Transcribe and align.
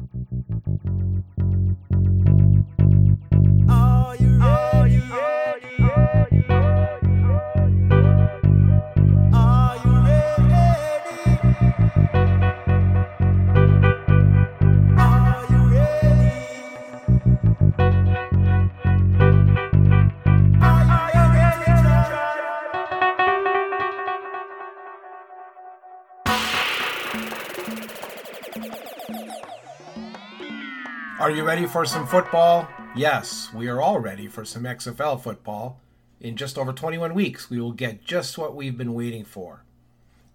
Thank 0.00 0.30
you. 1.90 2.39
Ready 31.50 31.66
for 31.66 31.84
some 31.84 32.06
football? 32.06 32.68
Yes, 32.94 33.52
we 33.52 33.66
are 33.66 33.82
all 33.82 33.98
ready 33.98 34.28
for 34.28 34.44
some 34.44 34.62
XFL 34.62 35.20
football. 35.20 35.80
In 36.20 36.36
just 36.36 36.56
over 36.56 36.72
21 36.72 37.12
weeks, 37.12 37.50
we 37.50 37.60
will 37.60 37.72
get 37.72 38.04
just 38.04 38.38
what 38.38 38.54
we've 38.54 38.78
been 38.78 38.94
waiting 38.94 39.24
for. 39.24 39.64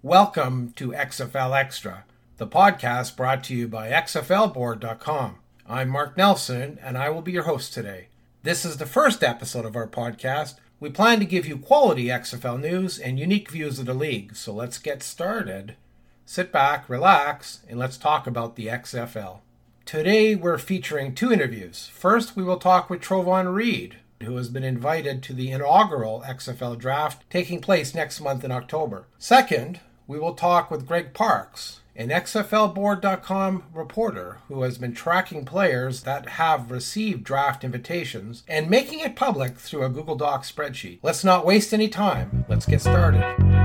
Welcome 0.01 0.73
to 0.75 0.91
XFL 0.91 1.57
Extra, 1.57 2.03
the 2.35 2.45
podcast 2.45 3.15
brought 3.15 3.45
to 3.45 3.55
you 3.55 3.69
by 3.69 3.91
XFLboard.com. 3.91 5.37
I'm 5.65 5.87
Mark 5.87 6.17
Nelson, 6.17 6.79
and 6.83 6.97
I 6.97 7.07
will 7.07 7.21
be 7.21 7.31
your 7.31 7.43
host 7.43 7.73
today. 7.73 8.09
This 8.43 8.65
is 8.65 8.75
the 8.75 8.85
first 8.85 9.23
episode 9.23 9.63
of 9.63 9.77
our 9.77 9.87
podcast. 9.87 10.55
We 10.81 10.89
plan 10.89 11.19
to 11.19 11.25
give 11.25 11.47
you 11.47 11.57
quality 11.57 12.07
XFL 12.07 12.59
news 12.59 12.99
and 12.99 13.17
unique 13.17 13.49
views 13.49 13.79
of 13.79 13.85
the 13.85 13.93
league, 13.93 14.35
so 14.35 14.51
let's 14.51 14.79
get 14.79 15.01
started. 15.01 15.77
Sit 16.25 16.51
back, 16.51 16.89
relax, 16.89 17.61
and 17.69 17.79
let's 17.79 17.97
talk 17.97 18.27
about 18.27 18.57
the 18.57 18.67
XFL. 18.67 19.39
Today 19.85 20.33
we're 20.33 20.57
featuring 20.57 21.13
two 21.13 21.31
interviews. 21.31 21.91
First, 21.93 22.35
we 22.35 22.43
will 22.43 22.57
talk 22.57 22.89
with 22.89 23.01
Trovon 23.01 23.53
Reed, 23.53 23.97
who 24.23 24.35
has 24.37 24.49
been 24.49 24.63
invited 24.63 25.21
to 25.23 25.33
the 25.33 25.51
inaugural 25.51 26.23
XFL 26.25 26.79
draft 26.79 27.23
taking 27.29 27.61
place 27.61 27.93
next 27.93 28.19
month 28.19 28.43
in 28.43 28.51
October. 28.51 29.05
Second, 29.19 29.81
we 30.07 30.17
will 30.17 30.33
talk 30.33 30.71
with 30.71 30.87
Greg 30.87 31.13
Parks, 31.13 31.81
an 31.95 32.09
XFLboard.com 32.09 33.65
reporter 33.75 34.39
who 34.47 34.63
has 34.63 34.79
been 34.79 34.93
tracking 34.95 35.45
players 35.45 36.01
that 36.01 36.29
have 36.29 36.71
received 36.71 37.23
draft 37.23 37.63
invitations 37.63 38.41
and 38.47 38.67
making 38.67 39.01
it 39.01 39.15
public 39.15 39.59
through 39.59 39.83
a 39.83 39.89
Google 39.89 40.15
Docs 40.15 40.51
spreadsheet. 40.51 40.97
Let's 41.03 41.23
not 41.23 41.45
waste 41.45 41.75
any 41.75 41.89
time. 41.89 42.43
Let's 42.49 42.65
get 42.65 42.81
started. 42.81 43.64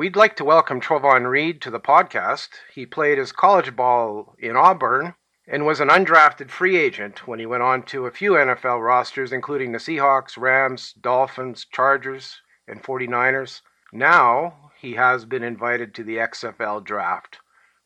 We'd 0.00 0.16
like 0.16 0.34
to 0.36 0.46
welcome 0.46 0.80
Trovon 0.80 1.28
Reed 1.28 1.60
to 1.60 1.70
the 1.70 1.78
podcast. 1.78 2.48
He 2.72 2.86
played 2.86 3.18
his 3.18 3.32
college 3.32 3.76
ball 3.76 4.34
in 4.38 4.56
Auburn 4.56 5.12
and 5.46 5.66
was 5.66 5.78
an 5.78 5.90
undrafted 5.90 6.48
free 6.48 6.78
agent 6.78 7.28
when 7.28 7.38
he 7.38 7.44
went 7.44 7.62
on 7.62 7.82
to 7.82 8.06
a 8.06 8.10
few 8.10 8.30
NFL 8.30 8.82
rosters, 8.82 9.30
including 9.30 9.72
the 9.72 9.78
Seahawks, 9.78 10.38
Rams, 10.38 10.94
Dolphins, 10.94 11.66
Chargers, 11.70 12.40
and 12.66 12.82
49ers. 12.82 13.60
Now 13.92 14.70
he 14.80 14.94
has 14.94 15.26
been 15.26 15.42
invited 15.42 15.94
to 15.96 16.02
the 16.02 16.16
XFL 16.16 16.82
draft. 16.82 17.36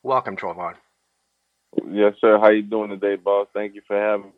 Welcome, 0.01 0.37
Trovon. 0.37 0.75
Yes, 1.91 2.13
sir. 2.21 2.39
How 2.39 2.47
you 2.47 2.61
doing 2.61 2.91
today, 2.91 3.17
boss? 3.17 3.49
Thank 3.53 3.75
you 3.75 3.81
for 3.85 3.99
having 3.99 4.27
me. 4.27 4.31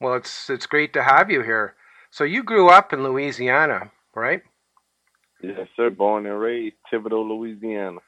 Well, 0.00 0.14
it's 0.14 0.50
it's 0.50 0.66
great 0.66 0.92
to 0.94 1.04
have 1.04 1.30
you 1.30 1.42
here. 1.42 1.76
So 2.10 2.24
you 2.24 2.42
grew 2.42 2.70
up 2.70 2.92
in 2.92 3.04
Louisiana, 3.04 3.92
right? 4.16 4.42
Yes, 5.46 5.68
sir. 5.76 5.90
Born 5.90 6.26
and 6.26 6.40
raised 6.40 6.76
Thibodaux, 6.90 7.28
Louisiana. 7.28 7.98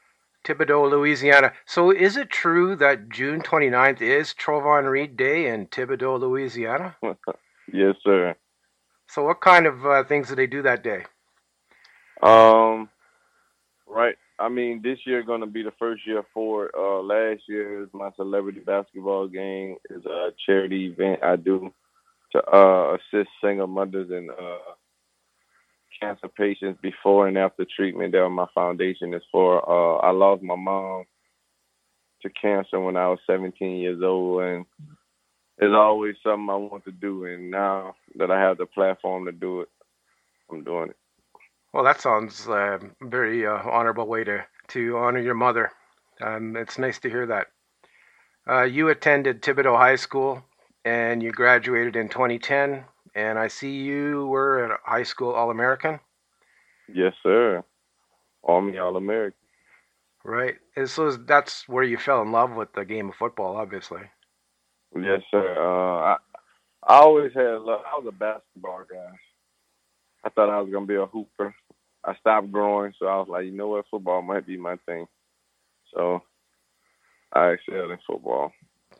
Thibodaux, 0.45 0.89
Louisiana. 0.89 1.53
So 1.65 1.91
is 1.91 2.17
it 2.17 2.29
true 2.29 2.75
that 2.77 3.09
June 3.09 3.41
29th 3.41 4.01
is 4.01 4.33
Trovon 4.33 4.89
Reed 4.89 5.17
Day 5.17 5.47
in 5.47 5.67
Thibodaux, 5.67 6.19
Louisiana? 6.19 6.95
Yes, 7.73 7.95
sir. 8.01 8.33
So 9.09 9.25
what 9.25 9.41
kind 9.41 9.65
of 9.65 9.85
uh, 9.85 10.05
things 10.05 10.29
do 10.29 10.35
they 10.35 10.47
do 10.47 10.61
that 10.61 10.85
day? 10.85 11.03
Um, 12.23 12.87
right. 13.85 14.15
I 14.39 14.47
mean, 14.47 14.81
this 14.81 14.99
year 15.05 15.21
going 15.21 15.41
to 15.41 15.47
be 15.47 15.63
the 15.63 15.73
first 15.77 16.07
year 16.07 16.23
for. 16.33 16.71
Uh, 16.73 17.01
last 17.01 17.41
year 17.49 17.83
is 17.83 17.89
my 17.91 18.09
celebrity 18.15 18.61
basketball 18.61 19.27
game. 19.27 19.75
is 19.89 20.05
a 20.05 20.29
charity 20.45 20.85
event 20.85 21.21
I 21.23 21.35
do 21.35 21.73
to 22.31 22.55
uh, 22.55 22.95
assist 22.95 23.29
single 23.43 23.67
mothers 23.67 24.09
and 24.11 24.29
uh, 24.29 24.73
cancer 25.99 26.27
patients 26.27 26.79
before 26.81 27.27
and 27.27 27.37
after 27.37 27.65
treatment. 27.75 28.13
That 28.13 28.29
my 28.29 28.47
foundation 28.53 29.13
is 29.13 29.23
for. 29.31 29.67
Uh, 29.67 29.97
I 29.97 30.11
lost 30.11 30.43
my 30.43 30.55
mom 30.55 31.05
to 32.21 32.29
cancer 32.29 32.79
when 32.79 32.97
I 32.97 33.07
was 33.07 33.19
17 33.27 33.77
years 33.77 34.01
old, 34.03 34.41
and 34.43 34.65
it's 35.57 35.73
always 35.73 36.15
something 36.23 36.49
I 36.49 36.55
want 36.55 36.85
to 36.85 36.91
do. 36.91 37.25
And 37.25 37.51
now 37.51 37.95
that 38.15 38.31
I 38.31 38.39
have 38.39 38.57
the 38.57 38.65
platform 38.65 39.25
to 39.25 39.31
do 39.31 39.61
it, 39.61 39.69
I'm 40.51 40.63
doing 40.63 40.89
it. 40.89 40.97
Well, 41.73 41.83
that 41.83 42.01
sounds 42.01 42.47
uh, 42.47 42.79
very 43.01 43.45
uh, 43.45 43.59
honorable 43.69 44.07
way 44.07 44.23
to, 44.23 44.45
to 44.69 44.97
honor 44.97 45.19
your 45.19 45.35
mother. 45.35 45.71
Um, 46.21 46.55
it's 46.55 46.77
nice 46.77 46.99
to 46.99 47.09
hear 47.09 47.27
that. 47.27 47.47
Uh, 48.49 48.63
you 48.63 48.89
attended 48.89 49.41
Thibodaux 49.41 49.77
High 49.77 49.97
School 49.97 50.43
and 50.85 51.21
you 51.21 51.31
graduated 51.31 51.95
in 51.95 52.07
2010. 52.07 52.85
And 53.17 53.39
I 53.39 53.47
see 53.47 53.71
you 53.71 54.27
were 54.27 54.65
a 54.65 54.79
high 54.83 55.01
school 55.01 55.31
All 55.31 55.49
American. 55.49 55.99
Yes, 56.87 57.13
sir. 57.23 57.63
Army 58.43 58.77
All 58.77 58.95
American. 58.95 59.39
Right. 60.23 60.55
And 60.75 60.87
so 60.87 61.11
that's 61.11 61.67
where 61.67 61.83
you 61.83 61.97
fell 61.97 62.21
in 62.21 62.31
love 62.31 62.51
with 62.51 62.71
the 62.73 62.85
game 62.85 63.09
of 63.09 63.15
football, 63.15 63.57
obviously. 63.57 64.03
Yes, 64.95 65.21
sir. 65.31 65.55
Uh, 65.57 66.13
I 66.13 66.17
I 66.83 66.99
always 66.99 67.33
had 67.33 67.61
love. 67.61 67.81
I 67.91 67.97
was 67.97 68.05
a 68.07 68.11
basketball 68.11 68.83
guy. 68.87 69.17
I 70.23 70.29
thought 70.29 70.51
I 70.51 70.61
was 70.61 70.71
gonna 70.71 70.85
be 70.85 70.95
a 70.95 71.07
hooper. 71.07 71.55
I 72.05 72.15
stopped 72.17 72.51
growing, 72.51 72.93
so 72.99 73.07
I 73.07 73.17
was 73.17 73.27
like, 73.29 73.45
you 73.45 73.51
know 73.51 73.69
what, 73.69 73.85
football 73.89 74.21
might 74.21 74.45
be 74.45 74.57
my 74.57 74.75
thing. 74.85 75.07
So 75.91 76.21
I 77.33 77.49
excelled 77.49 77.89
in 77.89 77.97
football. 78.05 78.53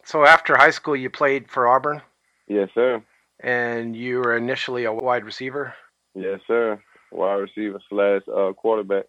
So 0.04 0.26
after 0.26 0.58
high 0.58 0.72
school, 0.72 0.96
you 0.96 1.12
played 1.12 1.52
for 1.52 1.68
Auburn, 1.68 2.02
Yes, 2.48 2.70
sir. 2.74 3.04
And 3.40 3.96
you 3.96 4.20
were 4.20 4.36
initially 4.38 4.86
a 4.86 4.94
wide 4.94 5.24
receiver. 5.24 5.74
Yes, 6.16 6.40
sir. 6.48 6.82
Wide 7.12 7.36
receiver 7.36 7.80
slash 7.90 8.22
uh, 8.34 8.54
quarterback. 8.54 9.06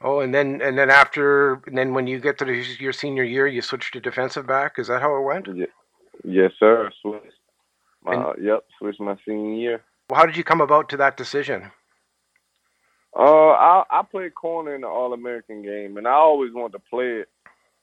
Oh, 0.00 0.20
and 0.20 0.32
then 0.32 0.60
and 0.62 0.78
then 0.78 0.90
after 0.90 1.54
and 1.66 1.76
then 1.76 1.92
when 1.92 2.06
you 2.06 2.20
get 2.20 2.38
to 2.38 2.44
the, 2.44 2.64
your 2.78 2.92
senior 2.92 3.24
year, 3.24 3.46
you 3.46 3.62
switched 3.62 3.92
to 3.94 4.00
defensive 4.00 4.46
back. 4.46 4.78
Is 4.78 4.86
that 4.88 5.00
how 5.02 5.16
it 5.16 5.22
went? 5.22 5.46
Ye- 5.48 5.66
Yes, 6.24 6.50
sir. 6.58 6.90
Switched. 7.00 7.26
My, 8.02 8.14
And- 8.32 8.44
yep, 8.44 8.64
switched 8.78 9.00
my 9.00 9.16
senior 9.24 9.54
year. 9.54 9.82
How 10.12 10.24
did 10.26 10.36
you 10.36 10.42
come 10.44 10.60
about 10.60 10.88
to 10.90 10.96
that 10.96 11.16
decision? 11.16 11.70
Uh, 13.16 13.50
I 13.50 13.84
I 13.90 14.02
played 14.02 14.34
corner 14.34 14.74
in 14.74 14.82
the 14.82 14.88
All 14.88 15.12
American 15.12 15.62
game, 15.62 15.96
and 15.96 16.06
I 16.06 16.12
always 16.12 16.52
wanted 16.52 16.72
to 16.72 16.82
play 16.90 17.20
it. 17.20 17.28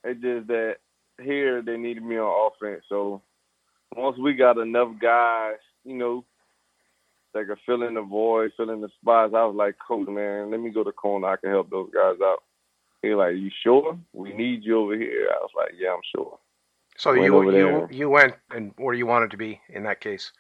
It's 0.04 0.22
just 0.22 0.48
that 0.48 0.78
here 1.22 1.62
they 1.62 1.78
needed 1.78 2.04
me 2.04 2.18
on 2.18 2.52
offense. 2.52 2.84
So 2.90 3.22
once 3.96 4.18
we 4.18 4.34
got 4.34 4.58
enough 4.58 4.94
guys, 5.02 5.58
you 5.84 5.96
know, 5.96 6.26
that 7.34 7.48
could 7.48 7.60
fill 7.66 7.84
in 7.84 7.96
the 7.96 8.02
void, 8.02 8.52
fill 8.56 8.70
in 8.70 8.82
the 8.82 8.90
spots, 9.02 9.34
I 9.36 9.44
was 9.46 9.56
like, 9.56 9.76
Coach, 9.86 10.08
man, 10.08 10.52
let 10.52 10.60
me 10.60 10.70
go 10.70 10.84
to 10.84 10.92
corner. 10.92 11.28
I 11.28 11.36
can 11.36 11.50
help 11.50 11.70
those 11.70 11.90
guys 11.94 12.16
out. 12.24 12.44
He 13.02 13.14
like, 13.14 13.36
you 13.36 13.52
sure? 13.64 13.98
We 14.14 14.34
need 14.34 14.64
you 14.64 14.80
over 14.80 14.96
here. 14.96 15.30
I 15.32 15.38
was 15.42 15.52
like, 15.56 15.74
yeah, 15.78 15.90
I'm 15.90 16.02
sure. 16.16 16.40
So 16.98 17.12
Went 17.12 17.26
you 17.26 17.52
you 17.52 17.88
you 17.92 18.10
went 18.10 18.36
and 18.52 18.72
where 18.78 18.94
you 18.94 19.06
wanted 19.06 19.32
to 19.32 19.38
be 19.38 19.60
in 19.70 19.84
that 19.84 20.00
case. 20.00 20.32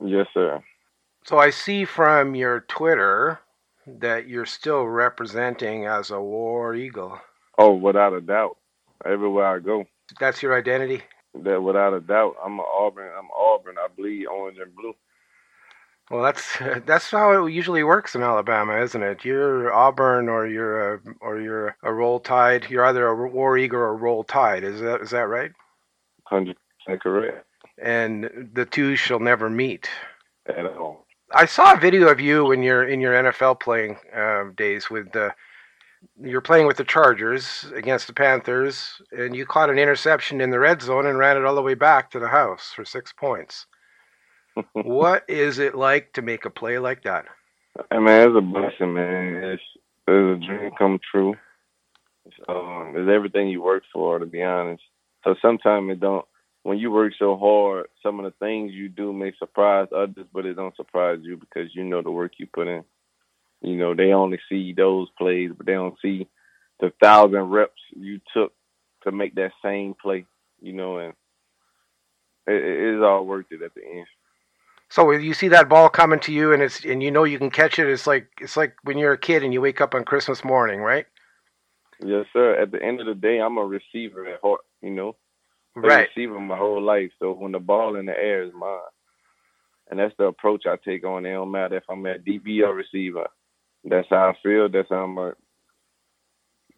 Yes, 0.00 0.26
sir. 0.32 0.62
So 1.24 1.38
I 1.38 1.50
see 1.50 1.84
from 1.84 2.36
your 2.36 2.60
Twitter 2.60 3.40
that 3.86 4.28
you're 4.28 4.46
still 4.46 4.84
representing 4.84 5.86
as 5.86 6.10
a 6.10 6.20
War 6.20 6.74
Eagle. 6.74 7.18
Oh, 7.58 7.74
without 7.74 8.12
a 8.12 8.20
doubt. 8.20 8.56
Everywhere 9.04 9.46
I 9.46 9.58
go. 9.58 9.84
That's 10.20 10.42
your 10.42 10.56
identity. 10.56 11.02
That 11.44 11.62
without 11.62 11.94
a 11.94 12.00
doubt. 12.00 12.36
I'm 12.44 12.58
a 12.58 12.62
Auburn. 12.62 13.10
I'm 13.16 13.28
Auburn. 13.36 13.76
I 13.78 13.88
bleed 13.88 14.26
orange 14.26 14.58
and 14.58 14.74
blue. 14.74 14.94
Well, 16.10 16.22
that's 16.22 16.58
that's 16.86 17.10
how 17.10 17.46
it 17.46 17.52
usually 17.52 17.84
works 17.84 18.14
in 18.14 18.22
Alabama, 18.22 18.80
isn't 18.80 19.02
it? 19.02 19.24
You're 19.24 19.72
Auburn 19.72 20.28
or 20.28 20.46
you're 20.46 20.94
a 20.94 21.00
or 21.20 21.40
you're 21.40 21.76
a 21.82 21.92
Roll 21.92 22.20
Tide. 22.20 22.66
You're 22.68 22.84
either 22.84 23.06
a 23.06 23.28
War 23.28 23.58
Eagle 23.58 23.80
or 23.80 23.90
a 23.90 23.94
Roll 23.94 24.24
Tide. 24.24 24.64
Is 24.64 24.80
that 24.80 25.00
is 25.00 25.10
that 25.10 25.28
right? 25.28 25.52
Hundred 26.24 26.56
percent 26.84 27.02
correct. 27.02 27.46
And 27.80 28.50
the 28.54 28.64
two 28.64 28.96
shall 28.96 29.20
never 29.20 29.48
meet. 29.48 29.88
At 30.46 30.66
all. 30.66 31.06
I 31.32 31.44
saw 31.44 31.74
a 31.74 31.76
video 31.78 32.08
of 32.08 32.20
you 32.20 32.52
in 32.52 32.62
your 32.62 32.84
in 32.84 33.00
your 33.00 33.14
NFL 33.14 33.60
playing 33.60 33.98
uh, 34.14 34.44
days 34.56 34.90
with 34.90 35.12
the. 35.12 35.34
You're 36.20 36.40
playing 36.40 36.66
with 36.66 36.76
the 36.76 36.84
Chargers 36.84 37.66
against 37.74 38.06
the 38.06 38.12
Panthers, 38.12 39.00
and 39.12 39.34
you 39.34 39.46
caught 39.46 39.70
an 39.70 39.78
interception 39.78 40.40
in 40.40 40.50
the 40.50 40.58
red 40.58 40.82
zone 40.82 41.06
and 41.06 41.18
ran 41.18 41.36
it 41.36 41.44
all 41.44 41.54
the 41.54 41.62
way 41.62 41.74
back 41.74 42.10
to 42.10 42.18
the 42.18 42.28
house 42.28 42.72
for 42.74 42.84
six 42.84 43.12
points. 43.12 43.66
what 44.72 45.24
is 45.28 45.58
it 45.58 45.74
like 45.74 46.12
to 46.14 46.22
make 46.22 46.44
a 46.44 46.50
play 46.50 46.78
like 46.78 47.02
that? 47.04 47.26
I 47.90 47.98
mean, 47.98 48.08
it's 48.08 48.36
a 48.36 48.40
blessing, 48.40 48.94
man. 48.94 49.34
It's, 49.44 49.62
it's 50.08 50.44
a 50.44 50.46
dream 50.46 50.70
come 50.78 50.98
true. 51.10 51.34
It's, 52.26 52.36
um, 52.48 52.94
it's 52.96 53.10
everything 53.10 53.48
you 53.48 53.62
work 53.62 53.84
for, 53.92 54.18
to 54.18 54.26
be 54.26 54.42
honest. 54.42 54.82
So 55.24 55.34
sometimes 55.40 55.90
it 55.92 56.00
don't. 56.00 56.24
When 56.64 56.78
you 56.78 56.90
work 56.90 57.12
so 57.18 57.36
hard, 57.36 57.86
some 58.02 58.18
of 58.18 58.24
the 58.24 58.34
things 58.44 58.72
you 58.72 58.88
do 58.88 59.12
may 59.12 59.32
surprise 59.38 59.88
others, 59.96 60.26
but 60.32 60.44
it 60.44 60.54
don't 60.54 60.76
surprise 60.76 61.20
you 61.22 61.36
because 61.36 61.74
you 61.74 61.84
know 61.84 62.02
the 62.02 62.10
work 62.10 62.32
you 62.38 62.46
put 62.52 62.68
in. 62.68 62.84
You 63.62 63.76
know 63.76 63.94
they 63.94 64.12
only 64.12 64.38
see 64.48 64.72
those 64.72 65.08
plays, 65.18 65.50
but 65.56 65.66
they 65.66 65.72
don't 65.72 65.98
see 66.02 66.28
the 66.80 66.92
thousand 67.02 67.50
reps 67.50 67.80
you 67.96 68.20
took 68.34 68.52
to 69.04 69.12
make 69.12 69.34
that 69.36 69.52
same 69.64 69.94
play. 70.00 70.26
You 70.60 70.72
know, 70.74 70.98
and 70.98 71.14
it, 72.46 72.62
it 72.64 72.96
is 72.96 73.02
all 73.02 73.26
worth 73.26 73.46
it 73.50 73.62
at 73.62 73.74
the 73.74 73.82
end. 73.84 74.06
So 74.90 75.04
when 75.06 75.22
you 75.22 75.34
see 75.34 75.48
that 75.48 75.68
ball 75.68 75.88
coming 75.90 76.20
to 76.20 76.32
you 76.32 76.52
and 76.52 76.62
it's 76.62 76.84
and 76.84 77.02
you 77.02 77.10
know 77.10 77.24
you 77.24 77.38
can 77.38 77.50
catch 77.50 77.78
it, 77.78 77.88
it's 77.88 78.06
like 78.06 78.28
it's 78.40 78.56
like 78.56 78.76
when 78.84 78.98
you're 78.98 79.12
a 79.14 79.18
kid 79.18 79.42
and 79.44 79.52
you 79.52 79.60
wake 79.60 79.80
up 79.80 79.94
on 79.94 80.04
Christmas 80.04 80.44
morning, 80.44 80.80
right? 80.80 81.06
Yes, 82.04 82.26
sir. 82.32 82.54
At 82.60 82.72
the 82.72 82.82
end 82.82 83.00
of 83.00 83.06
the 83.06 83.14
day, 83.14 83.38
I'm 83.40 83.58
a 83.58 83.64
receiver 83.64 84.26
at 84.28 84.40
heart. 84.42 84.62
You 84.82 84.90
know, 84.90 85.16
Been 85.82 85.84
Right. 85.84 86.08
receiver 86.16 86.40
my 86.40 86.56
whole 86.58 86.82
life. 86.82 87.10
So 87.20 87.32
when 87.32 87.52
the 87.52 87.60
ball 87.60 87.96
in 87.96 88.06
the 88.06 88.18
air 88.18 88.42
is 88.44 88.52
mine, 88.54 88.78
and 89.90 89.98
that's 90.00 90.14
the 90.18 90.24
approach 90.26 90.64
I 90.66 90.76
take 90.84 91.04
on. 91.04 91.26
it. 91.26 91.30
It 91.30 91.34
don't 91.34 91.50
matter 91.50 91.76
if 91.76 91.84
I'm 91.90 92.06
at 92.06 92.24
DB 92.24 92.62
or 92.66 92.74
receiver. 92.74 93.26
That's 93.84 94.08
how 94.10 94.30
I 94.30 94.38
feel. 94.42 94.68
That's 94.68 94.88
how 94.88 95.04
I'm. 95.04 95.18
A, 95.18 95.32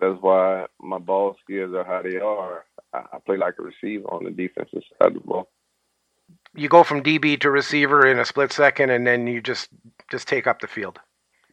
that's 0.00 0.20
why 0.23 0.67
my 0.81 0.99
ball 0.99 1.37
skills 1.44 1.75
are 1.75 1.85
how 1.85 2.02
they 2.02 2.17
are. 2.17 2.64
I, 2.94 3.17
I 3.17 3.19
play 3.25 3.37
like 3.37 3.55
a 3.58 3.62
receiver 3.62 4.06
on 4.06 4.25
the 4.25 4.31
defensive 4.31 4.82
side 4.99 5.08
of 5.08 5.14
the 5.14 5.20
ball. 5.20 5.49
You 6.55 6.69
go 6.69 6.85
from 6.85 7.02
DB 7.02 7.41
to 7.41 7.50
receiver 7.50 8.06
in 8.06 8.19
a 8.19 8.25
split 8.25 8.52
second, 8.52 8.91
and 8.91 9.06
then 9.06 9.26
you 9.26 9.41
just 9.41 9.69
just 10.11 10.29
take 10.29 10.47
up 10.47 10.61
the 10.61 10.67
field. 10.67 10.99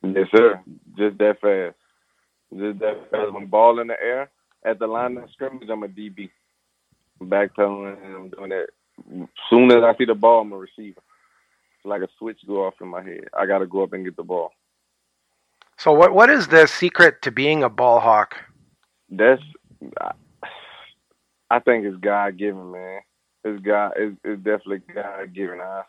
Yes, 0.03 0.27
sir. 0.35 0.61
Just 0.97 1.17
that 1.17 1.39
fast. 1.41 1.75
Just 2.57 2.79
that 2.79 3.09
fast. 3.11 3.33
When 3.33 3.47
ball 3.47 3.79
in 3.79 3.87
the 3.87 4.01
air 4.01 4.29
at 4.65 4.79
the 4.79 4.87
line 4.87 5.17
of 5.17 5.29
scrimmage, 5.31 5.69
I'm 5.69 5.83
a 5.83 5.87
DB. 5.87 6.29
Backpedaling 7.21 8.05
and 8.05 8.15
I'm 8.15 8.29
doing 8.29 8.49
that. 8.49 8.67
Soon 9.49 9.71
as 9.71 9.83
I 9.83 9.95
see 9.97 10.05
the 10.05 10.15
ball, 10.15 10.41
I'm 10.41 10.51
a 10.53 10.57
receiver. 10.57 11.01
It's 11.77 11.85
like 11.85 12.01
a 12.01 12.07
switch 12.19 12.39
go 12.47 12.65
off 12.65 12.75
in 12.81 12.87
my 12.87 13.03
head. 13.03 13.25
I 13.37 13.45
got 13.45 13.59
to 13.59 13.67
go 13.67 13.83
up 13.83 13.93
and 13.93 14.05
get 14.05 14.15
the 14.15 14.23
ball. 14.23 14.51
So 15.77 15.91
what 15.91 16.13
what 16.13 16.29
is 16.29 16.47
the 16.47 16.65
secret 16.65 17.21
to 17.21 17.31
being 17.31 17.63
a 17.63 17.69
ball 17.69 17.99
hawk? 17.99 18.35
That's, 19.09 19.41
I, 21.49 21.59
think 21.59 21.85
it's 21.85 21.97
God 21.97 22.37
given, 22.37 22.71
man. 22.71 23.01
It's 23.43 23.63
God. 23.63 23.93
It's, 23.95 24.17
it's 24.23 24.43
definitely 24.43 24.81
God 24.93 25.33
given. 25.33 25.61
I, 25.61 25.83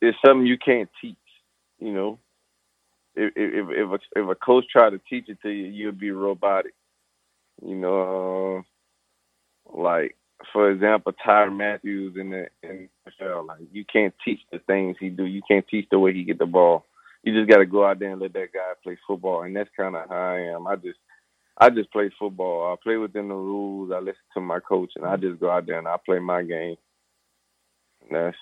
it's 0.00 0.18
something 0.24 0.46
you 0.46 0.58
can't 0.58 0.88
teach. 1.00 1.16
You 1.78 1.92
know, 1.92 2.18
if 3.14 3.32
if 3.36 3.68
if 3.70 3.90
a, 3.90 4.20
if 4.20 4.28
a 4.28 4.34
coach 4.34 4.64
tried 4.70 4.90
to 4.90 5.00
teach 5.08 5.28
it 5.28 5.38
to 5.42 5.50
you, 5.50 5.66
you'd 5.66 6.00
be 6.00 6.10
robotic. 6.10 6.74
You 7.64 7.76
know, 7.76 8.64
uh, 9.68 9.78
like 9.78 10.16
for 10.52 10.70
example, 10.70 11.12
Tyrann 11.24 11.56
Mathieu 11.56 12.12
in 12.16 12.30
the 12.30 12.48
in 12.62 12.88
the 13.04 13.10
NFL, 13.10 13.46
like 13.48 13.60
you 13.70 13.84
can't 13.84 14.14
teach 14.24 14.40
the 14.50 14.58
things 14.60 14.96
he 14.98 15.10
do. 15.10 15.24
You 15.24 15.42
can't 15.46 15.66
teach 15.68 15.86
the 15.90 15.98
way 15.98 16.14
he 16.14 16.24
get 16.24 16.38
the 16.38 16.46
ball. 16.46 16.86
You 17.22 17.34
just 17.34 17.50
got 17.50 17.58
to 17.58 17.66
go 17.66 17.84
out 17.86 17.98
there 17.98 18.12
and 18.12 18.20
let 18.20 18.32
that 18.34 18.52
guy 18.52 18.72
play 18.82 18.98
football, 19.06 19.42
and 19.42 19.54
that's 19.56 19.70
kind 19.76 19.96
of 19.96 20.08
how 20.08 20.16
I 20.16 20.40
am. 20.40 20.66
I 20.66 20.76
just 20.76 20.98
I 21.58 21.70
just 21.70 21.92
play 21.92 22.10
football. 22.18 22.72
I 22.72 22.76
play 22.82 22.96
within 22.96 23.28
the 23.28 23.34
rules. 23.34 23.92
I 23.92 23.98
listen 24.00 24.22
to 24.34 24.40
my 24.40 24.60
coach, 24.60 24.92
and 24.96 25.04
I 25.06 25.16
just 25.16 25.40
go 25.40 25.50
out 25.50 25.66
there 25.66 25.78
and 25.78 25.88
I 25.88 25.96
play 26.04 26.18
my 26.18 26.42
game. 26.42 26.76
And 28.02 28.16
that's 28.16 28.36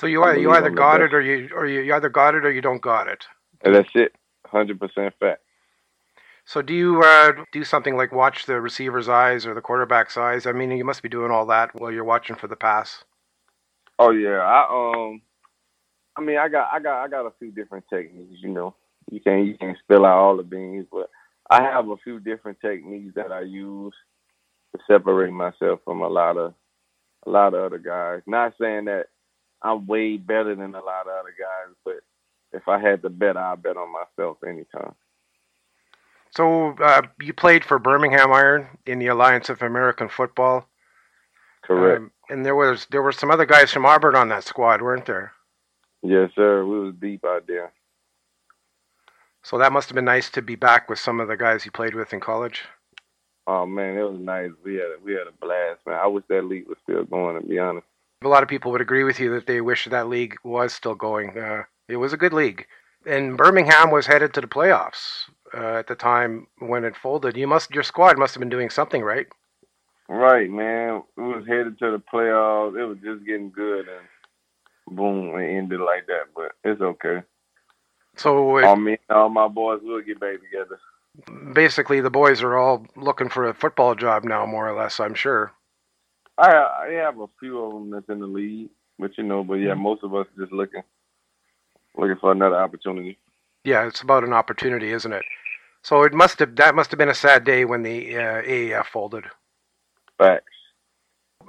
So 0.00 0.06
you 0.06 0.22
either 0.24 0.38
you 0.38 0.50
either 0.52 0.70
I'm 0.70 0.74
got 0.74 1.00
it 1.02 1.14
or 1.14 1.20
you 1.22 1.50
or 1.54 1.66
you, 1.66 1.80
you 1.80 1.94
either 1.94 2.10
got 2.10 2.34
it 2.34 2.44
or 2.46 2.52
you 2.52 2.60
don't 2.62 2.82
got 2.82 3.08
it. 3.08 3.24
and 3.62 3.74
that's 3.74 3.90
it. 3.94 4.14
Hundred 4.46 4.80
percent 4.80 5.14
fact. 5.20 5.42
So 6.44 6.62
do 6.62 6.74
you 6.74 7.02
uh, 7.02 7.32
do 7.52 7.64
something 7.64 7.96
like 7.96 8.12
watch 8.12 8.46
the 8.46 8.60
receiver's 8.60 9.08
eyes 9.08 9.46
or 9.46 9.54
the 9.54 9.60
quarterback's 9.60 10.16
eyes? 10.16 10.46
I 10.46 10.52
mean, 10.52 10.70
you 10.72 10.84
must 10.84 11.02
be 11.02 11.08
doing 11.10 11.30
all 11.30 11.46
that 11.46 11.74
while 11.74 11.92
you're 11.92 12.04
watching 12.04 12.36
for 12.36 12.48
the 12.48 12.56
pass. 12.56 13.04
Oh 13.98 14.10
yeah, 14.12 14.40
I 14.40 14.66
um, 15.04 15.22
I 16.18 16.20
mean, 16.20 16.36
I 16.36 16.48
got, 16.48 16.68
I 16.72 16.80
got, 16.80 17.04
I 17.04 17.08
got 17.08 17.26
a 17.26 17.32
few 17.38 17.52
different 17.52 17.84
techniques. 17.88 18.40
You 18.42 18.48
know, 18.48 18.74
you 19.10 19.20
can't, 19.20 19.46
you 19.46 19.56
can't 19.56 19.78
spill 19.78 20.04
out 20.04 20.18
all 20.18 20.36
the 20.36 20.42
beans, 20.42 20.86
but 20.90 21.08
I 21.48 21.62
have 21.62 21.88
a 21.88 21.96
few 21.98 22.18
different 22.18 22.60
techniques 22.60 23.14
that 23.14 23.30
I 23.30 23.42
use 23.42 23.94
to 24.74 24.82
separate 24.90 25.32
myself 25.32 25.80
from 25.84 26.02
a 26.02 26.08
lot 26.08 26.36
of, 26.36 26.54
a 27.24 27.30
lot 27.30 27.54
of 27.54 27.64
other 27.64 27.78
guys. 27.78 28.22
Not 28.26 28.54
saying 28.60 28.86
that 28.86 29.06
I'm 29.62 29.86
way 29.86 30.16
better 30.16 30.54
than 30.54 30.74
a 30.74 30.84
lot 30.84 31.06
of 31.06 31.12
other 31.20 31.34
guys, 31.38 31.74
but 31.84 32.00
if 32.52 32.66
I 32.66 32.80
had 32.80 33.02
to 33.02 33.10
bet, 33.10 33.36
I'd 33.36 33.62
bet 33.62 33.76
on 33.76 33.92
myself 33.92 34.38
anytime. 34.46 34.94
So 36.34 36.74
uh, 36.80 37.02
you 37.20 37.32
played 37.32 37.64
for 37.64 37.78
Birmingham 37.78 38.32
Iron 38.32 38.66
in 38.86 38.98
the 38.98 39.06
Alliance 39.06 39.48
of 39.48 39.62
American 39.62 40.08
Football. 40.08 40.68
Correct. 41.62 42.00
Um, 42.00 42.10
and 42.28 42.44
there 42.44 42.54
was 42.54 42.86
there 42.90 43.02
were 43.02 43.12
some 43.12 43.30
other 43.30 43.46
guys 43.46 43.72
from 43.72 43.86
Auburn 43.86 44.14
on 44.14 44.28
that 44.28 44.44
squad, 44.44 44.82
weren't 44.82 45.06
there? 45.06 45.32
Yes, 46.02 46.30
sir. 46.34 46.64
We 46.64 46.80
was 46.80 46.94
deep 47.00 47.24
out 47.24 47.46
there. 47.46 47.72
So 49.42 49.58
that 49.58 49.72
must 49.72 49.88
have 49.88 49.94
been 49.94 50.04
nice 50.04 50.30
to 50.30 50.42
be 50.42 50.56
back 50.56 50.88
with 50.88 50.98
some 50.98 51.20
of 51.20 51.28
the 51.28 51.36
guys 51.36 51.64
you 51.64 51.70
played 51.70 51.94
with 51.94 52.12
in 52.12 52.20
college. 52.20 52.64
Oh 53.46 53.64
man, 53.64 53.96
it 53.96 54.02
was 54.02 54.20
nice. 54.20 54.50
We 54.62 54.74
had, 54.74 54.82
a, 54.82 54.96
we 55.02 55.12
had 55.12 55.26
a 55.26 55.32
blast, 55.40 55.80
man. 55.86 55.98
I 55.98 56.06
wish 56.06 56.24
that 56.28 56.44
league 56.44 56.68
was 56.68 56.76
still 56.82 57.04
going. 57.04 57.40
To 57.40 57.46
be 57.46 57.58
honest. 57.58 57.86
A 58.22 58.28
lot 58.28 58.42
of 58.42 58.48
people 58.48 58.70
would 58.72 58.80
agree 58.80 59.04
with 59.04 59.18
you 59.18 59.32
that 59.34 59.46
they 59.46 59.60
wish 59.60 59.86
that 59.86 60.08
league 60.08 60.36
was 60.44 60.74
still 60.74 60.94
going. 60.94 61.38
Uh, 61.38 61.62
it 61.88 61.96
was 61.96 62.12
a 62.12 62.18
good 62.18 62.34
league, 62.34 62.66
and 63.06 63.38
Birmingham 63.38 63.90
was 63.90 64.06
headed 64.06 64.34
to 64.34 64.42
the 64.42 64.46
playoffs 64.48 65.30
uh, 65.54 65.78
at 65.78 65.86
the 65.86 65.94
time 65.94 66.46
when 66.58 66.84
it 66.84 66.94
folded. 66.94 67.38
You 67.38 67.46
must 67.46 67.70
your 67.70 67.84
squad 67.84 68.18
must 68.18 68.34
have 68.34 68.40
been 68.40 68.50
doing 68.50 68.68
something 68.68 69.02
right. 69.02 69.28
Right, 70.10 70.50
man. 70.50 71.02
We 71.16 71.24
was 71.24 71.46
headed 71.46 71.78
to 71.78 71.92
the 71.92 72.02
playoffs. 72.12 72.78
It 72.78 72.84
was 72.84 72.98
just 73.02 73.24
getting 73.24 73.50
good, 73.50 73.88
and 73.88 74.06
boom, 74.90 75.38
it 75.38 75.56
ended 75.56 75.80
like 75.80 76.06
that. 76.06 76.24
But 76.34 76.52
it's 76.64 76.80
okay. 76.80 77.22
So 78.16 78.56
it, 78.58 78.64
All 78.64 78.76
me 78.76 78.98
and 79.08 79.16
all 79.18 79.28
my 79.28 79.48
boys 79.48 79.80
will 79.82 80.00
get 80.02 80.20
back 80.20 80.40
together. 80.40 80.78
basically, 81.54 82.00
the 82.00 82.10
boys 82.10 82.42
are 82.42 82.56
all 82.56 82.86
looking 82.96 83.28
for 83.28 83.48
a 83.48 83.54
football 83.54 83.94
job 83.94 84.24
now, 84.24 84.46
more 84.46 84.68
or 84.68 84.76
less. 84.76 85.00
I'm 85.00 85.14
sure. 85.14 85.52
I 86.36 86.50
I 86.52 86.88
have 87.04 87.18
a 87.20 87.26
few 87.40 87.58
of 87.62 87.72
them 87.72 87.90
that's 87.90 88.08
in 88.08 88.20
the 88.20 88.26
league, 88.26 88.70
but 88.98 89.16
you 89.18 89.24
know, 89.24 89.44
but 89.44 89.54
yeah, 89.54 89.74
most 89.74 90.02
of 90.04 90.14
us 90.14 90.26
just 90.38 90.52
looking 90.52 90.82
looking 91.96 92.16
for 92.20 92.32
another 92.32 92.56
opportunity. 92.56 93.18
Yeah, 93.64 93.86
it's 93.86 94.00
about 94.02 94.24
an 94.24 94.32
opportunity, 94.32 94.92
isn't 94.92 95.12
it? 95.12 95.24
So 95.82 96.02
it 96.02 96.12
must 96.14 96.38
have 96.40 96.56
that 96.56 96.74
must 96.74 96.90
have 96.90 96.98
been 96.98 97.08
a 97.08 97.14
sad 97.14 97.44
day 97.44 97.64
when 97.64 97.82
the 97.82 98.16
uh, 98.16 98.42
AAF 98.42 98.86
folded. 98.86 99.24
Facts. 100.18 100.44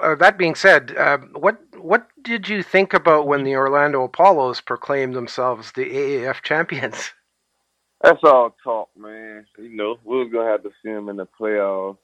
Uh, 0.02 0.16
that 0.16 0.38
being 0.38 0.56
said, 0.56 0.96
uh, 0.98 1.18
what 1.34 1.58
what 1.82 2.08
did 2.22 2.48
you 2.50 2.64
think 2.64 2.94
about 2.94 3.28
when 3.28 3.44
the 3.44 3.56
Orlando 3.56 4.04
Apollos 4.04 4.62
proclaimed 4.62 5.16
themselves 5.16 5.72
the 5.72 5.86
AAF 5.86 6.42
champions? 6.42 7.12
That's 8.02 8.24
all 8.24 8.56
talk, 8.64 8.90
man. 8.98 9.46
You 9.58 9.76
know, 9.76 9.98
we 10.06 10.18
was 10.18 10.32
gonna 10.32 10.50
have 10.50 10.64
to 10.64 10.72
see 10.82 10.90
them 10.92 11.10
in 11.10 11.18
the 11.18 11.28
playoffs. 11.40 11.98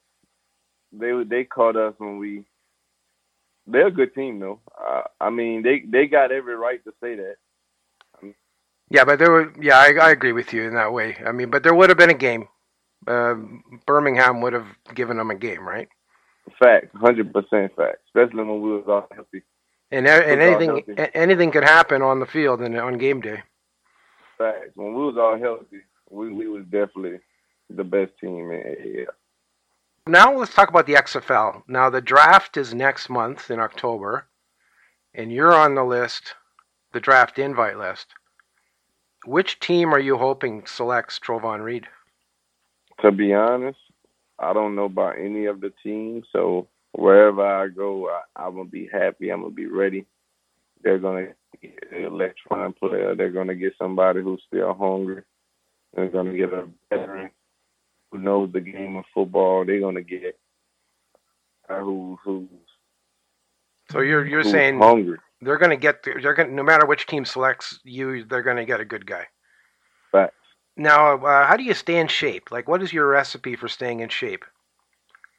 They 0.92 1.12
they 1.24 1.44
caught 1.46 1.76
us 1.76 1.94
when 1.98 2.18
we. 2.18 2.46
They're 3.68 3.88
a 3.88 3.92
good 3.92 4.14
team, 4.14 4.40
though. 4.40 4.60
Uh, 4.78 5.04
I 5.20 5.30
mean, 5.30 5.64
they 5.64 5.84
they 5.88 6.08
got 6.08 6.32
every 6.32 6.56
right 6.56 6.84
to 6.84 6.92
say 7.02 7.16
that. 7.16 7.36
Yeah, 8.90 9.06
but 9.06 9.20
there 9.20 9.32
were. 9.32 9.54
Yeah, 9.60 9.78
I, 9.78 9.94
I 10.00 10.12
agree 10.12 10.34
with 10.34 10.54
you 10.54 10.64
in 10.64 10.76
that 10.76 10.94
way. 10.94 11.18
I 11.26 11.32
mean, 11.32 11.50
but 11.50 11.64
there 11.64 11.74
would 11.74 11.90
have 11.90 11.98
been 11.98 12.10
a 12.10 12.14
game. 12.14 12.48
Uh, 13.08 13.36
Birmingham 13.86 14.42
would 14.42 14.54
have 14.54 14.68
given 14.94 15.18
them 15.18 15.32
a 15.32 15.36
game, 15.36 15.68
right? 15.68 15.88
Fact, 16.60 16.94
hundred 16.96 17.34
percent 17.34 17.76
fact. 17.76 17.98
Especially 18.08 18.44
when 18.44 18.62
we 18.62 18.72
was 18.72 18.84
all 18.88 19.08
healthy. 19.14 19.44
And, 19.96 20.06
and 20.08 20.42
anything 20.42 20.98
anything 21.14 21.52
could 21.52 21.64
happen 21.64 22.02
on 22.02 22.20
the 22.20 22.26
field 22.26 22.60
and 22.60 22.78
on 22.78 22.98
game 22.98 23.22
day. 23.22 23.44
Facts. 24.38 24.72
When 24.76 24.94
we 24.94 25.06
was 25.06 25.16
all 25.18 25.40
healthy, 25.40 25.84
we 26.10 26.34
we 26.34 26.48
was 26.50 26.66
definitely 26.66 27.20
the 27.70 27.86
best 27.86 28.12
team 28.20 28.52
in 28.52 28.62
AAF. 28.62 29.06
Now 30.06 30.36
let's 30.36 30.54
talk 30.54 30.68
about 30.68 30.86
the 30.86 30.96
XFL. 30.96 31.64
Now 31.70 31.90
the 31.90 32.02
draft 32.02 32.58
is 32.58 32.74
next 32.74 33.10
month 33.10 33.50
in 33.50 33.60
October, 33.62 34.28
and 35.14 35.32
you're 35.32 35.56
on 35.56 35.76
the 35.76 35.86
list, 35.86 36.36
the 36.92 37.00
draft 37.00 37.40
invite 37.40 37.78
list. 37.78 38.08
Which 39.26 39.62
team 39.62 39.94
are 39.94 40.00
you 40.00 40.18
hoping 40.18 40.66
selects 40.66 41.20
Trovon 41.20 41.64
Reed? 41.64 41.88
To 43.02 43.14
be 43.14 43.34
honest, 43.34 43.80
I 44.40 44.52
don't 44.52 44.76
know 44.76 44.86
about 44.86 45.18
any 45.18 45.46
of 45.46 45.62
the 45.62 45.72
teams, 45.82 46.26
so 46.34 46.68
wherever 47.00 47.46
I 47.46 47.68
go, 47.70 48.10
I, 48.10 48.22
I'm 48.36 48.56
gonna 48.56 48.70
be 48.70 48.90
happy. 48.92 49.30
I'm 49.32 49.42
gonna 49.42 49.54
be 49.54 49.68
ready. 49.68 50.06
They're 50.84 51.00
gonna 51.00 51.30
get 51.62 51.80
an 51.92 52.06
electron 52.06 52.74
player. 52.74 53.16
They're 53.16 53.32
gonna 53.32 53.56
get 53.56 53.74
somebody 53.78 54.22
who's 54.22 54.44
still 54.48 54.74
hungry. 54.74 55.24
They're 55.94 56.10
gonna 56.10 56.36
get 56.36 56.54
a 56.54 56.68
veteran 56.90 57.32
who 58.12 58.20
knows 58.20 58.52
the 58.54 58.62
game 58.62 58.98
of 58.98 59.06
football. 59.14 59.66
They're 59.66 59.82
gonna 59.82 60.04
get 60.04 60.38
who 61.70 62.20
who's, 62.24 62.50
So 63.92 64.02
you're 64.02 64.26
you're 64.26 64.44
who's 64.44 64.52
saying 64.52 64.80
hungry. 64.80 65.20
they're 65.42 65.58
going 65.58 65.72
to 65.72 65.78
get 65.78 66.04
they're 66.04 66.34
gonna 66.36 66.52
no 66.52 66.64
matter 66.64 66.86
which 66.86 67.08
team 67.08 67.26
selects 67.26 67.80
you, 67.84 68.26
they're 68.26 68.44
going 68.44 68.58
to 68.58 68.66
get 68.66 68.80
a 68.82 68.86
good 68.86 69.06
guy. 69.06 69.28
Facts. 70.12 70.36
Now, 70.78 71.16
uh, 71.26 71.48
how 71.48 71.58
do 71.58 71.64
you 71.64 71.74
stay 71.74 71.98
in 71.98 72.08
shape? 72.08 72.52
Like, 72.52 72.68
what 72.68 72.84
is 72.84 72.94
your 72.94 73.08
recipe 73.08 73.56
for 73.56 73.68
staying 73.70 74.02
in 74.02 74.10
shape? 74.10 74.46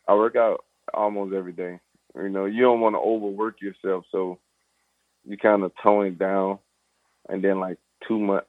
I 0.08 0.14
work 0.14 0.36
out 0.36 0.65
almost 0.94 1.34
every 1.34 1.52
day. 1.52 1.80
You 2.14 2.28
know, 2.30 2.46
you 2.46 2.62
don't 2.62 2.80
want 2.80 2.94
to 2.94 3.00
overwork 3.00 3.60
yourself, 3.60 4.04
so 4.10 4.38
you 5.24 5.36
kind 5.36 5.64
of 5.64 5.72
tone 5.82 6.06
it 6.06 6.18
down, 6.18 6.58
and 7.28 7.42
then 7.44 7.60
like 7.60 7.78
two 8.08 8.18
months. 8.18 8.46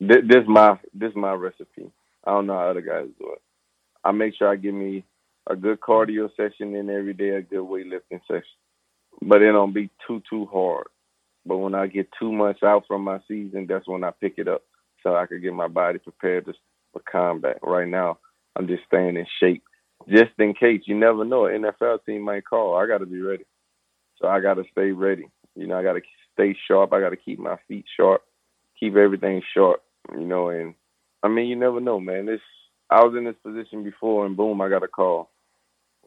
This, 0.00 0.18
this 0.28 0.44
my 0.46 0.78
this 0.94 1.12
my 1.16 1.32
recipe. 1.32 1.92
I 2.24 2.32
don't 2.32 2.46
know 2.46 2.54
how 2.54 2.70
other 2.70 2.82
guys 2.82 3.08
do 3.18 3.32
it. 3.32 3.42
I 4.04 4.12
make 4.12 4.34
sure 4.36 4.48
I 4.50 4.56
give 4.56 4.74
me 4.74 5.04
a 5.48 5.56
good 5.56 5.80
cardio 5.80 6.30
session 6.36 6.74
in 6.76 6.90
every 6.90 7.14
day, 7.14 7.30
a 7.30 7.42
good 7.42 7.60
weightlifting 7.60 8.20
session, 8.28 8.44
but 9.22 9.42
it 9.42 9.52
don't 9.52 9.74
be 9.74 9.90
too 10.06 10.22
too 10.30 10.46
hard. 10.46 10.86
But 11.46 11.58
when 11.58 11.74
I 11.74 11.86
get 11.86 12.08
two 12.18 12.32
months 12.32 12.62
out 12.62 12.84
from 12.86 13.04
my 13.04 13.20
season, 13.28 13.66
that's 13.68 13.88
when 13.88 14.04
I 14.04 14.10
pick 14.20 14.34
it 14.38 14.48
up, 14.48 14.62
so 15.02 15.16
I 15.16 15.26
can 15.26 15.40
get 15.40 15.54
my 15.54 15.68
body 15.68 15.98
prepared 15.98 16.46
to, 16.46 16.54
for 16.92 17.02
combat. 17.10 17.58
Right 17.62 17.88
now, 17.88 18.18
I'm 18.56 18.68
just 18.68 18.84
staying 18.86 19.16
in 19.16 19.26
shape 19.40 19.62
just 20.08 20.32
in 20.38 20.54
case. 20.54 20.82
You 20.86 20.96
never 20.96 21.24
know. 21.24 21.46
An 21.46 21.62
NFL 21.62 22.04
team 22.04 22.22
might 22.22 22.44
call. 22.44 22.76
I 22.76 22.86
got 22.86 22.98
to 22.98 23.06
be 23.06 23.20
ready. 23.20 23.44
So 24.20 24.28
I 24.28 24.40
got 24.40 24.54
to 24.54 24.64
stay 24.72 24.90
ready. 24.90 25.28
You 25.54 25.66
know, 25.66 25.78
I 25.78 25.82
got 25.82 25.94
to 25.94 26.00
stay 26.34 26.56
sharp. 26.66 26.92
I 26.92 27.00
got 27.00 27.10
to 27.10 27.16
keep 27.16 27.38
my 27.38 27.56
feet 27.66 27.84
sharp, 27.96 28.22
keep 28.78 28.96
everything 28.96 29.42
sharp. 29.54 29.82
You 30.12 30.24
know, 30.24 30.48
and 30.48 30.74
I 31.22 31.28
mean, 31.28 31.46
you 31.46 31.56
never 31.56 31.80
know, 31.80 32.00
man. 32.00 32.26
This 32.26 32.40
I 32.90 33.04
was 33.04 33.14
in 33.16 33.24
this 33.24 33.36
position 33.44 33.84
before, 33.84 34.24
and 34.24 34.36
boom, 34.36 34.60
I 34.60 34.68
got 34.68 34.82
a 34.82 34.88
call. 34.88 35.30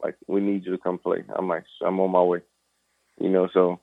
Like, 0.02 0.16
we 0.26 0.40
need 0.40 0.64
you 0.64 0.72
to 0.72 0.78
come 0.78 0.98
play. 0.98 1.22
I'm 1.36 1.48
like, 1.48 1.64
I'm 1.84 2.00
on 2.00 2.10
my 2.10 2.22
way. 2.22 2.40
You 3.20 3.28
know, 3.28 3.48
so 3.52 3.78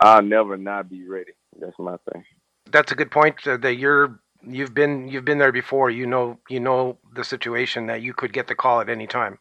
I'll 0.00 0.22
never 0.22 0.56
not 0.56 0.88
be 0.88 1.06
ready. 1.08 1.32
That's 1.58 1.78
my 1.78 1.96
thing. 2.12 2.24
That's 2.70 2.92
a 2.92 2.94
good 2.94 3.10
point. 3.10 3.46
Uh, 3.46 3.56
that 3.58 3.74
you're 3.74 4.20
you've 4.46 4.74
been 4.74 5.08
you've 5.08 5.24
been 5.24 5.38
there 5.38 5.52
before. 5.52 5.90
You 5.90 6.06
know 6.06 6.38
you 6.48 6.60
know 6.60 6.98
the 7.14 7.24
situation 7.24 7.86
that 7.86 8.02
you 8.02 8.12
could 8.12 8.32
get 8.32 8.46
the 8.46 8.54
call 8.54 8.80
at 8.80 8.88
any 8.88 9.06
time. 9.06 9.38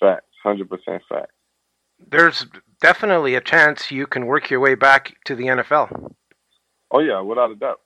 Fact, 0.00 0.24
hundred 0.42 0.68
percent 0.68 1.02
fact. 1.08 1.32
There's 1.98 2.46
definitely 2.80 3.34
a 3.34 3.40
chance 3.40 3.90
you 3.90 4.06
can 4.06 4.26
work 4.26 4.50
your 4.50 4.60
way 4.60 4.74
back 4.74 5.16
to 5.24 5.34
the 5.34 5.44
NFL. 5.44 6.12
Oh 6.90 7.00
yeah, 7.00 7.20
without 7.20 7.50
a 7.50 7.56
doubt. 7.56 7.80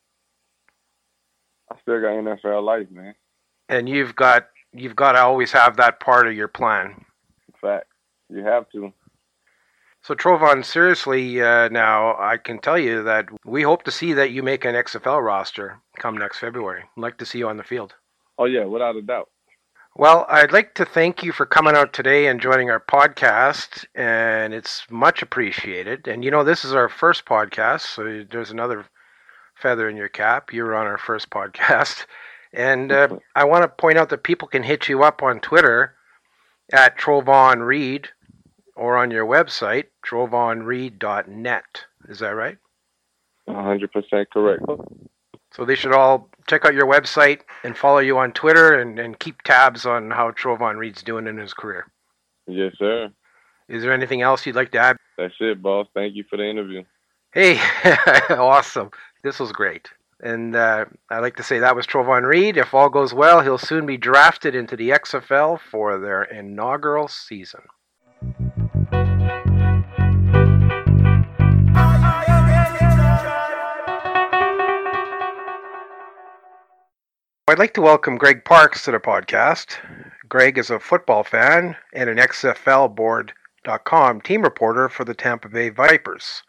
I 1.70 1.76
still 1.80 2.00
got 2.00 2.10
NFL 2.10 2.62
life, 2.62 2.90
man. 2.90 3.14
And 3.68 3.88
you've 3.88 4.14
got 4.14 4.48
you've 4.72 4.96
got 4.96 5.12
to 5.12 5.20
always 5.20 5.52
have 5.52 5.76
that 5.76 6.00
part 6.00 6.26
of 6.26 6.34
your 6.34 6.48
plan. 6.48 7.04
Fact. 7.60 7.86
You 8.28 8.44
have 8.44 8.68
to. 8.70 8.92
So 10.02 10.14
Trovon, 10.14 10.64
seriously, 10.64 11.40
uh, 11.40 11.68
now 11.68 12.16
I 12.18 12.36
can 12.36 12.58
tell 12.58 12.78
you 12.78 13.04
that 13.04 13.28
we 13.44 13.62
hope 13.62 13.84
to 13.84 13.92
see 13.92 14.12
that 14.14 14.32
you 14.32 14.42
make 14.42 14.64
an 14.64 14.74
XFL 14.74 15.24
roster 15.24 15.80
come 15.96 16.18
next 16.18 16.38
February. 16.38 16.82
I'd 16.96 17.00
like 17.00 17.18
to 17.18 17.26
see 17.26 17.38
you 17.38 17.48
on 17.48 17.56
the 17.56 17.62
field. 17.62 17.94
Oh 18.36 18.46
yeah, 18.46 18.64
without 18.64 18.96
a 18.96 19.02
doubt. 19.02 19.28
Well, 19.94 20.24
I'd 20.30 20.52
like 20.52 20.74
to 20.76 20.86
thank 20.86 21.22
you 21.22 21.32
for 21.32 21.44
coming 21.44 21.76
out 21.76 21.92
today 21.92 22.26
and 22.26 22.40
joining 22.40 22.70
our 22.70 22.80
podcast, 22.80 23.84
and 23.94 24.54
it's 24.54 24.86
much 24.90 25.20
appreciated. 25.20 26.08
And 26.08 26.24
you 26.24 26.30
know, 26.30 26.44
this 26.44 26.64
is 26.64 26.72
our 26.72 26.88
first 26.88 27.26
podcast, 27.26 27.82
so 27.82 28.24
there's 28.30 28.50
another 28.50 28.86
feather 29.54 29.90
in 29.90 29.96
your 29.96 30.08
cap. 30.08 30.50
You 30.50 30.64
were 30.64 30.74
on 30.74 30.86
our 30.86 30.98
first 30.98 31.30
podcast. 31.30 32.06
And 32.54 32.92
uh, 32.92 33.08
I 33.34 33.46
want 33.46 33.62
to 33.62 33.68
point 33.68 33.96
out 33.96 34.10
that 34.10 34.24
people 34.24 34.46
can 34.46 34.62
hit 34.62 34.86
you 34.86 35.02
up 35.02 35.22
on 35.22 35.40
Twitter 35.40 35.94
at 36.70 36.98
Trovon 36.98 37.66
Reed 37.66 38.10
or 38.76 38.98
on 38.98 39.10
your 39.10 39.24
website, 39.24 39.86
trovonreed.net. 40.06 41.84
Is 42.10 42.18
that 42.18 42.28
right? 42.28 42.58
100% 43.48 44.26
correct. 44.30 44.62
So 45.52 45.64
they 45.64 45.74
should 45.74 45.92
all 45.92 46.28
check 46.48 46.64
out 46.64 46.74
your 46.74 46.86
website 46.86 47.40
and 47.62 47.76
follow 47.76 47.98
you 47.98 48.18
on 48.18 48.32
Twitter 48.32 48.78
and, 48.78 48.98
and 48.98 49.18
keep 49.18 49.42
tabs 49.42 49.86
on 49.86 50.10
how 50.10 50.30
Trovon 50.30 50.76
Reed's 50.76 51.02
doing 51.02 51.26
in 51.26 51.36
his 51.36 51.52
career. 51.52 51.86
Yes, 52.46 52.72
sir. 52.78 53.10
Is 53.68 53.82
there 53.82 53.92
anything 53.92 54.22
else 54.22 54.44
you'd 54.44 54.56
like 54.56 54.72
to 54.72 54.78
add? 54.78 54.96
That's 55.16 55.34
it, 55.40 55.62
boss. 55.62 55.86
Thank 55.94 56.14
you 56.14 56.24
for 56.28 56.36
the 56.36 56.48
interview. 56.48 56.82
Hey, 57.32 57.58
awesome. 58.30 58.90
This 59.22 59.38
was 59.38 59.52
great. 59.52 59.88
And 60.22 60.54
uh, 60.54 60.84
I'd 61.10 61.20
like 61.20 61.36
to 61.36 61.42
say 61.42 61.58
that 61.58 61.76
was 61.76 61.86
Trovon 61.86 62.26
Reed. 62.26 62.56
If 62.56 62.74
all 62.74 62.88
goes 62.88 63.12
well, 63.12 63.40
he'll 63.40 63.58
soon 63.58 63.86
be 63.86 63.96
drafted 63.96 64.54
into 64.54 64.76
the 64.76 64.90
XFL 64.90 65.60
for 65.60 65.98
their 65.98 66.22
inaugural 66.24 67.08
season. 67.08 67.62
I'd 77.48 77.58
like 77.58 77.74
to 77.74 77.82
welcome 77.82 78.18
Greg 78.18 78.44
Parks 78.44 78.84
to 78.84 78.92
the 78.92 79.00
podcast. 79.00 79.76
Greg 80.28 80.58
is 80.58 80.70
a 80.70 80.78
football 80.78 81.24
fan 81.24 81.76
and 81.92 82.08
an 82.08 82.16
XFLboard.com 82.16 84.20
team 84.20 84.42
reporter 84.42 84.88
for 84.88 85.04
the 85.04 85.12
Tampa 85.12 85.48
Bay 85.48 85.68
Vipers. 85.68 86.44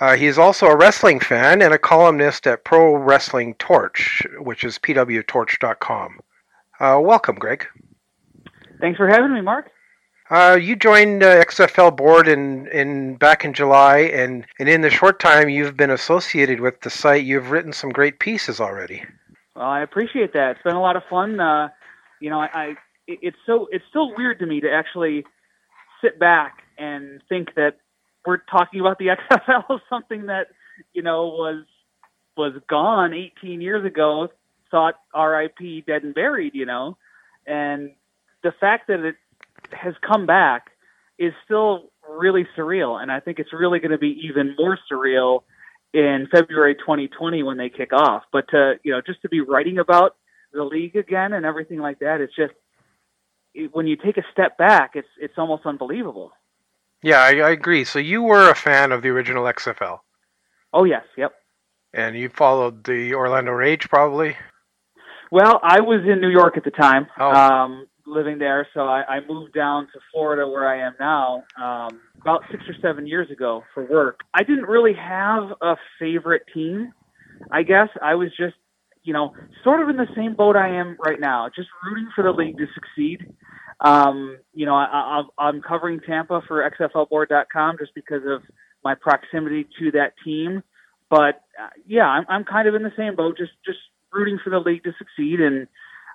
Uh, 0.00 0.16
he 0.16 0.26
is 0.26 0.38
also 0.38 0.66
a 0.66 0.76
wrestling 0.76 1.18
fan 1.18 1.62
and 1.62 1.72
a 1.72 1.78
columnist 1.78 2.46
at 2.46 2.62
Pro 2.62 2.94
Wrestling 2.94 3.54
Torch, 3.54 4.22
which 4.38 4.64
is 4.64 4.78
pwtorch.com. 4.78 6.20
Uh, 6.78 7.00
welcome, 7.02 7.36
Greg. 7.36 7.66
Thanks 8.82 8.98
for 8.98 9.08
having 9.08 9.32
me, 9.32 9.40
Mark. 9.40 9.70
Uh, 10.28 10.58
you 10.60 10.76
joined 10.76 11.22
uh, 11.22 11.42
XFL 11.42 11.96
board 11.96 12.28
in, 12.28 12.66
in 12.66 13.16
back 13.16 13.46
in 13.46 13.54
July, 13.54 14.00
and, 14.00 14.44
and 14.58 14.68
in 14.68 14.82
the 14.82 14.90
short 14.90 15.20
time 15.20 15.48
you've 15.48 15.78
been 15.78 15.90
associated 15.90 16.60
with 16.60 16.82
the 16.82 16.90
site, 16.90 17.24
you've 17.24 17.50
written 17.50 17.72
some 17.72 17.88
great 17.88 18.18
pieces 18.18 18.60
already. 18.60 19.02
Well, 19.54 19.66
I 19.66 19.82
appreciate 19.82 20.32
that. 20.32 20.52
It's 20.52 20.62
been 20.62 20.74
a 20.74 20.80
lot 20.80 20.96
of 20.96 21.04
fun. 21.08 21.38
Uh, 21.38 21.68
you 22.20 22.30
know, 22.30 22.40
I, 22.40 22.48
I 22.52 22.74
it's 23.06 23.36
so 23.46 23.68
it's 23.70 23.84
still 23.90 24.14
weird 24.16 24.38
to 24.40 24.46
me 24.46 24.60
to 24.60 24.70
actually 24.70 25.24
sit 26.02 26.18
back 26.18 26.62
and 26.78 27.20
think 27.28 27.54
that 27.54 27.76
we're 28.26 28.38
talking 28.38 28.80
about 28.80 28.98
the 28.98 29.06
XFL, 29.30 29.80
something 29.88 30.26
that 30.26 30.48
you 30.92 31.02
know 31.02 31.26
was 31.26 31.64
was 32.36 32.54
gone 32.68 33.14
18 33.14 33.60
years 33.60 33.84
ago, 33.84 34.28
thought 34.70 34.94
RIP, 35.16 35.86
dead 35.86 36.02
and 36.02 36.14
buried. 36.14 36.54
You 36.54 36.66
know, 36.66 36.96
and 37.46 37.92
the 38.42 38.52
fact 38.58 38.88
that 38.88 39.04
it 39.04 39.16
has 39.72 39.94
come 40.06 40.26
back 40.26 40.70
is 41.18 41.32
still 41.44 41.90
really 42.10 42.46
surreal, 42.56 43.00
and 43.00 43.12
I 43.12 43.20
think 43.20 43.38
it's 43.38 43.52
really 43.52 43.78
going 43.78 43.92
to 43.92 43.98
be 43.98 44.20
even 44.24 44.56
more 44.58 44.78
surreal 44.90 45.42
in 45.94 46.28
February 46.30 46.74
2020 46.74 47.42
when 47.44 47.56
they 47.56 47.70
kick 47.70 47.92
off. 47.94 48.24
But 48.32 48.48
to 48.50 48.74
you 48.82 48.92
know, 48.92 49.00
just 49.00 49.22
to 49.22 49.28
be 49.30 49.40
writing 49.40 49.78
about 49.78 50.16
the 50.52 50.64
league 50.64 50.96
again 50.96 51.32
and 51.32 51.46
everything 51.46 51.78
like 51.78 52.00
that, 52.00 52.20
it's 52.20 52.34
just 52.36 52.52
it, 53.54 53.70
when 53.74 53.86
you 53.86 53.96
take 53.96 54.18
a 54.18 54.24
step 54.32 54.58
back, 54.58 54.92
it's 54.94 55.08
it's 55.18 55.34
almost 55.38 55.64
unbelievable. 55.64 56.32
Yeah, 57.02 57.20
I, 57.20 57.36
I 57.38 57.50
agree. 57.50 57.84
So 57.84 57.98
you 57.98 58.22
were 58.22 58.50
a 58.50 58.54
fan 58.54 58.90
of 58.92 59.02
the 59.02 59.08
original 59.10 59.44
XFL, 59.44 60.00
Oh 60.72 60.84
yes, 60.84 61.04
yep. 61.16 61.32
and 61.92 62.16
you 62.16 62.28
followed 62.30 62.84
the 62.84 63.14
Orlando 63.14 63.52
Rage, 63.52 63.88
probably. 63.88 64.36
Well, 65.30 65.60
I 65.62 65.80
was 65.80 66.00
in 66.10 66.20
New 66.20 66.28
York 66.30 66.56
at 66.56 66.64
the 66.64 66.70
time, 66.70 67.06
Oh. 67.18 67.30
um, 67.30 67.86
living 68.06 68.38
there. 68.38 68.66
So 68.74 68.80
I, 68.80 69.02
I 69.08 69.20
moved 69.26 69.54
down 69.54 69.86
to 69.92 70.00
Florida, 70.12 70.48
where 70.48 70.68
I 70.68 70.86
am 70.86 70.94
now, 71.00 71.44
um, 71.60 72.00
about 72.20 72.42
six 72.50 72.62
or 72.68 72.74
seven 72.82 73.06
years 73.06 73.30
ago 73.30 73.62
for 73.72 73.84
work. 73.84 74.20
I 74.32 74.42
didn't 74.42 74.64
really 74.64 74.94
have 74.94 75.44
a 75.60 75.76
favorite 75.98 76.42
team. 76.52 76.92
I 77.50 77.62
guess 77.62 77.88
I 78.02 78.14
was 78.14 78.28
just, 78.36 78.54
you 79.02 79.12
know, 79.12 79.34
sort 79.62 79.82
of 79.82 79.88
in 79.88 79.96
the 79.96 80.06
same 80.16 80.34
boat 80.34 80.56
I 80.56 80.76
am 80.76 80.96
right 81.04 81.20
now, 81.20 81.48
just 81.54 81.68
rooting 81.84 82.08
for 82.14 82.24
the 82.24 82.30
league 82.30 82.56
to 82.58 82.66
succeed. 82.74 83.26
Um, 83.80 84.38
you 84.54 84.66
know, 84.66 84.74
I, 84.74 85.22
I, 85.38 85.46
I'm 85.46 85.60
covering 85.60 86.00
Tampa 86.00 86.42
for 86.46 86.68
XFLboard.com 86.70 87.76
just 87.78 87.94
because 87.94 88.22
of 88.26 88.42
my 88.84 88.94
proximity 88.94 89.66
to 89.78 89.90
that 89.92 90.14
team. 90.24 90.62
But 91.10 91.42
uh, 91.60 91.68
yeah, 91.86 92.06
I'm, 92.06 92.24
I'm 92.28 92.44
kind 92.44 92.68
of 92.68 92.74
in 92.74 92.82
the 92.82 92.92
same 92.96 93.16
boat, 93.16 93.36
just 93.36 93.52
just 93.64 93.78
rooting 94.12 94.38
for 94.42 94.50
the 94.50 94.58
league 94.58 94.84
to 94.84 94.92
succeed. 94.96 95.40
And 95.40 95.66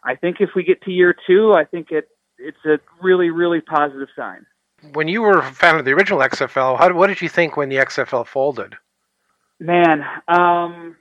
I 0.04 0.16
think 0.16 0.38
if 0.40 0.50
we 0.56 0.64
get 0.64 0.82
to 0.84 0.92
year 0.92 1.16
two, 1.28 1.54
I 1.54 1.66
think 1.66 1.92
it 1.92 2.10
it's 2.38 2.58
a 2.66 2.80
really 3.02 3.30
really 3.30 3.62
positive 3.62 4.08
sign. 4.16 4.46
When 4.94 5.08
you 5.08 5.22
were 5.22 5.40
a 5.40 5.52
fan 5.52 5.78
of 5.78 5.86
the 5.86 5.92
original 5.92 6.20
XFL, 6.20 6.78
how, 6.78 6.94
what 6.94 7.08
did 7.08 7.22
you 7.22 7.28
think 7.28 7.58
when 7.58 7.68
the 7.68 7.78
XFL 7.78 8.26
folded? 8.26 8.76
Man, 9.60 10.06
um, 10.30 10.96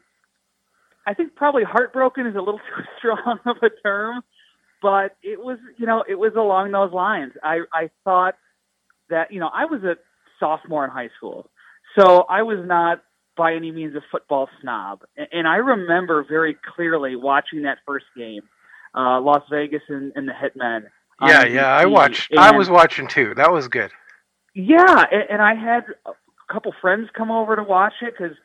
I 1.07 1.15
think 1.15 1.37
probably 1.37 1.63
heartbroken 1.63 2.27
is 2.27 2.35
a 2.35 2.41
little 2.41 2.59
too 2.77 2.83
strong 2.99 3.39
of 3.47 3.57
a 3.63 3.71
term, 3.83 4.23
but 4.83 5.17
it 5.23 5.39
was, 5.39 5.59
you 5.79 5.87
know, 5.87 6.05
it 6.09 6.17
was 6.17 6.33
along 6.37 6.73
those 6.73 6.93
lines. 6.93 7.33
I, 7.43 7.61
I 7.73 7.91
thought 8.05 8.35
that, 9.11 9.33
you 9.33 9.41
know, 9.41 9.49
I 9.53 9.65
was 9.65 9.83
a 9.85 9.95
sophomore 10.41 10.85
in 10.85 10.91
high 10.91 11.11
school, 11.17 11.51
so 11.99 12.25
I 12.29 12.43
was 12.43 12.59
not 12.67 13.03
by 13.37 13.55
any 13.55 13.71
means 13.71 13.95
a 13.95 14.03
football 14.11 14.49
snob. 14.61 15.03
And 15.17 15.47
I 15.47 15.57
remember 15.57 16.27
very 16.29 16.57
clearly 16.75 17.17
watching 17.17 17.63
that 17.63 17.79
first 17.87 18.07
game, 18.17 18.43
uh, 18.99 19.21
Las 19.21 19.43
Vegas 19.51 19.83
and, 19.89 20.13
and 20.17 20.29
the 20.29 20.33
Hitmen. 20.33 20.85
Yeah, 21.23 21.45
yeah, 21.45 21.67
I 21.67 21.87
watched. 21.87 22.33
I 22.37 22.57
was 22.57 22.69
watching 22.69 23.07
too. 23.09 23.35
That 23.37 23.53
was 23.53 23.69
good. 23.69 23.91
yeah, 24.55 25.05
and, 25.11 25.25
and 25.31 25.43
I 25.43 25.55
had 25.55 25.85
a 26.07 26.53
couple 26.53 26.73
friends 26.81 27.09
come 27.17 27.31
over 27.31 27.57
to 27.57 27.63
watch 27.63 27.95
it 28.03 28.15
because, 28.17 28.37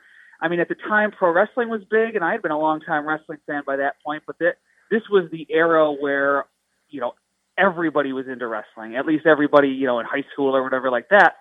I 0.42 0.48
mean, 0.48 0.60
at 0.60 0.70
the 0.70 0.76
time 0.76 1.12
pro 1.12 1.32
wrestling 1.32 1.70
was 1.70 1.82
big, 1.90 2.16
and 2.16 2.24
I 2.24 2.32
had 2.32 2.42
been 2.42 2.52
a 2.52 2.60
long 2.60 2.82
time 2.82 3.08
wrestling 3.08 3.40
fan 3.46 3.64
by 3.66 3.78
that 3.78 3.96
point. 4.04 4.24
But 4.26 4.40
that 4.40 4.56
this 4.90 5.04
was 5.10 5.30
the 5.32 5.46
era 5.50 5.92
where, 5.92 6.46
you 6.90 7.00
know, 7.00 7.14
everybody 7.58 8.12
was 8.12 8.28
into 8.28 8.48
wrestling. 8.48 8.96
At 8.96 9.06
least 9.06 9.26
everybody, 9.26 9.70
you 9.70 9.86
know, 9.86 10.00
in 10.00 10.06
high 10.06 10.26
school 10.34 10.56
or 10.56 10.64
whatever 10.64 10.90
like 10.90 11.10
that. 11.10 11.36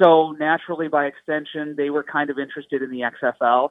So 0.00 0.32
naturally, 0.38 0.86
by 0.86 1.06
extension, 1.06 1.74
they 1.76 1.90
were 1.90 2.04
kind 2.04 2.30
of 2.30 2.38
interested 2.38 2.82
in 2.82 2.90
the 2.90 3.00
XFL. 3.00 3.70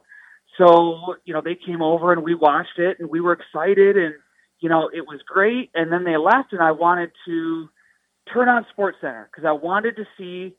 So 0.58 1.16
you 1.24 1.32
know, 1.32 1.40
they 1.42 1.54
came 1.54 1.80
over 1.80 2.12
and 2.12 2.22
we 2.22 2.34
watched 2.34 2.78
it, 2.78 2.98
and 3.00 3.08
we 3.08 3.20
were 3.20 3.32
excited, 3.32 3.96
and 3.96 4.14
you 4.60 4.68
know, 4.68 4.90
it 4.92 5.06
was 5.06 5.20
great. 5.26 5.70
And 5.74 5.92
then 5.92 6.04
they 6.04 6.16
left, 6.16 6.52
and 6.52 6.62
I 6.62 6.72
wanted 6.72 7.10
to 7.26 7.68
turn 8.32 8.48
on 8.48 8.66
Sports 8.72 8.98
Center 9.00 9.28
because 9.30 9.46
I 9.46 9.52
wanted 9.52 9.96
to 9.96 10.04
see 10.16 10.54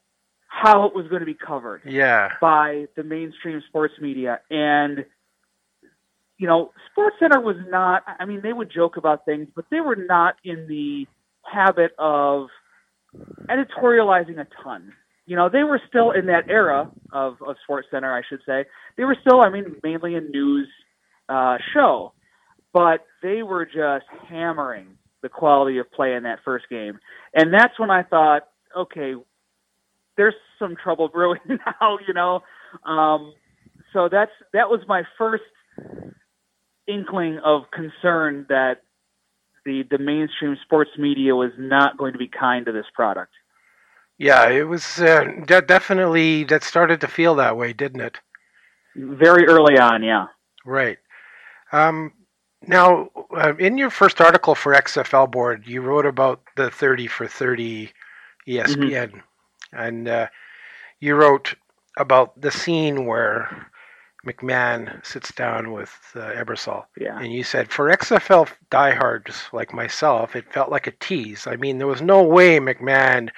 how 0.47 0.85
it 0.85 0.95
was 0.95 1.07
going 1.07 1.19
to 1.19 1.25
be 1.27 1.35
covered 1.35 1.81
Yeah. 1.85 2.31
by 2.41 2.87
the 2.95 3.03
mainstream 3.03 3.61
sports 3.67 3.93
media. 4.01 4.39
And, 4.49 5.05
you 6.37 6.47
know, 6.47 6.71
Sports 6.91 7.17
Center 7.19 7.39
was 7.39 7.57
not, 7.67 8.03
I 8.19 8.25
mean, 8.25 8.41
they 8.41 8.53
would 8.53 8.71
joke 8.71 8.97
about 8.97 9.25
things, 9.25 9.47
but 9.55 9.65
they 9.69 9.79
were 9.79 9.95
not 9.95 10.35
in 10.43 10.67
the 10.67 11.05
habit 11.43 11.91
of 11.99 12.47
editorializing 13.47 14.39
a 14.39 14.47
ton. 14.63 14.93
You 15.25 15.35
know, 15.35 15.49
they 15.49 15.63
were 15.63 15.79
still 15.87 16.11
in 16.11 16.25
that 16.27 16.49
era 16.49 16.89
of, 17.11 17.37
of 17.45 17.55
Sports 17.63 17.87
Center, 17.91 18.11
I 18.11 18.23
should 18.27 18.39
say. 18.45 18.65
They 18.97 19.03
were 19.03 19.17
still, 19.21 19.41
I 19.41 19.49
mean, 19.49 19.75
mainly 19.83 20.15
a 20.15 20.21
news 20.21 20.67
uh, 21.27 21.57
show, 21.73 22.13
but 22.73 23.05
they 23.21 23.43
were 23.43 23.65
just 23.65 24.05
hammering 24.27 24.97
the 25.21 25.29
quality 25.29 25.77
of 25.79 25.91
play 25.91 26.13
in 26.13 26.23
that 26.23 26.39
first 26.45 26.65
game. 26.69 26.99
And 27.33 27.53
that's 27.53 27.77
when 27.77 27.91
I 27.91 28.03
thought, 28.03 28.47
okay, 28.75 29.15
there's 30.17 30.35
some 30.57 30.75
trouble 30.81 31.07
brewing 31.13 31.39
now, 31.47 31.97
you 32.07 32.13
know. 32.13 32.41
Um, 32.85 33.33
so 33.93 34.09
that's 34.09 34.31
that 34.53 34.69
was 34.69 34.81
my 34.87 35.03
first 35.17 35.43
inkling 36.87 37.39
of 37.43 37.63
concern 37.71 38.45
that 38.49 38.83
the 39.65 39.83
the 39.89 39.97
mainstream 39.97 40.57
sports 40.63 40.91
media 40.97 41.35
was 41.35 41.51
not 41.57 41.97
going 41.97 42.13
to 42.13 42.19
be 42.19 42.27
kind 42.27 42.65
to 42.65 42.71
this 42.71 42.85
product. 42.93 43.33
Yeah, 44.17 44.49
it 44.49 44.67
was 44.67 44.99
uh, 44.99 45.23
de- 45.45 45.61
definitely 45.61 46.43
that 46.45 46.63
started 46.63 47.01
to 47.01 47.07
feel 47.07 47.35
that 47.35 47.55
way, 47.55 47.71
didn't 47.71 48.01
it? 48.01 48.19
Very 48.95 49.47
early 49.47 49.79
on, 49.79 50.03
yeah. 50.03 50.25
Right. 50.65 50.97
Um, 51.71 52.11
now, 52.67 53.09
uh, 53.35 53.55
in 53.57 53.77
your 53.77 53.89
first 53.89 54.19
article 54.19 54.55
for 54.55 54.73
XFL 54.73 55.31
Board, 55.31 55.63
you 55.65 55.81
wrote 55.81 56.05
about 56.05 56.41
the 56.55 56.69
30 56.69 57.07
for 57.07 57.27
30 57.27 57.91
ESPN, 58.47 59.21
and 59.71 60.07
uh, 60.07 60.27
you 60.99 61.15
wrote 61.15 61.55
about 61.97 62.39
the 62.39 62.51
scene 62.51 63.05
where 63.05 63.67
McMahon 64.25 65.05
sits 65.05 65.31
down 65.33 65.71
with 65.71 65.97
uh, 66.15 66.31
Ebersol. 66.33 66.85
Yeah. 66.97 67.17
And 67.17 67.31
you 67.31 67.43
said, 67.43 67.71
for 67.71 67.85
XFL 67.85 68.49
diehards 68.69 69.43
like 69.53 69.73
myself, 69.73 70.35
it 70.35 70.51
felt 70.51 70.69
like 70.69 70.87
a 70.87 70.91
tease. 70.91 71.47
I 71.47 71.55
mean, 71.55 71.77
there 71.77 71.87
was 71.87 72.01
no 72.01 72.23
way 72.23 72.59
McMahon, 72.59 73.29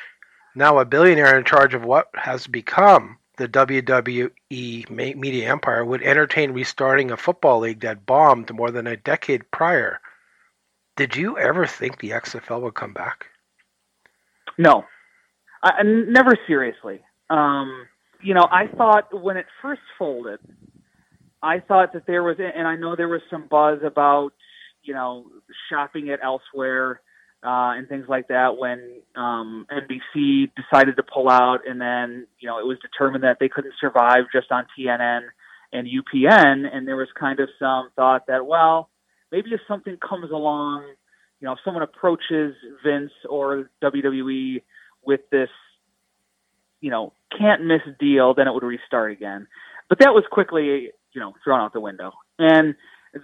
now 0.55 0.79
a 0.79 0.85
billionaire 0.85 1.37
in 1.37 1.45
charge 1.45 1.73
of 1.73 1.85
what 1.85 2.09
has 2.15 2.47
become 2.47 3.17
the 3.41 3.47
WWE 3.47 4.89
media 4.89 5.49
empire, 5.49 5.83
would 5.83 6.03
entertain 6.03 6.51
restarting 6.51 7.11
a 7.11 7.17
football 7.17 7.59
league 7.59 7.81
that 7.81 8.05
bombed 8.05 8.53
more 8.53 8.69
than 8.69 8.85
a 8.87 8.95
decade 8.95 9.49
prior. 9.51 9.99
Did 10.95 11.15
you 11.15 11.37
ever 11.37 11.65
think 11.65 11.99
the 11.99 12.11
XFL 12.11 12.61
would 12.61 12.75
come 12.75 12.93
back? 12.93 13.27
No, 14.57 14.85
I, 15.63 15.81
never 15.83 16.37
seriously. 16.45 17.01
Um, 17.29 17.87
you 18.21 18.33
know, 18.33 18.47
I 18.51 18.67
thought 18.67 19.21
when 19.21 19.37
it 19.37 19.47
first 19.61 19.81
folded, 19.97 20.39
I 21.41 21.59
thought 21.59 21.93
that 21.93 22.05
there 22.05 22.21
was, 22.21 22.37
and 22.39 22.67
I 22.67 22.75
know 22.75 22.95
there 22.95 23.07
was 23.07 23.21
some 23.31 23.47
buzz 23.49 23.79
about, 23.83 24.33
you 24.83 24.93
know, 24.93 25.25
shopping 25.69 26.07
it 26.07 26.19
elsewhere 26.21 27.01
uh, 27.43 27.73
and 27.75 27.87
things 27.89 28.05
like 28.07 28.27
that 28.27 28.57
when 28.57 29.01
um, 29.15 29.65
NBC 29.71 30.51
decided 30.55 30.95
to 30.97 31.03
pull 31.03 31.29
out, 31.29 31.59
and 31.67 31.81
then 31.81 32.27
you 32.39 32.47
know 32.47 32.59
it 32.59 32.65
was 32.65 32.77
determined 32.79 33.23
that 33.23 33.37
they 33.39 33.49
couldn't 33.49 33.73
survive 33.79 34.25
just 34.33 34.51
on 34.51 34.65
TNN 34.77 35.21
and 35.73 35.87
UPN, 35.87 36.65
and 36.71 36.87
there 36.87 36.97
was 36.97 37.07
kind 37.19 37.39
of 37.39 37.49
some 37.57 37.89
thought 37.95 38.27
that 38.27 38.45
well, 38.45 38.89
maybe 39.31 39.51
if 39.51 39.61
something 39.67 39.97
comes 39.97 40.31
along, 40.31 40.83
you 41.39 41.47
know, 41.47 41.53
if 41.53 41.59
someone 41.65 41.83
approaches 41.83 42.55
Vince 42.83 43.11
or 43.27 43.69
WWE 43.81 44.61
with 45.03 45.21
this, 45.31 45.49
you 46.81 46.91
know, 46.91 47.13
can't 47.37 47.63
miss 47.63 47.81
deal, 47.99 48.33
then 48.33 48.47
it 48.47 48.53
would 48.53 48.63
restart 48.63 49.11
again. 49.11 49.47
But 49.89 49.99
that 49.99 50.13
was 50.13 50.23
quickly, 50.31 50.89
you 51.13 51.21
know, 51.21 51.33
thrown 51.43 51.59
out 51.59 51.73
the 51.73 51.79
window. 51.79 52.11
And 52.37 52.75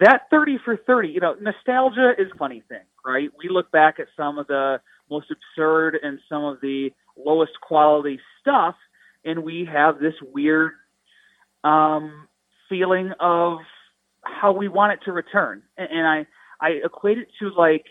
that 0.01 0.23
30 0.29 0.59
for 0.65 0.77
30, 0.77 1.09
you 1.09 1.19
know, 1.19 1.35
nostalgia 1.39 2.13
is 2.17 2.27
a 2.33 2.37
funny 2.37 2.63
thing, 2.67 2.83
right? 3.07 3.29
We 3.37 3.49
look 3.49 3.71
back 3.71 3.99
at 3.99 4.07
some 4.17 4.37
of 4.37 4.47
the 4.47 4.81
most 5.09 5.27
absurd 5.31 5.97
and 6.03 6.19
some 6.27 6.43
of 6.43 6.59
the 6.61 6.89
lowest 7.17 7.53
quality 7.61 8.19
stuff, 8.41 8.75
and 9.23 9.43
we 9.43 9.67
have 9.71 9.99
this 9.99 10.13
weird 10.21 10.73
um, 11.63 12.27
feeling 12.69 13.11
of 13.19 13.59
how 14.23 14.51
we 14.51 14.67
want 14.67 14.93
it 14.93 14.99
to 15.05 15.11
return. 15.13 15.63
And, 15.77 15.89
and 15.89 16.07
I, 16.07 16.27
I 16.59 16.69
equate 16.83 17.17
it 17.17 17.29
to 17.39 17.49
like, 17.57 17.85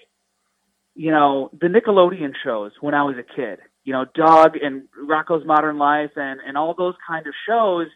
you 0.95 1.11
know, 1.11 1.51
the 1.59 1.69
Nickelodeon 1.69 2.33
shows 2.45 2.73
when 2.81 2.95
I 2.95 3.03
was 3.03 3.17
a 3.19 3.35
kid. 3.37 3.59
You 3.85 3.93
know, 3.93 4.05
Doug 4.15 4.57
and 4.61 4.89
Rocko's 5.01 5.47
Modern 5.47 5.79
Life 5.79 6.11
and 6.17 6.41
and 6.47 6.59
all 6.59 6.75
those 6.77 6.95
kind 7.09 7.27
of 7.27 7.35
shows. 7.49 7.87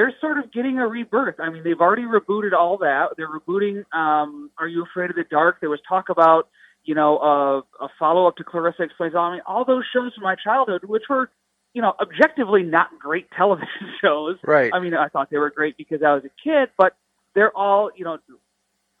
They're 0.00 0.14
sort 0.18 0.38
of 0.38 0.50
getting 0.50 0.78
a 0.78 0.86
rebirth. 0.88 1.34
I 1.40 1.50
mean, 1.50 1.62
they've 1.62 1.78
already 1.78 2.04
rebooted 2.04 2.54
all 2.54 2.78
that. 2.78 3.08
They're 3.18 3.28
rebooting. 3.28 3.84
Um, 3.94 4.50
Are 4.56 4.66
you 4.66 4.82
afraid 4.82 5.10
of 5.10 5.16
the 5.16 5.24
dark? 5.30 5.60
There 5.60 5.68
was 5.68 5.80
talk 5.86 6.08
about, 6.08 6.48
you 6.84 6.94
know, 6.94 7.18
a, 7.18 7.58
a 7.84 7.88
follow 7.98 8.26
up 8.26 8.36
to 8.36 8.44
Clarissa 8.44 8.84
Explains 8.84 9.14
All. 9.14 9.26
I 9.26 9.32
mean, 9.32 9.42
all 9.46 9.66
those 9.66 9.84
shows 9.92 10.14
from 10.14 10.24
my 10.24 10.36
childhood, 10.42 10.84
which 10.84 11.02
were, 11.10 11.30
you 11.74 11.82
know, 11.82 11.92
objectively 12.00 12.62
not 12.62 12.98
great 12.98 13.30
television 13.36 13.92
shows. 14.00 14.38
Right. 14.42 14.70
I 14.72 14.80
mean, 14.80 14.94
I 14.94 15.08
thought 15.08 15.28
they 15.28 15.36
were 15.36 15.50
great 15.50 15.76
because 15.76 16.02
I 16.02 16.14
was 16.14 16.24
a 16.24 16.30
kid, 16.42 16.70
but 16.78 16.96
they're 17.34 17.54
all, 17.54 17.90
you 17.94 18.06
know, 18.06 18.16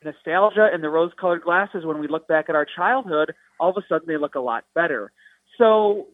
nostalgia 0.04 0.68
and 0.70 0.84
the 0.84 0.90
rose 0.90 1.12
colored 1.18 1.40
glasses 1.40 1.86
when 1.86 1.98
we 1.98 2.08
look 2.08 2.28
back 2.28 2.50
at 2.50 2.54
our 2.54 2.66
childhood, 2.76 3.32
all 3.58 3.70
of 3.70 3.76
a 3.78 3.86
sudden 3.88 4.06
they 4.06 4.18
look 4.18 4.34
a 4.34 4.40
lot 4.40 4.64
better. 4.74 5.12
So 5.56 6.08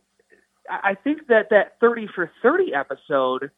I 0.71 0.91
I 0.91 0.95
think 0.95 1.27
that 1.27 1.51
that 1.51 1.81
30 1.81 2.07
for 2.15 2.31
30 2.41 2.73
episode, 2.73 3.51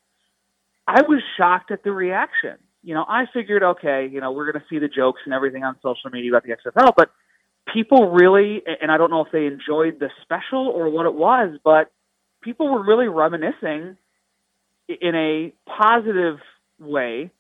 I 0.89 1.03
was 1.03 1.23
shocked 1.37 1.71
at 1.71 1.85
the 1.85 1.93
reaction. 1.93 2.57
You 2.83 2.95
know, 2.95 3.05
I 3.07 3.27
figured, 3.35 3.63
okay, 3.63 4.09
you 4.11 4.23
know, 4.23 4.33
we're 4.33 4.51
going 4.51 4.63
to 4.63 4.67
see 4.71 4.79
the 4.79 4.89
jokes 4.89 5.21
and 5.27 5.35
everything 5.35 5.63
on 5.63 5.77
social 5.83 6.09
media 6.11 6.31
about 6.31 6.45
the 6.45 6.57
XFL, 6.57 6.93
but 6.97 7.11
people 7.73 8.11
really, 8.11 8.63
and 8.81 8.91
I 8.91 8.97
don't 8.97 9.11
know 9.11 9.23
if 9.23 9.31
they 9.31 9.45
enjoyed 9.45 10.01
the 10.01 10.09
special 10.23 10.67
or 10.69 10.89
what 10.89 11.05
it 11.05 11.13
was, 11.13 11.59
but 11.63 11.93
people 12.41 12.73
were 12.73 12.83
really 12.83 13.09
reminiscing 13.09 13.99
in 14.89 15.15
a 15.15 15.53
positive 15.71 16.39
way 16.81 17.31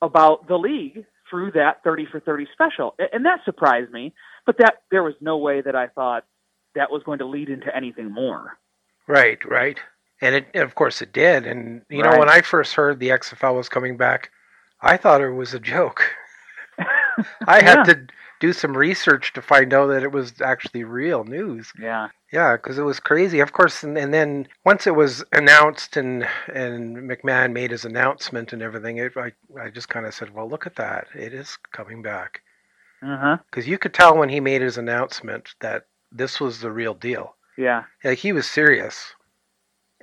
about 0.00 0.46
the 0.46 0.56
league 0.56 1.04
through 1.28 1.50
that 1.52 1.82
30 1.82 2.06
for 2.12 2.20
30 2.20 2.46
special. 2.52 2.94
And 3.12 3.24
that 3.24 3.40
surprised 3.44 3.90
me, 3.90 4.14
but 4.46 4.58
that 4.58 4.82
there 4.92 5.02
was 5.02 5.14
no 5.20 5.38
way 5.38 5.60
that 5.62 5.74
I 5.74 5.88
thought 5.88 6.24
that 6.76 6.92
was 6.92 7.02
going 7.02 7.18
to 7.18 7.26
lead 7.26 7.48
into 7.48 7.74
anything 7.74 8.12
more. 8.12 8.58
Right, 9.08 9.44
right. 9.44 9.80
And 10.22 10.36
it, 10.36 10.54
of 10.54 10.74
course 10.74 11.02
it 11.02 11.12
did. 11.12 11.46
And 11.46 11.82
you 11.90 12.02
know, 12.02 12.18
when 12.18 12.30
I 12.30 12.40
first 12.40 12.74
heard 12.74 12.98
the 12.98 13.10
XFL 13.10 13.56
was 13.56 13.68
coming 13.68 13.96
back, 13.96 14.30
I 14.80 14.96
thought 14.96 15.20
it 15.20 15.30
was 15.30 15.52
a 15.52 15.60
joke. 15.60 16.04
I 17.46 17.62
had 17.62 17.84
to 17.84 18.06
do 18.40 18.52
some 18.52 18.76
research 18.76 19.32
to 19.34 19.42
find 19.42 19.74
out 19.74 19.86
that 19.86 20.02
it 20.02 20.12
was 20.12 20.40
actually 20.40 20.84
real 20.84 21.24
news. 21.24 21.72
Yeah. 21.78 22.08
Yeah, 22.32 22.56
because 22.56 22.78
it 22.78 22.82
was 22.82 22.98
crazy. 22.98 23.40
Of 23.40 23.52
course, 23.52 23.84
and, 23.84 23.98
and 23.98 24.14
then 24.14 24.48
once 24.64 24.86
it 24.86 24.96
was 24.96 25.22
announced 25.32 25.96
and 25.96 26.26
and 26.52 26.96
McMahon 26.96 27.52
made 27.52 27.70
his 27.70 27.84
announcement 27.84 28.52
and 28.52 28.62
everything, 28.62 28.96
it, 28.96 29.12
I 29.16 29.32
I 29.60 29.70
just 29.70 29.88
kind 29.88 30.06
of 30.06 30.14
said, 30.14 30.34
well, 30.34 30.48
look 30.48 30.66
at 30.66 30.76
that, 30.76 31.08
it 31.14 31.34
is 31.34 31.58
coming 31.72 32.00
back. 32.00 32.40
Uh-huh. 33.02 33.38
Because 33.50 33.68
you 33.68 33.78
could 33.78 33.92
tell 33.92 34.16
when 34.16 34.28
he 34.28 34.40
made 34.40 34.62
his 34.62 34.78
announcement 34.78 35.54
that 35.60 35.86
this 36.10 36.40
was 36.40 36.60
the 36.60 36.70
real 36.70 36.94
deal. 36.94 37.34
Yeah. 37.58 37.84
Like 38.02 38.18
he 38.18 38.32
was 38.32 38.48
serious, 38.48 39.14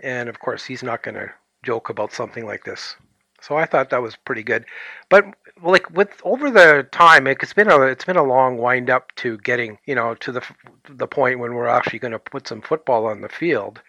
and 0.04 0.30
of 0.30 0.40
course 0.40 0.66
he's 0.66 0.84
not 0.84 1.04
going 1.04 1.16
to 1.16 1.32
joke 1.64 1.90
about 1.90 2.14
something 2.14 2.46
like 2.46 2.64
this. 2.64 2.96
So 3.42 3.56
I 3.56 3.66
thought 3.66 3.90
that 3.90 4.02
was 4.02 4.18
pretty 4.18 4.44
good, 4.44 4.66
but 5.10 5.26
like 5.64 5.90
with 5.92 6.22
over 6.24 6.50
the 6.52 6.88
time, 6.92 7.26
it's 7.26 7.54
been 7.54 7.72
a 7.72 7.80
it's 7.82 8.06
been 8.06 8.18
a 8.18 8.24
long 8.24 8.58
wind 8.58 8.90
up 8.90 9.16
to 9.16 9.38
getting 9.40 9.78
you 9.86 9.96
know 9.96 10.16
to 10.16 10.32
the 10.32 10.44
the 10.90 11.08
point 11.08 11.40
when 11.40 11.54
we're 11.54 11.68
actually 11.68 12.00
going 12.00 12.12
to 12.12 12.20
put 12.20 12.48
some 12.48 12.62
football 12.62 13.06
on 13.06 13.22
the 13.22 13.30
field. 13.30 13.82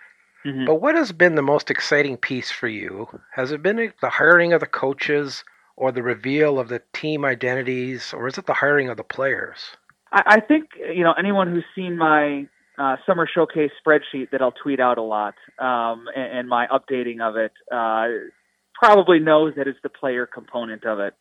Mhm. 0.44 0.66
But 0.66 0.76
what 0.76 0.94
has 0.94 1.12
been 1.12 1.34
the 1.34 1.42
most 1.42 1.70
exciting 1.70 2.16
piece 2.16 2.50
for 2.50 2.68
you? 2.68 3.08
Has 3.32 3.52
it 3.52 3.62
been 3.62 3.92
the 4.00 4.10
hiring 4.10 4.52
of 4.52 4.60
the 4.60 4.66
coaches, 4.66 5.44
or 5.76 5.90
the 5.92 6.02
reveal 6.02 6.58
of 6.58 6.68
the 6.68 6.82
team 6.92 7.24
identities, 7.24 8.14
or 8.14 8.28
is 8.28 8.38
it 8.38 8.46
the 8.46 8.54
hiring 8.54 8.88
of 8.88 8.96
the 8.96 9.04
players? 9.04 9.76
I, 10.12 10.22
I 10.26 10.40
think 10.40 10.70
you 10.76 11.02
know 11.02 11.12
anyone 11.12 11.50
who's 11.50 11.64
seen 11.74 11.96
my 11.98 12.46
uh, 12.80 12.96
summer 13.06 13.28
showcase 13.32 13.70
spreadsheet 13.84 14.30
that 14.30 14.40
I'll 14.40 14.52
tweet 14.52 14.80
out 14.80 14.96
a 14.96 15.02
lot, 15.02 15.34
um, 15.58 16.06
and, 16.16 16.38
and 16.38 16.48
my 16.48 16.66
updating 16.68 17.20
of 17.20 17.36
it 17.36 17.52
uh, 17.70 18.06
probably 18.74 19.18
knows 19.18 19.52
that 19.56 19.68
it's 19.68 19.78
the 19.82 19.90
player 19.90 20.26
component 20.26 20.84
of 20.86 20.98
it. 20.98 21.14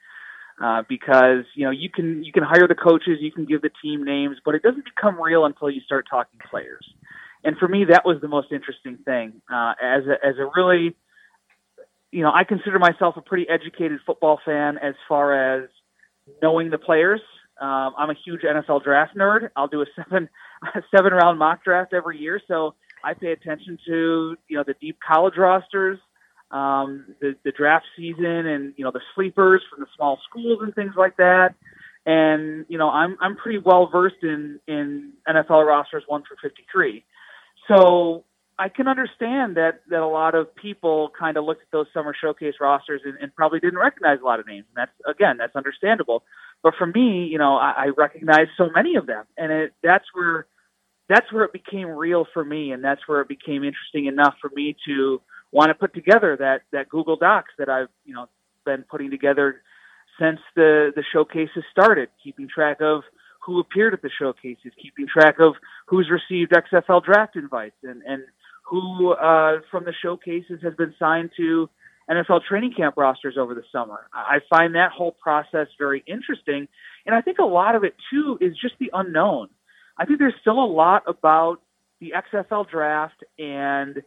Uh, 0.62 0.84
because 0.90 1.46
you 1.56 1.64
know 1.64 1.72
you 1.72 1.90
can 1.90 2.22
you 2.22 2.34
can 2.34 2.44
hire 2.44 2.68
the 2.68 2.76
coaches, 2.76 3.20
you 3.22 3.32
can 3.32 3.46
give 3.46 3.62
the 3.62 3.72
team 3.82 4.04
names, 4.04 4.36
but 4.44 4.56
it 4.56 4.62
doesn't 4.62 4.84
become 4.84 5.22
real 5.22 5.46
until 5.46 5.70
you 5.70 5.80
start 5.82 6.06
talking 6.10 6.38
players. 6.50 6.86
And 7.44 7.58
for 7.58 7.68
me, 7.68 7.86
that 7.90 8.04
was 8.06 8.18
the 8.22 8.28
most 8.28 8.52
interesting 8.52 8.98
thing. 9.06 9.42
Uh, 9.52 9.74
as 9.82 10.04
a, 10.06 10.28
as 10.28 10.36
a 10.38 10.50
really, 10.56 10.96
you 12.12 12.24
know, 12.24 12.32
I 12.34 12.44
consider 12.44 12.78
myself 12.78 13.16
a 13.16 13.22
pretty 13.22 13.48
educated 13.48 14.00
football 14.06 14.40
fan 14.46 14.78
as 14.78 14.96
far 15.08 15.62
as 15.64 15.70
knowing 16.42 16.70
the 16.70 16.78
players. 16.78 17.22
Um, 17.60 17.94
I'm 17.98 18.10
a 18.10 18.16
huge 18.26 18.42
NFL 18.42 18.84
draft 18.84 19.16
nerd. 19.16 19.50
I'll 19.56 19.68
do 19.68 19.82
a 19.82 19.86
seven 19.96 20.30
seven 20.96 21.14
round 21.14 21.40
mock 21.40 21.64
draft 21.64 21.94
every 21.94 22.18
year, 22.18 22.42
so 22.48 22.76
I 23.04 23.14
pay 23.14 23.32
attention 23.32 23.78
to 23.88 24.36
you 24.48 24.58
know 24.58 24.64
the 24.66 24.76
deep 24.80 24.98
college 25.06 25.36
rosters 25.38 26.00
um, 26.52 27.06
the, 27.22 27.36
the 27.44 27.52
draft 27.52 27.86
season 27.96 28.26
and 28.48 28.74
you 28.78 28.84
know 28.84 28.92
the 28.92 29.02
sleepers 29.16 29.62
from 29.70 29.82
the 29.82 29.88
small 29.96 30.20
schools 30.30 30.60
and 30.62 30.74
things 30.74 30.94
like 30.98 31.18
that. 31.18 31.56
And 32.06 32.66
you 32.70 32.78
know 32.78 32.90
I'm 32.90 33.18
I'm 33.22 33.36
pretty 33.36 33.60
well 33.60 33.88
versed 33.92 34.24
in 34.24 34.60
in 34.68 35.14
NFL 35.28 35.66
rosters 35.66 36.04
one 36.08 36.24
through 36.24 36.38
53, 36.42 37.04
so 37.68 38.24
I 38.58 38.70
can 38.70 38.88
understand 38.88 39.58
that 39.58 39.82
that 39.90 40.00
a 40.00 40.08
lot 40.08 40.34
of 40.34 40.56
people 40.56 41.12
kind 41.18 41.38
of 41.38 41.44
looked 41.44 41.62
at 41.62 41.72
those 41.72 41.88
summer 41.94 42.16
showcase 42.20 42.56
rosters 42.60 43.02
and, 43.06 43.16
and 43.22 43.36
probably 43.36 43.60
didn't 43.60 43.80
recognize 43.80 44.20
a 44.22 44.26
lot 44.26 44.40
of 44.40 44.48
names. 44.48 44.66
And 44.76 44.88
that's 44.88 45.16
again 45.16 45.38
that's 45.38 45.56
understandable. 45.56 46.24
But 46.62 46.74
for 46.78 46.86
me, 46.86 47.26
you 47.26 47.38
know, 47.38 47.56
I, 47.56 47.74
I 47.78 47.86
recognize 47.98 48.48
so 48.58 48.70
many 48.74 48.96
of 48.96 49.08
them, 49.08 49.26
and 49.38 49.52
it, 49.52 49.74
that's 49.82 50.06
where 50.14 50.46
that's 51.08 51.32
where 51.32 51.44
it 51.44 51.54
became 51.54 51.88
real 51.88 52.26
for 52.34 52.44
me, 52.44 52.72
and 52.72 52.84
that's 52.84 53.02
where 53.08 53.22
it 53.22 53.28
became 53.28 53.64
interesting 53.64 54.06
enough 54.06 54.36
for 54.42 54.52
me 54.54 54.76
to 54.86 55.22
want 55.52 55.70
to 55.70 55.74
put 55.74 55.94
together 55.94 56.36
that 56.38 56.62
that 56.72 56.90
Google 56.90 57.16
Docs 57.16 57.54
that 57.58 57.70
I've 57.70 57.88
you 58.06 58.14
know 58.14 58.28
been 58.66 58.84
putting 58.90 59.10
together 59.10 59.62
since 60.20 60.40
the 60.56 60.92
the 60.96 61.04
showcases 61.14 61.64
started, 61.72 62.10
keeping 62.24 62.48
track 62.48 62.78
of 62.82 63.04
who 63.46 63.60
appeared 63.60 63.94
at 63.94 64.02
the 64.02 64.10
showcases, 64.20 64.72
keeping 64.82 65.08
track 65.08 65.40
of 65.40 65.54
who's 65.88 66.10
received 66.10 66.52
XFL 66.52 67.04
draft 67.04 67.36
invites, 67.36 67.78
and 67.84 68.02
and 68.06 68.24
who 68.64 69.14
uh, 69.14 69.62
from 69.72 69.86
the 69.86 69.94
showcases 70.02 70.60
has 70.62 70.74
been 70.76 70.94
signed 71.00 71.32
to 71.38 71.70
NFL 72.10 72.42
training 72.48 72.74
camp 72.76 72.96
rosters 72.98 73.36
over 73.38 73.54
the 73.54 73.64
summer. 73.72 74.08
I 74.14 74.40
find 74.50 74.76
that 74.76 74.92
whole 74.92 75.12
process 75.12 75.68
very 75.78 76.04
interesting, 76.08 76.68
and 77.06 77.16
I 77.16 77.22
think 77.22 77.40
a 77.40 77.46
lot 77.46 77.76
of 77.76 77.84
it 77.84 77.96
too 78.12 78.38
is 78.42 78.54
just 78.60 78.76
the 78.80 78.90
unknown. 78.94 79.50
I 79.98 80.06
think 80.06 80.20
there's 80.20 80.34
still 80.42 80.64
a 80.64 80.66
lot 80.66 81.04
about 81.08 81.62
the 82.00 82.14
XFL 82.34 82.70
draft 82.70 83.24
and 83.38 84.02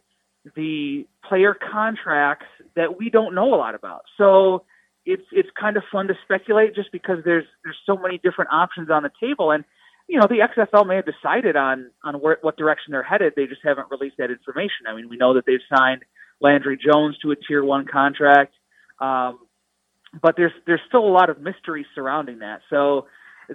the 0.55 1.05
player 1.27 1.55
contracts 1.71 2.47
that 2.75 2.97
we 2.97 3.09
don't 3.09 3.35
know 3.35 3.53
a 3.53 3.57
lot 3.57 3.75
about. 3.75 4.03
So 4.17 4.65
it's 5.05 5.23
it's 5.31 5.49
kind 5.59 5.77
of 5.77 5.83
fun 5.91 6.07
to 6.07 6.13
speculate 6.23 6.75
just 6.75 6.91
because 6.91 7.19
there's 7.23 7.45
there's 7.63 7.77
so 7.85 7.95
many 7.97 8.17
different 8.17 8.51
options 8.51 8.89
on 8.89 9.03
the 9.03 9.11
table 9.21 9.51
and 9.51 9.63
you 10.07 10.19
know 10.19 10.27
the 10.27 10.39
XFL 10.39 10.87
may 10.87 10.95
have 10.95 11.05
decided 11.05 11.55
on 11.55 11.91
on 12.03 12.15
where, 12.15 12.37
what 12.41 12.57
direction 12.57 12.91
they're 12.91 13.03
headed 13.03 13.33
they 13.35 13.45
just 13.45 13.61
haven't 13.63 13.87
released 13.91 14.17
that 14.17 14.31
information. 14.31 14.87
I 14.87 14.95
mean 14.95 15.09
we 15.09 15.17
know 15.17 15.33
that 15.33 15.45
they've 15.45 15.59
signed 15.75 16.03
Landry 16.43 16.77
Jones 16.77 17.17
to 17.23 17.31
a 17.31 17.35
tier 17.35 17.63
1 17.63 17.85
contract 17.91 18.53
um, 18.99 19.39
but 20.21 20.35
there's 20.37 20.51
there's 20.67 20.81
still 20.87 21.05
a 21.05 21.09
lot 21.11 21.29
of 21.29 21.41
mystery 21.41 21.85
surrounding 21.95 22.39
that. 22.39 22.61
So 22.69 23.07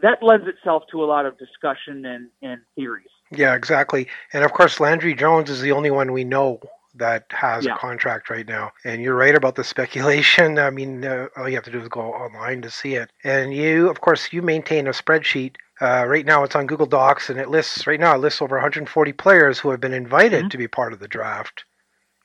that 0.02 0.18
lends 0.22 0.46
itself 0.48 0.84
to 0.92 1.02
a 1.02 1.06
lot 1.06 1.26
of 1.26 1.38
discussion 1.38 2.04
and, 2.04 2.28
and 2.42 2.60
theories. 2.74 3.08
Yeah, 3.30 3.54
exactly. 3.54 4.08
And 4.32 4.44
of 4.44 4.52
course, 4.52 4.80
Landry 4.80 5.14
Jones 5.14 5.50
is 5.50 5.60
the 5.60 5.72
only 5.72 5.90
one 5.90 6.12
we 6.12 6.24
know 6.24 6.60
that 6.96 7.26
has 7.30 7.64
Yeah. 7.64 7.74
a 7.74 7.78
contract 7.78 8.28
right 8.28 8.46
now. 8.46 8.72
And 8.84 9.02
you're 9.02 9.14
right 9.14 9.34
about 9.36 9.54
the 9.54 9.64
speculation. 9.64 10.58
I 10.68 10.70
mean, 10.70 11.04
uh, 11.04 11.28
all 11.36 11.48
you 11.48 11.54
have 11.54 11.64
to 11.64 11.70
do 11.70 11.80
is 11.80 11.88
go 11.88 12.12
online 12.12 12.62
to 12.62 12.70
see 12.70 12.94
it. 12.96 13.10
And 13.24 13.54
you, 13.54 13.88
of 13.88 14.00
course, 14.00 14.32
you 14.32 14.42
maintain 14.42 14.86
a 14.88 14.90
spreadsheet. 14.90 15.56
Uh, 15.80 16.04
right 16.08 16.26
now, 16.26 16.42
it's 16.42 16.56
on 16.56 16.66
Google 16.66 16.86
Docs, 16.86 17.30
and 17.30 17.38
it 17.38 17.48
lists 17.50 17.86
right 17.86 18.00
now 18.00 18.14
it 18.16 18.18
lists 18.18 18.42
over 18.42 18.56
140 18.56 19.12
players 19.12 19.60
who 19.60 19.70
have 19.70 19.80
been 19.80 19.94
invited 19.94 20.46
Mhm. 20.46 20.50
to 20.50 20.58
be 20.58 20.66
part 20.68 20.92
of 20.92 20.98
the 20.98 21.08
draft 21.08 21.64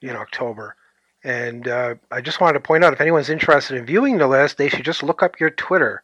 in 0.10 0.16
October. 0.16 0.76
And 1.24 1.68
uh, 1.68 1.96
I 2.12 2.22
just 2.22 2.42
wanted 2.42 2.54
to 2.54 2.60
point 2.60 2.84
out 2.84 2.94
if 2.94 3.00
anyone's 3.02 3.30
interested 3.30 3.78
in 3.78 3.86
viewing 3.86 4.18
the 4.18 4.28
list, 4.28 4.58
they 4.58 4.70
should 4.70 4.86
just 4.86 5.04
look 5.04 5.24
up 5.24 5.40
your 5.40 5.50
Twitter 5.52 6.04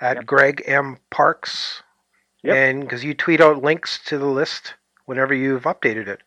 at 0.00 0.16
Yep. 0.16 0.26
Greg 0.26 0.62
M 0.66 0.98
Parks, 1.10 1.82
Yep. 2.42 2.56
and 2.56 2.80
because 2.80 3.04
you 3.04 3.14
tweet 3.14 3.40
out 3.40 3.62
links 3.62 4.00
to 4.06 4.18
the 4.18 4.26
list 4.26 4.74
whenever 5.06 5.32
you've 5.32 5.62
updated 5.62 6.08
it. 6.08 6.20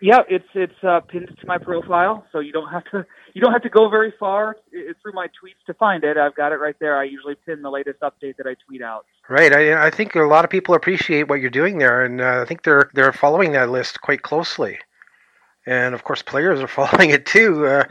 Yeah, 0.00 0.20
it's 0.28 0.48
it's 0.54 0.82
uh, 0.82 1.00
pinned 1.00 1.28
to 1.40 1.46
my 1.46 1.56
profile, 1.58 2.26
so 2.32 2.38
you 2.40 2.52
don't 2.52 2.68
have 2.68 2.84
to 2.92 3.06
you 3.34 3.40
don't 3.40 3.52
have 3.52 3.62
to 3.62 3.70
go 3.70 3.88
very 3.90 4.12
far 4.18 4.56
through 4.70 5.12
my 5.12 5.26
tweets 5.26 5.64
to 5.66 5.74
find 5.74 6.02
it. 6.04 6.16
I've 6.16 6.34
got 6.34 6.52
it 6.52 6.56
right 6.56 6.76
there. 6.80 6.98
I 6.98 7.04
usually 7.04 7.34
pin 7.34 7.62
the 7.62 7.70
latest 7.70 8.00
update 8.00 8.36
that 8.38 8.46
I 8.46 8.54
tweet 8.66 8.82
out. 8.82 9.06
Right. 9.28 9.52
I, 9.52 9.86
I 9.86 9.90
think 9.90 10.14
a 10.14 10.20
lot 10.20 10.44
of 10.44 10.50
people 10.50 10.74
appreciate 10.74 11.28
what 11.28 11.40
you're 11.40 11.48
doing 11.50 11.78
there, 11.78 12.04
and 12.04 12.20
uh, 12.20 12.40
I 12.42 12.44
think 12.46 12.64
they're 12.64 12.90
they're 12.94 13.12
following 13.12 13.52
that 13.52 13.70
list 13.70 14.00
quite 14.00 14.22
closely. 14.22 14.78
And 15.66 15.94
of 15.94 16.04
course, 16.04 16.22
players 16.22 16.60
are 16.60 16.68
following 16.80 17.10
it 17.10 17.26
too. 17.26 17.66
Uh, 17.66 17.84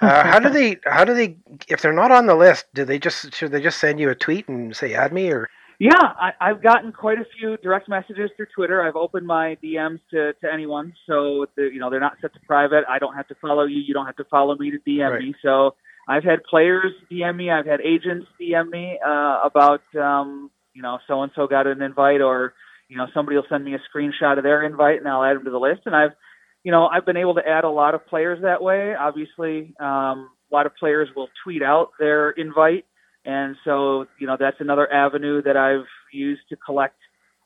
uh, 0.00 0.24
how 0.24 0.38
do 0.38 0.48
they? 0.50 0.78
How 0.84 1.04
do 1.04 1.14
they? 1.14 1.36
If 1.68 1.82
they're 1.82 1.92
not 1.92 2.10
on 2.10 2.26
the 2.26 2.34
list, 2.34 2.66
do 2.74 2.84
they 2.84 2.98
just 2.98 3.34
should 3.34 3.52
they 3.52 3.60
just 3.60 3.78
send 3.78 4.00
you 4.00 4.10
a 4.10 4.14
tweet 4.14 4.48
and 4.48 4.74
say 4.74 4.94
add 4.94 5.12
me 5.12 5.30
or? 5.30 5.48
Yeah, 5.78 5.92
I, 5.96 6.32
I've 6.42 6.62
gotten 6.62 6.92
quite 6.92 7.18
a 7.18 7.24
few 7.38 7.56
direct 7.58 7.88
messages 7.88 8.30
through 8.36 8.48
Twitter. 8.54 8.82
I've 8.82 8.96
opened 8.96 9.26
my 9.26 9.56
DMs 9.64 10.00
to, 10.10 10.34
to 10.34 10.52
anyone, 10.52 10.92
so 11.06 11.46
the, 11.56 11.70
you 11.72 11.80
know 11.80 11.88
they're 11.88 12.00
not 12.00 12.18
set 12.20 12.34
to 12.34 12.40
private. 12.46 12.84
I 12.86 12.98
don't 12.98 13.14
have 13.14 13.26
to 13.28 13.34
follow 13.40 13.64
you. 13.64 13.80
You 13.80 13.94
don't 13.94 14.04
have 14.04 14.16
to 14.16 14.24
follow 14.24 14.56
me 14.56 14.70
to 14.72 14.78
DM 14.78 15.10
Right. 15.10 15.20
me. 15.22 15.34
So 15.42 15.74
I've 16.06 16.22
had 16.24 16.44
players 16.44 16.92
DM 17.10 17.36
me. 17.36 17.50
I've 17.50 17.64
had 17.64 17.80
agents 17.80 18.26
DM 18.38 18.68
me 18.68 18.98
uh, 19.06 19.40
about 19.42 19.80
um, 19.98 20.50
you 20.74 20.82
know 20.82 20.98
so 21.08 21.22
and 21.22 21.32
so 21.34 21.46
got 21.46 21.66
an 21.66 21.80
invite, 21.80 22.20
or 22.20 22.52
you 22.88 22.98
know 22.98 23.06
somebody 23.14 23.36
will 23.36 23.46
send 23.48 23.64
me 23.64 23.74
a 23.74 23.80
screenshot 23.90 24.36
of 24.36 24.44
their 24.44 24.62
invite, 24.64 24.98
and 24.98 25.08
I'll 25.08 25.24
add 25.24 25.36
them 25.36 25.44
to 25.44 25.50
the 25.50 25.58
list. 25.58 25.82
And 25.86 25.96
I've 25.96 26.12
you 26.62 26.72
know 26.72 26.86
I've 26.86 27.06
been 27.06 27.16
able 27.16 27.34
to 27.34 27.46
add 27.46 27.64
a 27.64 27.70
lot 27.70 27.94
of 27.94 28.06
players 28.06 28.40
that 28.42 28.62
way. 28.62 28.94
Obviously, 28.94 29.74
um, 29.80 30.30
a 30.50 30.54
lot 30.54 30.66
of 30.66 30.74
players 30.76 31.08
will 31.14 31.28
tweet 31.44 31.62
out 31.62 31.90
their 31.98 32.30
invite. 32.30 32.84
And 33.24 33.56
so, 33.64 34.06
you 34.18 34.26
know, 34.26 34.36
that's 34.38 34.56
another 34.60 34.90
avenue 34.90 35.42
that 35.42 35.56
I've 35.56 35.86
used 36.12 36.42
to 36.48 36.56
collect 36.56 36.96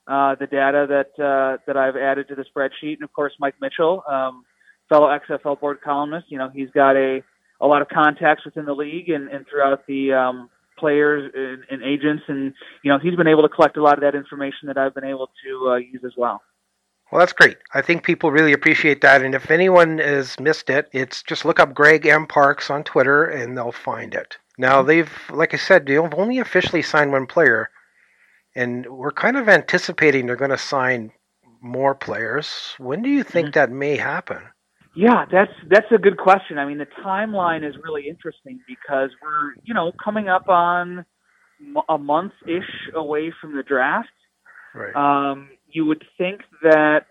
uh, 0.07 0.37
the 0.39 0.47
data 0.47 0.87
that 0.89 1.23
uh, 1.23 1.59
that 1.67 1.77
I've 1.77 1.97
added 1.97 2.29
to 2.29 2.35
the 2.35 2.45
spreadsheet. 2.45 2.95
And 2.95 3.03
of 3.03 3.13
course, 3.13 3.33
Mike 3.41 3.55
Mitchell, 3.61 4.03
um, 4.09 4.45
fellow 4.89 5.09
XFL 5.09 5.59
board 5.61 5.79
columnist, 5.83 6.27
you 6.29 6.39
know, 6.39 6.51
he's 6.53 6.71
got 6.71 6.97
a 6.97 7.23
a 7.61 7.67
lot 7.67 7.83
of 7.83 7.89
contacts 7.89 8.45
within 8.45 8.67
the 8.67 8.75
league 8.75 9.09
and, 9.09 9.29
and 9.29 9.47
throughout 9.49 9.87
the 9.87 10.13
um, 10.13 10.51
players 10.79 11.33
and, 11.35 11.63
and 11.71 11.83
agents, 11.83 12.25
and 12.29 12.53
you 12.83 12.93
know, 12.93 12.99
he's 13.03 13.15
been 13.17 13.29
able 13.29 13.43
to 13.43 13.49
collect 13.49 13.77
a 13.77 13.83
lot 13.83 13.95
of 13.95 14.01
that 14.01 14.15
information 14.15 14.67
that 14.67 14.77
I've 14.77 14.95
been 14.95 15.05
able 15.05 15.31
to 15.45 15.71
uh, 15.71 15.77
use 15.77 16.03
as 16.05 16.13
well. 16.17 16.43
Well, 17.15 17.21
that's 17.21 17.33
great. 17.33 17.59
I 17.73 17.81
think 17.81 18.03
people 18.03 18.33
really 18.33 18.53
appreciate 18.53 19.01
that. 19.03 19.23
And 19.23 19.37
if 19.37 19.49
anyone 19.49 19.99
has 19.99 20.41
missed 20.41 20.69
it, 20.69 20.89
it's 20.91 21.23
just 21.23 21.45
look 21.45 21.61
up 21.61 21.73
Greg 21.73 22.07
M 22.07 22.27
Parks 22.27 22.71
on 22.71 22.83
Twitter 22.83 23.25
and 23.25 23.57
they'll 23.57 23.71
find 23.71 24.13
it. 24.15 24.37
Now 24.59 24.83
they've, 24.83 25.13
like 25.31 25.55
I 25.55 25.57
said, 25.57 25.87
they've 25.87 26.01
only 26.01 26.41
officially 26.41 26.83
signed 26.83 27.13
one 27.13 27.27
player, 27.27 27.71
and 28.57 28.85
we're 28.87 29.13
kind 29.13 29.37
of 29.37 29.49
anticipating 29.49 30.27
they're 30.27 30.35
going 30.35 30.51
to 30.51 30.59
sign 30.59 31.13
more 31.61 31.95
players. 31.95 32.75
When 32.79 33.01
do 33.01 33.09
you 33.09 33.23
think 33.23 33.55
that 33.55 33.71
may 33.71 33.97
happen? 33.97 34.43
Yeah, 34.97 35.25
that's 35.31 35.53
that's 35.71 35.93
a 35.93 35.99
good 35.99 36.19
question. 36.19 36.59
I 36.59 36.65
mean, 36.67 36.79
the 36.79 36.89
timeline 37.05 37.65
is 37.65 37.77
really 37.81 38.09
interesting 38.09 38.59
because 38.67 39.11
we're 39.23 39.55
you 39.63 39.73
know 39.73 39.93
coming 40.03 40.29
up 40.29 40.49
on 40.49 41.07
a 41.89 41.97
month 41.97 42.33
ish 42.45 42.91
away 42.93 43.33
from 43.41 43.55
the 43.57 43.63
draft. 43.63 44.09
Right. 44.75 44.97
Um, 44.97 45.51
you 45.75 45.85
would 45.85 46.03
think 46.17 46.41
that, 46.63 47.07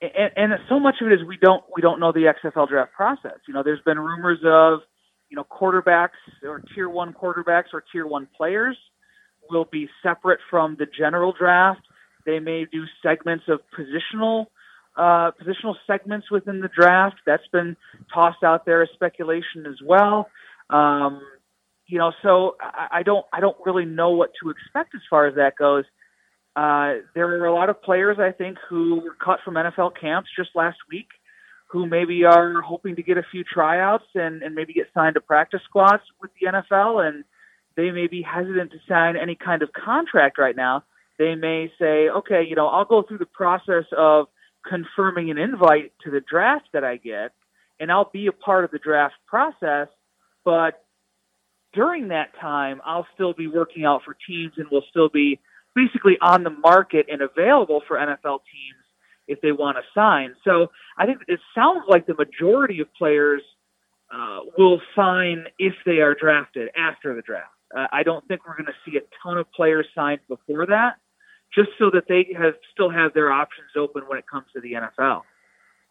and, 0.00 0.30
and 0.36 0.52
so 0.68 0.78
much 0.78 0.96
of 1.00 1.08
it 1.08 1.14
is 1.14 1.26
we 1.26 1.38
don't 1.40 1.64
we 1.74 1.82
don't 1.82 1.98
know 1.98 2.12
the 2.12 2.32
XFL 2.44 2.68
draft 2.68 2.92
process. 2.92 3.38
You 3.48 3.54
know, 3.54 3.62
there's 3.64 3.80
been 3.84 3.98
rumors 3.98 4.38
of 4.44 4.80
you 5.30 5.36
know 5.36 5.44
quarterbacks 5.44 6.20
or 6.44 6.62
tier 6.74 6.88
one 6.88 7.14
quarterbacks 7.14 7.72
or 7.72 7.82
tier 7.90 8.06
one 8.06 8.28
players 8.36 8.76
will 9.50 9.64
be 9.64 9.88
separate 10.02 10.40
from 10.50 10.76
the 10.78 10.86
general 10.86 11.32
draft. 11.36 11.80
They 12.26 12.38
may 12.38 12.66
do 12.70 12.84
segments 13.02 13.44
of 13.48 13.60
positional 13.76 14.46
uh, 14.96 15.30
positional 15.40 15.74
segments 15.86 16.30
within 16.30 16.60
the 16.60 16.68
draft. 16.68 17.16
That's 17.26 17.46
been 17.52 17.76
tossed 18.12 18.42
out 18.44 18.66
there 18.66 18.82
as 18.82 18.88
speculation 18.94 19.66
as 19.66 19.76
well. 19.84 20.28
Um, 20.68 21.20
you 21.86 21.98
know, 21.98 22.12
so 22.22 22.56
I, 22.60 22.98
I 22.98 23.02
don't 23.02 23.24
I 23.32 23.40
don't 23.40 23.56
really 23.64 23.86
know 23.86 24.10
what 24.10 24.32
to 24.42 24.50
expect 24.50 24.94
as 24.94 25.00
far 25.08 25.26
as 25.26 25.36
that 25.36 25.56
goes. 25.56 25.84
Uh, 26.56 27.04
there 27.14 27.28
are 27.28 27.44
a 27.44 27.54
lot 27.54 27.68
of 27.68 27.82
players 27.82 28.16
I 28.18 28.32
think 28.32 28.56
who 28.68 29.00
were 29.00 29.14
cut 29.22 29.40
from 29.44 29.54
NFL 29.54 29.92
camps 30.00 30.30
just 30.34 30.50
last 30.54 30.78
week, 30.90 31.08
who 31.66 31.86
maybe 31.86 32.24
are 32.24 32.62
hoping 32.62 32.96
to 32.96 33.02
get 33.02 33.18
a 33.18 33.26
few 33.30 33.44
tryouts 33.44 34.06
and, 34.14 34.42
and 34.42 34.54
maybe 34.54 34.72
get 34.72 34.86
signed 34.94 35.14
to 35.14 35.20
practice 35.20 35.60
squads 35.68 36.02
with 36.20 36.30
the 36.40 36.46
NFL, 36.46 37.06
and 37.06 37.24
they 37.76 37.90
may 37.90 38.06
be 38.06 38.22
hesitant 38.22 38.70
to 38.70 38.78
sign 38.88 39.16
any 39.18 39.34
kind 39.34 39.62
of 39.62 39.68
contract 39.74 40.38
right 40.38 40.56
now. 40.56 40.82
They 41.18 41.34
may 41.34 41.70
say, 41.78 42.08
okay, 42.08 42.42
you 42.48 42.56
know, 42.56 42.68
I'll 42.68 42.86
go 42.86 43.02
through 43.02 43.18
the 43.18 43.26
process 43.26 43.84
of 43.96 44.28
confirming 44.66 45.30
an 45.30 45.36
invite 45.36 45.92
to 46.04 46.10
the 46.10 46.20
draft 46.20 46.68
that 46.72 46.84
I 46.84 46.96
get, 46.96 47.32
and 47.78 47.92
I'll 47.92 48.10
be 48.10 48.28
a 48.28 48.32
part 48.32 48.64
of 48.64 48.70
the 48.70 48.78
draft 48.78 49.14
process, 49.26 49.88
but 50.42 50.82
during 51.74 52.08
that 52.08 52.28
time, 52.40 52.80
I'll 52.86 53.06
still 53.12 53.34
be 53.34 53.46
working 53.46 53.84
out 53.84 54.02
for 54.04 54.16
teams 54.26 54.54
and 54.56 54.66
will 54.70 54.84
still 54.88 55.10
be 55.10 55.38
basically 55.76 56.18
on 56.22 56.44
the 56.44 56.50
market 56.50 57.06
and 57.12 57.22
available 57.22 57.82
for 57.88 57.98
NFL 57.98 58.40
teams 58.52 58.84
if 59.28 59.40
they 59.42 59.52
want 59.52 59.78
to 59.78 59.84
sign. 59.94 60.34
So 60.44 60.68
I 60.98 61.06
think 61.06 61.20
it 61.28 61.40
sounds 61.54 61.84
like 61.88 62.06
the 62.06 62.14
majority 62.16 62.80
of 62.80 62.92
players 62.94 63.42
uh, 64.12 64.40
will 64.58 64.80
sign 64.96 65.46
if 65.60 65.74
they 65.86 65.98
are 66.00 66.14
drafted 66.14 66.70
after 66.76 67.14
the 67.14 67.22
draft. 67.22 67.50
Uh, 67.76 67.86
I 67.92 68.04
don't 68.04 68.26
think 68.28 68.42
we're 68.48 68.56
going 68.56 68.66
to 68.66 68.90
see 68.90 68.96
a 68.98 69.02
ton 69.22 69.38
of 69.38 69.52
players 69.52 69.86
signed 69.94 70.20
before 70.28 70.66
that, 70.66 70.96
just 71.54 71.70
so 71.78 71.90
that 71.92 72.04
they 72.08 72.28
have 72.38 72.54
still 72.72 72.90
have 72.90 73.14
their 73.14 73.32
options 73.32 73.70
open 73.76 74.04
when 74.08 74.18
it 74.18 74.26
comes 74.30 74.46
to 74.54 74.62
the 74.62 74.74
NFL. 74.74 75.22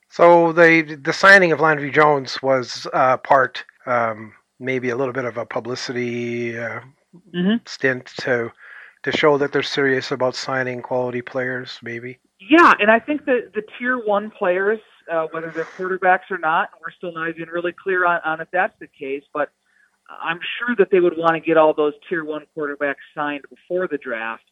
So 0.09 0.53
the 0.53 0.99
the 1.03 1.13
signing 1.13 1.51
of 1.51 1.59
Landry 1.59 1.91
Jones 1.91 2.41
was 2.41 2.87
uh, 2.93 3.17
part, 3.17 3.65
um, 3.85 4.33
maybe 4.59 4.89
a 4.89 4.95
little 4.95 5.13
bit 5.13 5.25
of 5.25 5.37
a 5.37 5.45
publicity 5.45 6.57
uh, 6.57 6.79
Mm-hmm. 7.33 7.63
stint 7.65 8.07
to 8.21 8.51
to 9.05 9.11
show 9.11 9.37
that 9.37 9.51
they're 9.51 9.61
serious 9.63 10.11
about 10.11 10.35
signing 10.35 10.81
quality 10.81 11.21
players. 11.21 11.79
Maybe. 11.83 12.17
Yeah, 12.39 12.73
and 12.79 12.89
I 12.89 12.99
think 12.99 13.25
that 13.25 13.51
the 13.53 13.61
tier 13.77 13.97
one 14.03 14.31
players, 14.31 14.79
uh, 15.11 15.27
whether 15.29 15.51
they're 15.51 15.63
quarterbacks 15.63 16.31
or 16.31 16.39
not, 16.39 16.69
we're 16.81 16.91
still 16.91 17.13
not 17.13 17.29
even 17.29 17.49
really 17.49 17.71
clear 17.71 18.05
on, 18.05 18.19
on 18.25 18.41
if 18.41 18.47
that's 18.51 18.73
the 18.79 18.87
case, 18.87 19.23
but 19.31 19.51
I'm 20.09 20.39
sure 20.57 20.75
that 20.79 20.89
they 20.91 20.99
would 20.99 21.17
want 21.17 21.35
to 21.35 21.39
get 21.39 21.55
all 21.55 21.73
those 21.75 21.93
tier 22.09 22.25
one 22.25 22.45
quarterbacks 22.57 22.95
signed 23.13 23.45
before 23.49 23.87
the 23.87 23.99
draft. 23.99 24.43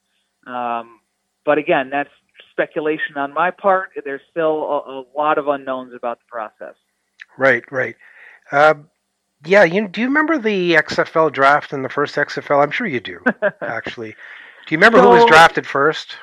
Um, 0.45 0.99
but 1.45 1.57
again, 1.57 1.89
that's 1.89 2.09
speculation 2.51 3.17
on 3.17 3.33
my 3.33 3.49
part. 3.49 3.89
There's 4.05 4.21
still 4.29 4.63
a, 4.63 5.01
a 5.01 5.05
lot 5.17 5.39
of 5.39 5.47
unknowns 5.47 5.93
about 5.95 6.19
the 6.19 6.25
process. 6.29 6.75
Right. 7.39 7.63
Right. 7.71 7.95
Uh, 8.51 8.75
yeah. 9.45 9.63
You 9.63 9.87
do 9.87 10.01
you 10.01 10.07
remember 10.07 10.37
the 10.37 10.73
XFL 10.73 11.31
draft 11.31 11.73
and 11.73 11.83
the 11.83 11.89
first 11.89 12.15
XFL? 12.15 12.63
I'm 12.63 12.71
sure 12.71 12.85
you 12.85 12.99
do. 12.99 13.19
actually. 13.61 14.15
Do 14.73 14.75
you 14.75 14.79
remember 14.79 15.01
who 15.03 15.09
was 15.09 15.25
drafted 15.25 15.67
first? 15.67 16.15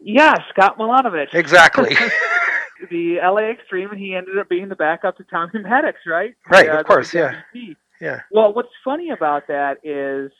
Yeah, 0.00 0.32
Scott 0.48 0.78
Milanovich. 0.78 1.34
Exactly. 1.34 1.90
the 2.90 3.16
LA 3.22 3.52
Xtreme, 3.52 3.90
and 3.90 4.00
he 4.00 4.14
ended 4.14 4.38
up 4.38 4.48
being 4.48 4.70
the 4.70 4.74
backup 4.74 5.18
to 5.18 5.24
Tommy 5.24 5.60
Maddox, 5.60 5.98
right? 6.06 6.34
Right, 6.50 6.64
The, 6.64 6.80
of 6.80 6.86
course, 6.86 7.12
yeah. 7.12 7.42
Yeah. 8.00 8.22
Well, 8.30 8.54
what's 8.54 8.70
funny 8.82 9.10
about 9.10 9.48
that 9.48 9.80
is 9.84 10.32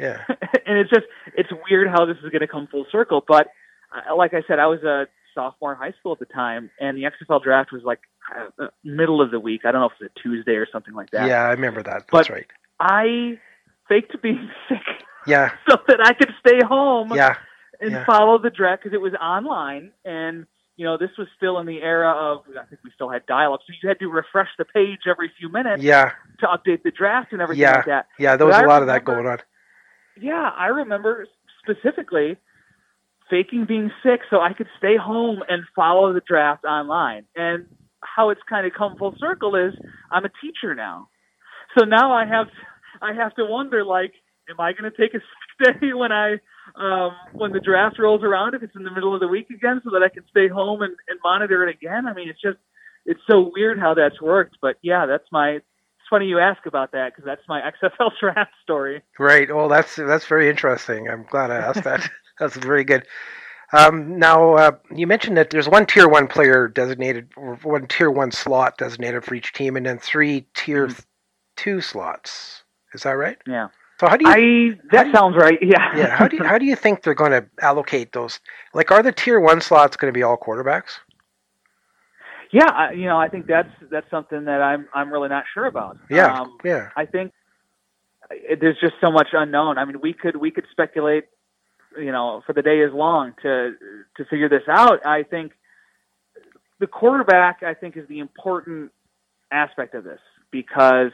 Yeah. 0.00 0.24
and 0.66 0.78
it's 0.78 0.90
just 0.90 1.06
it's 1.36 1.48
weird 1.70 1.86
how 1.86 2.06
this 2.06 2.16
is 2.24 2.30
going 2.30 2.40
to 2.40 2.48
come 2.48 2.66
full 2.66 2.86
circle. 2.90 3.22
But 3.24 3.46
uh, 3.94 4.16
like 4.16 4.34
I 4.34 4.42
said, 4.48 4.58
I 4.58 4.66
was 4.66 4.82
a 4.82 5.06
sophomore 5.32 5.70
in 5.70 5.78
high 5.78 5.94
school 6.00 6.10
at 6.10 6.18
the 6.18 6.24
time, 6.24 6.72
and 6.80 6.96
the 6.98 7.04
XFL 7.04 7.40
draft 7.40 7.70
was 7.70 7.82
like 7.84 8.00
uh, 8.36 8.66
middle 8.82 9.22
of 9.22 9.30
the 9.30 9.38
week. 9.38 9.60
I 9.64 9.70
don't 9.70 9.80
know 9.80 9.86
if 9.86 9.92
it's 10.00 10.12
a 10.16 10.20
Tuesday 10.20 10.56
or 10.56 10.66
something 10.72 10.94
like 10.94 11.10
that. 11.10 11.28
Yeah. 11.28 11.44
I 11.44 11.50
remember 11.52 11.84
that. 11.84 12.08
That's 12.10 12.28
But- 12.28 12.30
right. 12.30 12.46
I 12.80 13.38
faked 13.88 14.20
being 14.22 14.50
sick 14.68 14.78
Yeah. 15.26 15.50
so 15.68 15.76
that 15.88 16.00
I 16.04 16.12
could 16.14 16.32
stay 16.40 16.60
home 16.66 17.12
Yeah. 17.14 17.36
and 17.80 17.92
yeah. 17.92 18.04
follow 18.04 18.38
the 18.38 18.50
draft 18.50 18.82
because 18.82 18.94
it 18.94 19.00
was 19.00 19.14
online 19.14 19.92
and. 20.04 20.46
You 20.76 20.86
know, 20.86 20.96
this 20.96 21.10
was 21.18 21.28
still 21.36 21.58
in 21.58 21.66
the 21.66 21.82
era 21.82 22.10
of 22.10 22.38
I 22.58 22.64
think 22.64 22.80
we 22.82 22.90
still 22.94 23.10
had 23.10 23.26
dial-up, 23.26 23.60
so 23.66 23.72
you 23.82 23.86
had 23.86 23.98
to 23.98 24.08
refresh 24.08 24.48
the 24.56 24.64
page 24.64 25.00
every 25.06 25.30
few 25.38 25.50
minutes 25.52 25.82
Yeah. 25.82 26.12
to 26.38 26.46
update 26.46 26.84
the 26.84 26.90
draft 26.90 27.32
and 27.34 27.42
everything 27.42 27.60
Yeah. 27.64 27.76
like 27.76 27.84
that. 27.84 28.06
Yeah. 28.18 28.36
There 28.36 28.46
was 28.46 28.56
But 28.56 28.62
a 28.62 28.66
I 28.66 28.72
lot 28.72 28.80
of 28.80 28.88
that 28.88 29.04
going 29.04 29.26
on. 29.26 29.40
Yeah, 30.18 30.50
I 30.56 30.68
remember 30.68 31.26
specifically 31.62 32.38
faking 33.28 33.66
being 33.66 33.92
sick 34.02 34.20
so 34.30 34.40
I 34.40 34.54
could 34.54 34.68
stay 34.78 34.96
home 34.96 35.42
and 35.50 35.64
follow 35.76 36.14
the 36.14 36.22
draft 36.26 36.64
online. 36.64 37.26
And 37.36 37.66
how 38.00 38.30
it's 38.30 38.40
kind 38.48 38.66
of 38.66 38.72
come 38.72 38.96
full 38.96 39.14
circle 39.18 39.56
is 39.56 39.74
I'm 40.10 40.24
a 40.24 40.30
teacher 40.40 40.74
now. 40.74 41.08
So 41.78 41.84
now 41.84 42.12
I 42.14 42.24
have 42.24 42.46
I 43.02 43.12
have 43.12 43.34
to 43.34 43.44
wonder 43.44 43.84
like 43.84 44.14
am 44.50 44.60
I 44.60 44.72
going 44.72 44.90
to 44.90 44.96
take 44.96 45.14
a 45.14 45.20
sick 45.64 45.80
day 45.80 45.92
when 45.92 46.12
I 46.12 46.40
um 46.76 47.12
when 47.36 47.52
the 47.52 47.60
draft 47.60 47.98
rolls 47.98 48.22
around 48.22 48.54
if 48.54 48.62
it's 48.62 48.76
in 48.76 48.84
the 48.84 48.90
middle 48.90 49.14
of 49.14 49.20
the 49.20 49.28
week 49.28 49.50
again 49.50 49.80
so 49.84 49.90
that 49.90 50.02
I 50.02 50.08
can 50.08 50.24
stay 50.30 50.48
home 50.48 50.82
and, 50.82 50.94
and 51.08 51.18
monitor 51.24 51.66
it 51.66 51.74
again? 51.74 52.06
I 52.06 52.12
mean, 52.14 52.28
it's 52.28 52.40
just 52.40 52.58
it's 53.06 53.20
so 53.28 53.50
weird 53.54 53.78
how 53.78 53.94
that's 53.94 54.20
worked, 54.20 54.58
but 54.60 54.76
yeah, 54.82 55.06
that's 55.06 55.24
my 55.32 55.50
it's 55.52 56.08
funny 56.08 56.26
you 56.26 56.38
ask 56.38 56.66
about 56.66 56.92
that 56.92 57.12
because 57.12 57.24
that's 57.24 57.42
my 57.48 57.60
XFL 57.82 58.10
draft 58.20 58.52
story. 58.62 59.02
Right. 59.18 59.54
Well, 59.54 59.68
that's 59.68 59.96
that's 59.96 60.26
very 60.26 60.48
interesting. 60.48 61.08
I'm 61.08 61.24
glad 61.30 61.50
I 61.50 61.56
asked 61.56 61.84
that. 61.84 62.08
that's 62.38 62.56
very 62.56 62.84
good. 62.84 63.06
Um, 63.72 64.18
now, 64.18 64.54
uh, 64.54 64.72
you 64.94 65.06
mentioned 65.06 65.36
that 65.36 65.50
there's 65.50 65.68
one 65.68 65.86
tier 65.86 66.08
one 66.08 66.26
player 66.26 66.66
designated, 66.66 67.28
or 67.36 67.54
one 67.62 67.86
tier 67.86 68.10
one 68.10 68.32
slot 68.32 68.78
designated 68.78 69.24
for 69.24 69.34
each 69.34 69.52
team, 69.52 69.76
and 69.76 69.86
then 69.86 69.98
three 69.98 70.46
tier 70.54 70.88
Mhm. 70.88 71.04
two 71.56 71.80
slots. 71.80 72.64
Is 72.94 73.04
that 73.04 73.12
right? 73.12 73.38
Yeah. 73.46 73.68
So 74.00 74.08
how 74.08 74.16
do 74.16 74.26
you? 74.26 74.72
I 74.72 74.78
that 74.92 75.08
you- 75.08 75.12
sounds 75.12 75.36
right. 75.36 75.58
Yeah. 75.60 75.94
yeah. 75.94 76.16
How 76.16 76.26
do 76.26 76.36
you, 76.38 76.42
how 76.42 76.56
do 76.56 76.64
you 76.64 76.74
think 76.74 77.02
they're 77.02 77.14
going 77.14 77.32
to 77.32 77.46
allocate 77.60 78.12
those? 78.12 78.40
Like, 78.72 78.90
are 78.90 79.02
the 79.02 79.12
tier 79.12 79.38
one 79.38 79.60
slots 79.60 79.98
going 79.98 80.10
to 80.10 80.16
be 80.16 80.22
all 80.22 80.38
quarterbacks? 80.38 81.00
yeah. 82.50 82.70
I, 82.70 82.92
you 82.92 83.04
know, 83.04 83.18
I 83.18 83.28
think 83.28 83.46
that's 83.46 83.68
that's 83.90 84.10
something 84.10 84.46
that 84.46 84.62
I'm 84.62 84.88
I'm 84.94 85.12
really 85.12 85.28
not 85.28 85.44
sure 85.52 85.66
about. 85.66 85.98
Yeah. 86.08 86.32
Um, 86.40 86.56
yeah. 86.64 86.88
I 86.96 87.04
think 87.04 87.32
it, 88.30 88.58
there's 88.62 88.78
just 88.80 88.94
so 89.02 89.10
much 89.10 89.28
unknown. 89.34 89.76
I 89.76 89.84
mean, 89.84 90.00
we 90.00 90.14
could 90.14 90.36
we 90.36 90.50
could 90.50 90.64
speculate, 90.70 91.24
you 91.98 92.10
know, 92.10 92.42
for 92.46 92.54
the 92.54 92.62
day 92.62 92.80
is 92.80 92.94
long 92.94 93.34
to 93.42 93.72
to 94.16 94.24
figure 94.24 94.48
this 94.48 94.66
out. 94.66 95.04
I 95.04 95.24
think 95.24 95.52
the 96.78 96.86
quarterback, 96.86 97.62
I 97.62 97.74
think, 97.74 97.98
is 97.98 98.08
the 98.08 98.20
important 98.20 98.92
aspect 99.52 99.94
of 99.94 100.04
this 100.04 100.20
because 100.50 101.10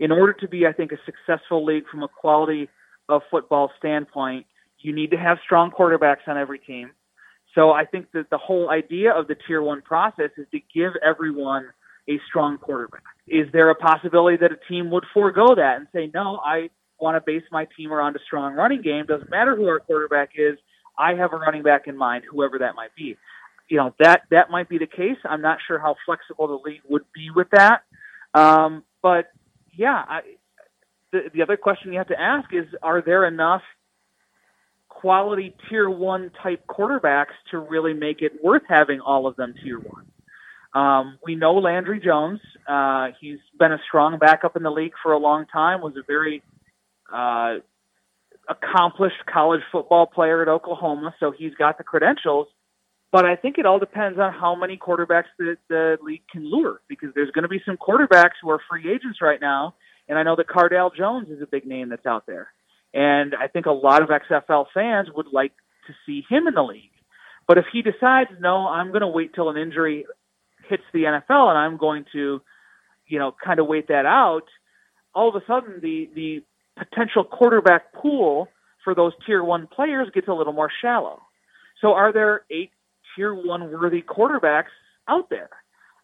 in 0.00 0.10
order 0.10 0.32
to 0.32 0.48
be, 0.48 0.66
I 0.66 0.72
think, 0.72 0.90
a 0.92 0.96
successful 1.04 1.64
league 1.64 1.84
from 1.90 2.02
a 2.02 2.08
quality 2.08 2.68
of 3.08 3.22
football 3.30 3.70
standpoint, 3.78 4.46
you 4.80 4.94
need 4.94 5.10
to 5.10 5.18
have 5.18 5.38
strong 5.44 5.70
quarterbacks 5.70 6.26
on 6.26 6.38
every 6.38 6.58
team. 6.58 6.90
So 7.54 7.72
I 7.72 7.84
think 7.84 8.10
that 8.12 8.30
the 8.30 8.38
whole 8.38 8.70
idea 8.70 9.12
of 9.12 9.28
the 9.28 9.36
tier 9.46 9.62
one 9.62 9.82
process 9.82 10.30
is 10.38 10.46
to 10.52 10.60
give 10.74 10.92
everyone 11.04 11.66
a 12.08 12.18
strong 12.28 12.56
quarterback. 12.58 13.02
Is 13.28 13.46
there 13.52 13.68
a 13.70 13.74
possibility 13.74 14.38
that 14.38 14.52
a 14.52 14.72
team 14.72 14.90
would 14.90 15.04
forego 15.12 15.54
that 15.54 15.76
and 15.76 15.86
say, 15.92 16.10
no, 16.14 16.40
I 16.44 16.70
want 16.98 17.16
to 17.16 17.22
base 17.24 17.44
my 17.52 17.66
team 17.76 17.92
around 17.92 18.16
a 18.16 18.20
strong 18.26 18.54
running 18.54 18.82
game? 18.82 19.04
Doesn't 19.06 19.30
matter 19.30 19.54
who 19.54 19.68
our 19.68 19.80
quarterback 19.80 20.30
is. 20.34 20.56
I 20.98 21.14
have 21.14 21.32
a 21.32 21.36
running 21.36 21.62
back 21.62 21.82
in 21.86 21.96
mind, 21.96 22.24
whoever 22.30 22.58
that 22.58 22.74
might 22.74 22.94
be. 22.96 23.16
You 23.68 23.76
know 23.76 23.94
that 24.00 24.22
that 24.32 24.50
might 24.50 24.68
be 24.68 24.78
the 24.78 24.86
case. 24.86 25.16
I'm 25.24 25.42
not 25.42 25.58
sure 25.66 25.78
how 25.78 25.94
flexible 26.04 26.48
the 26.48 26.68
league 26.68 26.80
would 26.88 27.04
be 27.14 27.30
with 27.34 27.48
that. 27.52 27.82
Um, 28.34 28.82
but 29.00 29.30
yeah, 29.80 30.04
I, 30.06 30.20
the 31.10 31.30
the 31.32 31.40
other 31.40 31.56
question 31.56 31.90
you 31.90 31.98
have 31.98 32.08
to 32.08 32.20
ask 32.20 32.52
is: 32.52 32.66
Are 32.82 33.00
there 33.00 33.24
enough 33.24 33.62
quality 34.90 35.54
tier 35.68 35.88
one 35.88 36.30
type 36.42 36.62
quarterbacks 36.68 37.32
to 37.50 37.58
really 37.58 37.94
make 37.94 38.20
it 38.20 38.32
worth 38.44 38.60
having 38.68 39.00
all 39.00 39.26
of 39.26 39.36
them 39.36 39.54
tier 39.64 39.78
one? 39.78 40.04
Um, 40.74 41.18
we 41.24 41.34
know 41.34 41.54
Landry 41.54 41.98
Jones. 41.98 42.40
Uh, 42.68 43.08
he's 43.22 43.38
been 43.58 43.72
a 43.72 43.78
strong 43.88 44.18
backup 44.18 44.54
in 44.54 44.62
the 44.62 44.70
league 44.70 44.92
for 45.02 45.12
a 45.12 45.18
long 45.18 45.46
time. 45.46 45.80
Was 45.80 45.94
a 45.96 46.04
very 46.06 46.42
uh, 47.10 47.54
accomplished 48.50 49.24
college 49.32 49.62
football 49.72 50.04
player 50.04 50.42
at 50.42 50.48
Oklahoma, 50.48 51.14
so 51.18 51.32
he's 51.36 51.54
got 51.54 51.78
the 51.78 51.84
credentials. 51.84 52.48
But 53.12 53.24
I 53.24 53.34
think 53.34 53.58
it 53.58 53.66
all 53.66 53.78
depends 53.78 54.18
on 54.18 54.32
how 54.32 54.54
many 54.54 54.76
quarterbacks 54.76 55.24
the, 55.38 55.56
the 55.68 55.98
league 56.02 56.22
can 56.30 56.48
lure, 56.48 56.80
because 56.88 57.10
there's 57.14 57.30
going 57.32 57.42
to 57.42 57.48
be 57.48 57.60
some 57.66 57.76
quarterbacks 57.76 58.38
who 58.40 58.50
are 58.50 58.60
free 58.70 58.90
agents 58.90 59.18
right 59.20 59.40
now, 59.40 59.74
and 60.08 60.18
I 60.18 60.22
know 60.22 60.36
that 60.36 60.46
Cardale 60.46 60.94
Jones 60.96 61.28
is 61.28 61.42
a 61.42 61.46
big 61.46 61.66
name 61.66 61.88
that's 61.88 62.06
out 62.06 62.26
there, 62.26 62.48
and 62.94 63.34
I 63.34 63.48
think 63.48 63.66
a 63.66 63.72
lot 63.72 64.02
of 64.02 64.10
XFL 64.10 64.66
fans 64.72 65.08
would 65.14 65.26
like 65.32 65.52
to 65.88 65.92
see 66.06 66.24
him 66.28 66.46
in 66.46 66.54
the 66.54 66.62
league. 66.62 66.90
But 67.48 67.58
if 67.58 67.64
he 67.72 67.82
decides, 67.82 68.30
no, 68.40 68.68
I'm 68.68 68.88
going 68.90 69.00
to 69.00 69.08
wait 69.08 69.34
till 69.34 69.50
an 69.50 69.56
injury 69.56 70.06
hits 70.68 70.84
the 70.92 71.00
NFL, 71.00 71.48
and 71.48 71.58
I'm 71.58 71.78
going 71.78 72.04
to, 72.12 72.40
you 73.08 73.18
know, 73.18 73.34
kind 73.44 73.58
of 73.58 73.66
wait 73.66 73.88
that 73.88 74.06
out, 74.06 74.44
all 75.14 75.28
of 75.28 75.34
a 75.34 75.44
sudden 75.46 75.80
the 75.82 76.08
the 76.14 76.44
potential 76.78 77.24
quarterback 77.24 77.92
pool 77.92 78.48
for 78.84 78.94
those 78.94 79.12
tier 79.26 79.42
one 79.42 79.66
players 79.66 80.08
gets 80.14 80.28
a 80.28 80.32
little 80.32 80.52
more 80.52 80.70
shallow. 80.80 81.20
So 81.80 81.92
are 81.92 82.12
there 82.12 82.42
eight 82.50 82.70
tier 83.14 83.34
one 83.34 83.72
worthy 83.72 84.02
quarterbacks 84.02 84.72
out 85.08 85.30
there? 85.30 85.50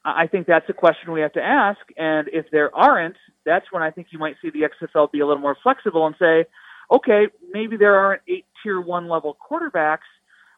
I 0.05 0.29
think 0.29 0.47
that's 0.47 0.69
a 0.69 0.73
question 0.73 1.13
we 1.13 1.21
have 1.21 1.33
to 1.33 1.43
ask. 1.43 1.81
And 1.97 2.29
if 2.33 2.47
there 2.53 2.75
aren't, 2.75 3.17
that's 3.45 3.67
when 3.73 3.83
I 3.83 3.91
think 3.91 4.09
you 4.13 4.21
might 4.21 4.37
see 4.41 4.51
the 4.51 4.61
XFL 4.61 5.11
be 5.11 5.21
a 5.21 5.27
little 5.27 5.43
more 5.43 5.57
flexible 5.63 6.07
and 6.07 6.15
say, 6.19 6.47
okay, 6.93 7.27
maybe 7.53 7.77
there 7.77 7.97
aren't 7.97 8.23
eight 8.29 8.45
tier 8.63 8.81
one 8.81 9.09
level 9.09 9.37
quarterbacks, 9.51 10.07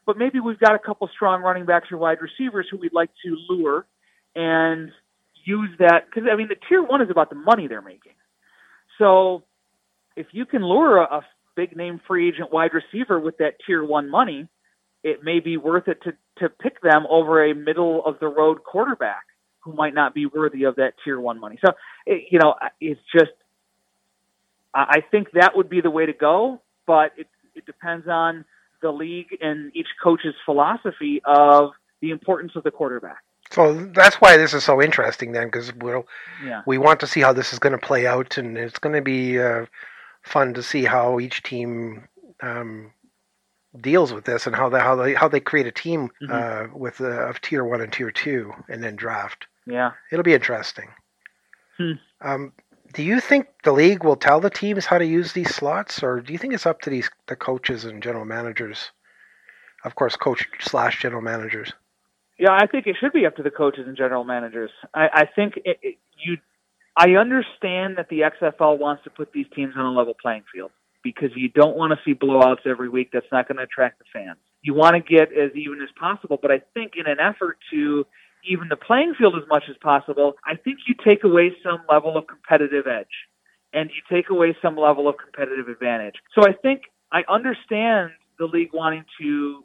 but 0.05 0.19
maybe 0.19 0.39
we've 0.39 0.59
got 0.59 0.75
a 0.75 0.79
couple 0.79 1.09
strong 1.15 1.43
running 1.43 1.65
backs 1.65 1.91
or 1.91 1.97
wide 1.97 2.19
receivers 2.21 2.67
who 2.71 2.77
we'd 2.77 2.93
like 2.93 3.11
to 3.25 3.37
lure 3.49 3.87
and 4.37 4.91
use 5.45 5.71
that. 5.79 6.07
Because, 6.07 6.29
I 6.31 6.37
mean, 6.37 6.49
the 6.49 6.57
tier 6.69 6.83
one 6.83 7.01
is 7.01 7.11
about 7.11 7.31
the 7.31 7.37
money 7.37 7.69
they're 7.69 7.81
making. 7.81 8.13
So 8.99 9.45
if 10.15 10.27
you 10.33 10.45
can 10.45 10.63
lure 10.63 10.99
a, 10.99 11.05
a 11.05 11.23
big 11.57 11.75
name 11.75 12.01
free 12.07 12.29
agent 12.29 12.53
wide 12.53 12.73
receiver 12.75 13.19
with 13.19 13.39
that 13.39 13.55
tier 13.67 13.83
one 13.83 14.11
money, 14.11 14.49
it 15.09 15.25
may 15.25 15.41
be 15.41 15.57
worth 15.57 15.89
it 15.89 15.99
to 16.05 16.13
to 16.39 16.49
pick 16.49 16.81
them 16.83 17.03
over 17.11 17.45
a 17.45 17.55
middle 17.55 18.05
of 18.05 18.15
the 18.21 18.29
road 18.29 18.63
quarterback 18.65 19.25
who 19.61 19.73
might 19.73 19.95
not 19.95 20.15
be 20.15 20.27
worthy 20.27 20.65
of 20.65 20.77
that 20.77 20.93
tier 21.05 21.19
one 21.21 21.41
money. 21.41 21.59
So, 21.65 21.73
it, 22.07 22.25
you 22.31 22.39
know, 22.39 22.55
it's 22.81 23.01
just 23.13 23.33
I 24.75 25.01
think 25.11 25.29
that 25.33 25.57
would 25.57 25.69
be 25.69 25.81
the 25.81 25.91
way 25.91 26.07
to 26.07 26.13
go, 26.13 26.61
but 26.87 27.13
it 27.17 27.27
it 27.55 27.67
depends 27.67 28.07
on 28.07 28.45
the 28.83 28.91
league 28.91 29.37
and 29.41 29.75
each 29.75 29.89
coach's 30.03 30.35
philosophy 30.45 31.21
of 31.25 31.71
the 32.01 32.11
importance 32.11 32.53
of 32.55 32.63
the 32.63 32.71
quarterback. 32.71 33.19
So 33.51 33.75
that's 33.87 34.17
why 34.17 34.37
this 34.37 34.55
is 34.55 34.63
so 34.63 34.81
interesting 34.81 35.33
then, 35.33 35.47
because 35.49 35.75
we'll 35.75 36.07
Yeah. 36.45 36.63
we 36.67 36.79
want 36.79 37.01
to 37.01 37.07
see 37.07 37.21
how 37.21 37.33
this 37.33 37.53
is 37.53 37.59
going 37.59 37.73
to 37.73 37.87
play 37.87 38.07
out, 38.07 38.39
and 38.39 38.57
it's 38.57 38.79
going 38.79 38.95
to 38.95 39.03
be 39.03 39.41
uh, 39.41 39.67
fun 40.23 40.55
to 40.55 40.63
see 40.63 40.85
how 40.85 41.19
each 41.19 41.43
team 41.43 42.07
um, 42.43 42.93
deals 43.81 44.13
with 44.13 44.25
this 44.25 44.47
and 44.47 44.55
how 44.55 44.69
they 44.69 44.81
how 44.81 44.95
they 44.97 45.15
how 45.15 45.29
they 45.29 45.41
create 45.41 45.67
a 45.67 45.73
team 45.73 46.11
Mhm. 46.23 46.31
uh, 46.31 46.77
with 46.77 47.01
uh, 47.01 47.29
of 47.29 47.41
tier 47.41 47.65
one 47.65 47.81
and 47.81 47.93
tier 47.93 48.11
two, 48.11 48.53
and 48.69 48.83
then 48.83 48.97
draft. 48.97 49.47
Yeah. 49.67 49.93
It'll 50.11 50.23
be 50.25 50.35
interesting. 50.35 50.89
Hmm. 51.77 51.93
Um, 52.21 52.53
do 52.95 53.03
you 53.03 53.21
think 53.21 53.47
the 53.65 53.73
league 53.73 54.03
will 54.03 54.17
tell 54.17 54.41
the 54.41 54.51
teams 54.51 54.87
how 54.87 54.99
to 54.99 55.05
use 55.07 55.33
these 55.33 55.55
slots, 55.55 56.03
or 56.03 56.21
do 56.21 56.33
you 56.33 56.39
think 56.39 56.55
it's 56.55 56.67
up 56.67 56.81
to 56.83 56.91
these 56.91 57.11
the 57.27 57.37
coaches 57.37 57.85
and 57.85 58.03
general 58.03 58.25
managers? 58.25 58.91
Of 59.85 59.95
course, 59.95 60.17
coach 60.17 60.49
slash 60.61 61.01
general 61.01 61.23
managers. 61.23 61.73
Yeah, 62.39 62.53
I 62.53 62.67
think 62.67 62.87
it 62.87 62.97
should 62.99 63.13
be 63.13 63.27
up 63.27 63.37
to 63.37 63.43
the 63.43 63.51
coaches 63.51 63.87
and 63.87 63.97
general 63.97 64.25
managers. 64.25 64.71
I, 64.95 65.09
I 65.13 65.27
think 65.27 65.57
it, 65.65 65.79
it, 65.83 65.99
you. 66.19 66.39
I 66.97 67.11
understand 67.11 67.97
that 67.99 68.09
the 68.09 68.21
XFL 68.23 68.79
wants 68.79 69.05
to 69.05 69.11
put 69.11 69.33
these 69.33 69.47
teams 69.55 69.75
on 69.77 69.85
a 69.85 69.93
level 69.93 70.15
playing 70.21 70.45
field 70.53 70.73
because 71.15 71.37
you 71.37 71.49
don't 71.49 71.77
want 71.77 71.93
to 71.93 71.99
see 72.05 72.15
blowouts 72.15 72.67
every 72.67 72.89
week. 72.89 73.11
That's 73.13 73.27
not 73.31 73.49
going 73.49 73.59
to 73.59 73.65
attract 73.65 73.99
the 73.99 74.05
fans. 74.13 74.39
You 74.63 74.75
want 74.75 74.95
to 74.95 75.01
get 75.01 75.33
as 75.33 75.55
even 75.55 75.81
as 75.83 75.89
possible, 75.99 76.39
but 76.41 76.51
I 76.51 76.61
think 76.75 76.93
in 76.97 77.07
an 77.07 77.19
effort 77.21 77.59
to 77.73 78.07
even 78.45 78.69
the 78.69 78.77
playing 78.77 79.15
field 79.19 79.35
as 79.37 79.49
much 79.49 79.65
as 79.69 79.77
possible, 79.83 80.35
I 80.45 80.57
think 80.57 80.79
you 80.87 80.95
take 81.05 81.25
away 81.25 81.53
some 81.63 81.81
level 81.91 82.17
of 82.17 82.27
competitive 82.27 82.87
edge 82.87 83.07
and 83.73 83.91
you 83.91 84.03
take 84.15 84.31
away 84.31 84.57
some 84.63 84.77
level 84.77 85.09
of 85.09 85.17
competitive 85.17 85.69
advantage. 85.69 86.15
So 86.35 86.43
I 86.49 86.53
think 86.53 86.83
I 87.13 87.23
understand 87.29 88.13
the 88.39 88.47
league 88.47 88.71
wanting 88.73 89.05
to 89.21 89.65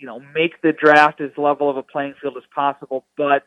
you 0.00 0.06
know, 0.06 0.20
make 0.34 0.60
the 0.62 0.72
draft 0.72 1.20
as 1.20 1.30
level 1.36 1.68
of 1.68 1.76
a 1.76 1.82
playing 1.82 2.14
field 2.20 2.34
as 2.36 2.42
possible. 2.54 3.04
But 3.16 3.44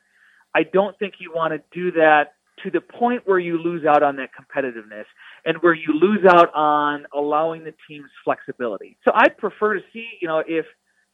I 0.54 0.64
don't 0.64 0.98
think 1.00 1.16
you 1.20 1.32
want 1.34 1.54
to 1.54 1.64
do 1.74 1.92
that 1.94 2.36
to 2.64 2.70
the 2.70 2.80
point 2.80 3.24
where 3.26 3.40
you 3.40 3.58
lose 3.58 3.86
out 3.86 4.04
on 4.04 4.18
that 4.18 4.30
competitiveness 4.38 5.06
and 5.46 5.58
where 5.62 5.74
you 5.74 5.94
lose 5.94 6.26
out 6.28 6.54
on 6.54 7.06
allowing 7.14 7.64
the 7.64 7.74
team's 7.88 8.10
flexibility. 8.24 8.98
So 9.06 9.12
I'd 9.14 9.38
prefer 9.38 9.76
to 9.76 9.82
see, 9.92 10.08
you 10.22 10.28
know, 10.28 10.44
if 10.48 10.66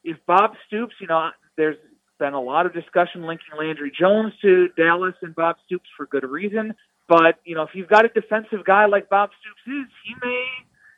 if 0.04 0.18
Bob 0.26 0.52
Stoops, 0.68 0.96
you 1.02 1.08
know, 1.08 1.30
there's 1.58 1.78
been 2.20 2.34
a 2.34 2.42
lot 2.42 2.66
of 2.66 2.74
discussion 2.74 3.24
linking 3.24 3.58
Landry 3.58 3.92
Jones 3.98 4.34
to 4.42 4.70
Dallas 4.78 5.16
and 5.22 5.34
Bob 5.36 5.56
Stoops 5.66 5.90
for 5.96 6.06
good 6.06 6.24
reason. 6.24 6.74
But, 7.08 7.40
you 7.44 7.56
know, 7.56 7.64
if 7.64 7.70
you've 7.74 7.90
got 7.90 8.06
a 8.06 8.10
defensive 8.10 8.64
guy 8.66 8.86
like 8.86 9.10
Bob 9.10 9.32
Stoops 9.42 9.80
is, 9.80 9.92
he 10.06 10.14
may 10.24 10.46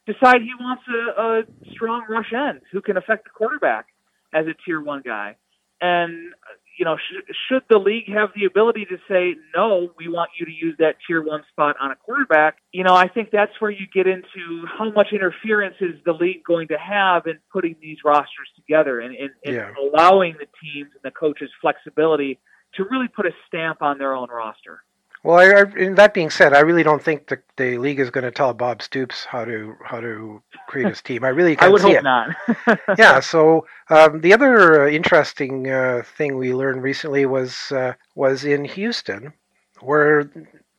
decide 0.06 0.42
he 0.42 0.52
wants 0.60 0.84
a, 0.90 1.22
a 1.22 1.72
strong 1.74 2.06
rush 2.10 2.34
end 2.34 2.62
who 2.72 2.82
can 2.82 2.98
affect 2.98 3.24
the 3.24 3.30
quarterback 3.30 3.88
as 4.34 4.46
a 4.46 4.54
tier 4.66 4.82
one 4.82 5.02
guy. 5.06 5.38
And, 5.80 6.34
you 6.78 6.86
know, 6.86 6.98
sh- 6.98 7.34
should 7.48 7.64
the 7.70 7.78
league 7.78 8.10
have 8.10 8.30
the 8.36 8.46
ability 8.46 8.86
to 8.86 8.98
say, 9.10 9.36
no, 9.56 9.92
we 9.98 10.08
want 10.08 10.32
you 10.40 10.46
to 10.46 10.52
use 10.52 10.76
that 10.80 10.96
tier 11.06 11.22
one 11.22 11.44
spot 11.52 11.76
on 11.80 11.92
a 11.92 11.96
quarterback, 11.96 12.58
you 12.72 12.84
know, 12.84 12.96
I 12.96 13.08
think 13.08 13.30
that's 13.32 13.52
where 13.60 13.72
you 13.72 13.86
get 13.94 14.08
into 14.08 14.66
how 14.68 14.90
much 14.92 15.08
interference 15.12 15.76
is 15.82 15.96
the 16.06 16.14
league 16.14 16.44
going 16.44 16.68
to 16.70 16.78
have 16.78 17.28
in 17.28 17.40
putting 17.52 17.76
these 17.82 17.98
rosters 18.06 18.50
together 18.56 19.00
and, 19.00 19.16
and, 19.16 19.30
and 19.46 19.56
Yeah. 19.56 19.72
allowing 19.80 20.34
the 20.40 20.48
teams 20.62 20.92
and 20.94 21.02
the 21.04 21.12
coaches 21.12 21.50
flexibility 21.62 22.40
to 22.76 22.86
really 22.90 23.08
put 23.08 23.26
a 23.26 23.32
stamp 23.48 23.82
on 23.82 23.98
their 23.98 24.16
own 24.16 24.30
roster. 24.30 24.84
Well, 25.24 25.38
I, 25.38 25.62
I, 25.62 25.90
that 25.94 26.14
being 26.16 26.32
said, 26.32 26.54
I 26.54 26.62
really 26.62 26.82
don't 26.84 27.02
think 27.02 27.28
the, 27.28 27.40
the 27.56 27.78
league 27.78 28.00
is 28.00 28.10
going 28.10 28.24
to 28.24 28.32
tell 28.32 28.54
Bob 28.54 28.82
Stoops 28.82 29.24
how 29.26 29.46
to 29.46 29.76
how 29.84 30.00
to 30.00 30.42
create 30.68 30.88
his 30.88 31.02
team. 31.02 31.24
I 31.24 31.30
really 31.30 31.56
can't 31.58 31.70
I 31.70 31.70
would 31.70 31.82
see 31.82 31.94
hope 31.94 31.98
it. 31.98 32.04
not. 32.04 32.30
yeah. 32.98 33.20
So 33.20 33.68
um, 33.90 34.22
the 34.22 34.34
other 34.34 34.84
uh, 34.86 34.90
interesting 34.90 35.70
uh, 35.70 36.02
thing 36.18 36.38
we 36.38 36.54
learned 36.54 36.82
recently 36.82 37.26
was 37.28 37.72
uh, 37.72 37.94
was 38.16 38.44
in 38.46 38.66
Houston, 38.66 39.34
where 39.82 40.30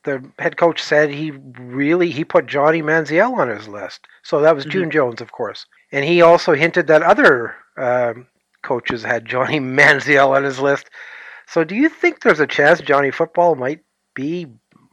the 0.04 0.24
head 0.40 0.56
coach 0.56 0.82
said 0.82 1.10
he 1.10 1.30
really 1.30 2.10
he 2.10 2.24
put 2.24 2.46
Johnny 2.46 2.82
Manziel 2.82 3.34
on 3.38 3.48
his 3.48 3.68
list. 3.68 4.06
So 4.24 4.40
that 4.40 4.56
was 4.56 4.66
Mhm. 4.66 4.70
June 4.70 4.90
Jones, 4.90 5.20
of 5.20 5.30
course, 5.30 5.66
and 5.92 6.04
he 6.04 6.20
also 6.20 6.54
hinted 6.54 6.88
that 6.88 7.02
other 7.02 7.54
um, 7.76 8.26
coaches 8.62 9.04
had 9.04 9.24
Johnny 9.24 9.60
Manziel 9.78 10.34
on 10.36 10.42
his 10.42 10.58
list. 10.58 10.90
So 11.46 11.62
do 11.62 11.76
you 11.76 11.88
think 11.88 12.20
there's 12.22 12.40
a 12.40 12.46
chance 12.46 12.80
Johnny 12.80 13.12
Football 13.12 13.54
might 13.54 13.80
be 14.14 14.46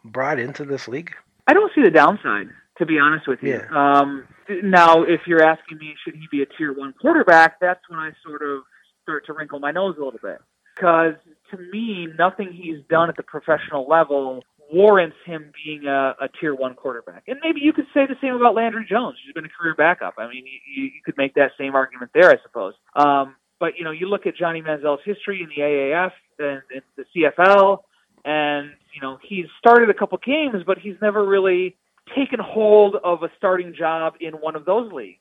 brought 0.04 0.40
into 0.40 0.66
this 0.66 0.88
league? 0.88 1.14
I 1.48 1.54
don't 1.54 1.72
see 1.74 1.82
the 1.82 1.92
downside, 1.92 2.50
to 2.78 2.86
be 2.86 3.00
honest 3.00 3.28
with 3.28 3.40
you. 3.42 3.60
Um, 3.76 4.26
now, 4.64 5.04
if 5.04 5.22
you're 5.28 5.44
asking 5.44 5.78
me, 5.80 5.96
should 6.04 6.16
he 6.16 6.28
be 6.32 6.42
a 6.42 6.46
tier 6.58 6.74
one 6.74 6.94
quarterback? 7.00 7.60
That's 7.60 7.82
when 7.90 8.00
I 8.00 8.12
sort 8.26 8.42
of 8.42 8.64
start 9.04 9.26
to 9.28 9.34
wrinkle 9.34 9.60
my 9.60 9.72
nose 9.72 9.96
a 9.98 10.04
little 10.04 10.20
bit. 10.22 10.40
Because 10.76 11.16
to 11.52 11.58
me, 11.58 12.08
nothing 12.18 12.54
he's 12.54 12.84
done 12.90 13.10
at 13.10 13.18
the 13.18 13.24
professional 13.24 13.88
level 13.88 14.44
warrants 14.72 15.16
him 15.26 15.52
being 15.66 15.88
a, 15.88 16.16
a 16.22 16.28
tier 16.40 16.54
one 16.54 16.76
quarterback. 16.76 17.24
And 17.28 17.40
maybe 17.44 17.60
you 17.62 17.74
could 17.74 17.88
say 17.94 18.06
the 18.06 18.16
same 18.22 18.36
about 18.36 18.56
Landry 18.56 18.86
Jones, 18.88 19.18
who's 19.26 19.34
been 19.34 19.46
a 19.46 19.50
career 19.50 19.74
backup. 19.76 20.14
I 20.18 20.28
mean, 20.28 20.46
you, 20.46 20.84
you 20.84 21.02
could 21.04 21.18
make 21.18 21.34
that 21.36 21.52
same 21.58 21.76
argument 21.76 22.12
there, 22.14 22.30
I 22.30 22.38
suppose. 22.44 22.76
Um, 22.96 23.36
but 23.60 23.78
you 23.78 23.84
know, 23.84 23.92
you 23.92 24.08
look 24.08 24.26
at 24.26 24.36
Johnny 24.38 24.62
Manziel's 24.62 25.02
history 25.04 25.42
in 25.42 25.50
the 25.50 25.62
AAF 25.62 26.12
and, 26.38 26.62
and 26.74 26.82
the 26.96 27.06
CFL, 27.16 27.80
and 28.26 28.72
you 28.94 29.02
know 29.02 29.18
he's 29.28 29.46
started 29.60 29.90
a 29.90 29.94
couple 29.94 30.18
games, 30.26 30.64
but 30.66 30.78
he's 30.78 30.96
never 31.02 31.26
really 31.26 31.76
taken 32.16 32.40
hold 32.40 32.96
of 33.04 33.24
a 33.24 33.30
starting 33.38 33.74
job 33.78 34.14
in 34.20 34.34
one 34.34 34.56
of 34.56 34.66
those 34.66 34.92
leagues. 34.92 35.20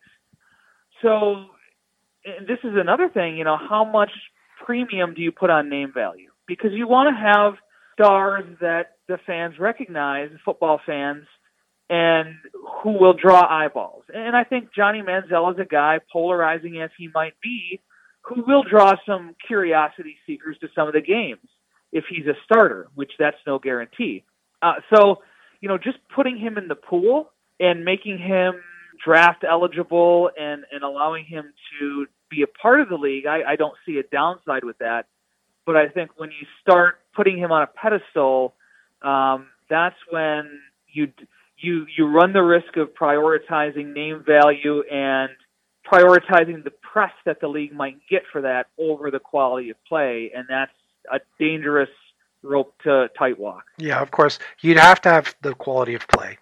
So, 1.02 1.46
and 2.24 2.46
this 2.46 2.58
is 2.64 2.72
another 2.74 3.08
thing. 3.08 3.36
You 3.36 3.44
know, 3.44 3.56
how 3.56 3.84
much 3.84 4.10
premium 4.64 5.14
do 5.14 5.22
you 5.22 5.32
put 5.32 5.50
on 5.50 5.68
name 5.68 5.92
value? 5.94 6.30
Because 6.46 6.72
you 6.72 6.88
want 6.88 7.14
to 7.14 7.20
have 7.20 7.54
stars 7.94 8.44
that 8.60 8.96
the 9.06 9.18
fans 9.26 9.58
recognize, 9.58 10.30
football 10.44 10.80
fans, 10.84 11.24
and 11.90 12.34
who 12.82 12.92
will 12.92 13.14
draw 13.14 13.46
eyeballs. 13.48 14.04
And 14.12 14.36
I 14.36 14.44
think 14.44 14.68
Johnny 14.74 15.02
Manziel 15.02 15.52
is 15.52 15.58
a 15.58 15.64
guy, 15.64 16.00
polarizing 16.12 16.80
as 16.80 16.90
he 16.98 17.08
might 17.14 17.34
be, 17.42 17.80
who 18.22 18.44
will 18.46 18.62
draw 18.62 18.94
some 19.06 19.34
curiosity 19.46 20.16
seekers 20.26 20.56
to 20.60 20.68
some 20.74 20.86
of 20.86 20.94
the 20.94 21.00
games 21.00 21.48
if 21.92 22.04
he's 22.08 22.26
a 22.26 22.34
starter, 22.44 22.88
which 22.94 23.12
that's 23.18 23.36
no 23.46 23.58
guarantee. 23.58 24.24
Uh, 24.62 24.74
so, 24.94 25.22
you 25.60 25.68
know, 25.68 25.78
just 25.78 25.98
putting 26.14 26.36
him 26.36 26.58
in 26.58 26.68
the 26.68 26.74
pool 26.74 27.30
and 27.60 27.84
making 27.84 28.18
him 28.18 28.54
draft 29.04 29.44
eligible 29.48 30.30
and, 30.38 30.64
and 30.72 30.82
allowing 30.82 31.24
him 31.24 31.52
to 31.80 32.06
be 32.30 32.42
a 32.42 32.46
part 32.46 32.80
of 32.80 32.88
the 32.88 32.96
league, 32.96 33.26
I, 33.26 33.52
I 33.52 33.56
don't 33.56 33.74
see 33.86 33.98
a 33.98 34.02
downside 34.02 34.64
with 34.64 34.78
that. 34.78 35.06
But 35.64 35.76
I 35.76 35.88
think 35.88 36.10
when 36.16 36.30
you 36.30 36.46
start 36.62 36.96
putting 37.14 37.38
him 37.38 37.52
on 37.52 37.62
a 37.62 37.66
pedestal, 37.66 38.54
um, 39.02 39.48
that's 39.68 39.96
when 40.10 40.60
you 40.92 41.12
you 41.58 41.86
you 41.96 42.06
run 42.06 42.32
the 42.32 42.42
risk 42.42 42.76
of 42.76 42.88
prioritizing 42.94 43.92
name 43.92 44.24
value 44.26 44.82
and 44.90 45.30
prioritizing 45.90 46.64
the 46.64 46.72
press 46.92 47.12
that 47.26 47.40
the 47.40 47.48
league 47.48 47.72
might 47.72 47.96
get 48.10 48.22
for 48.32 48.42
that 48.42 48.66
over 48.78 49.10
the 49.10 49.18
quality 49.18 49.70
of 49.70 49.76
play, 49.86 50.30
and 50.34 50.46
that's 50.48 50.72
a 51.12 51.20
dangerous 51.38 51.90
rope 52.42 52.74
to 52.84 53.08
tight 53.18 53.38
walk. 53.38 53.64
Yeah, 53.78 54.00
of 54.00 54.10
course. 54.10 54.38
You'd 54.60 54.78
have 54.78 55.00
to 55.02 55.08
have 55.10 55.34
the 55.42 55.54
quality 55.54 55.94
of 55.94 56.06
play. 56.08 56.38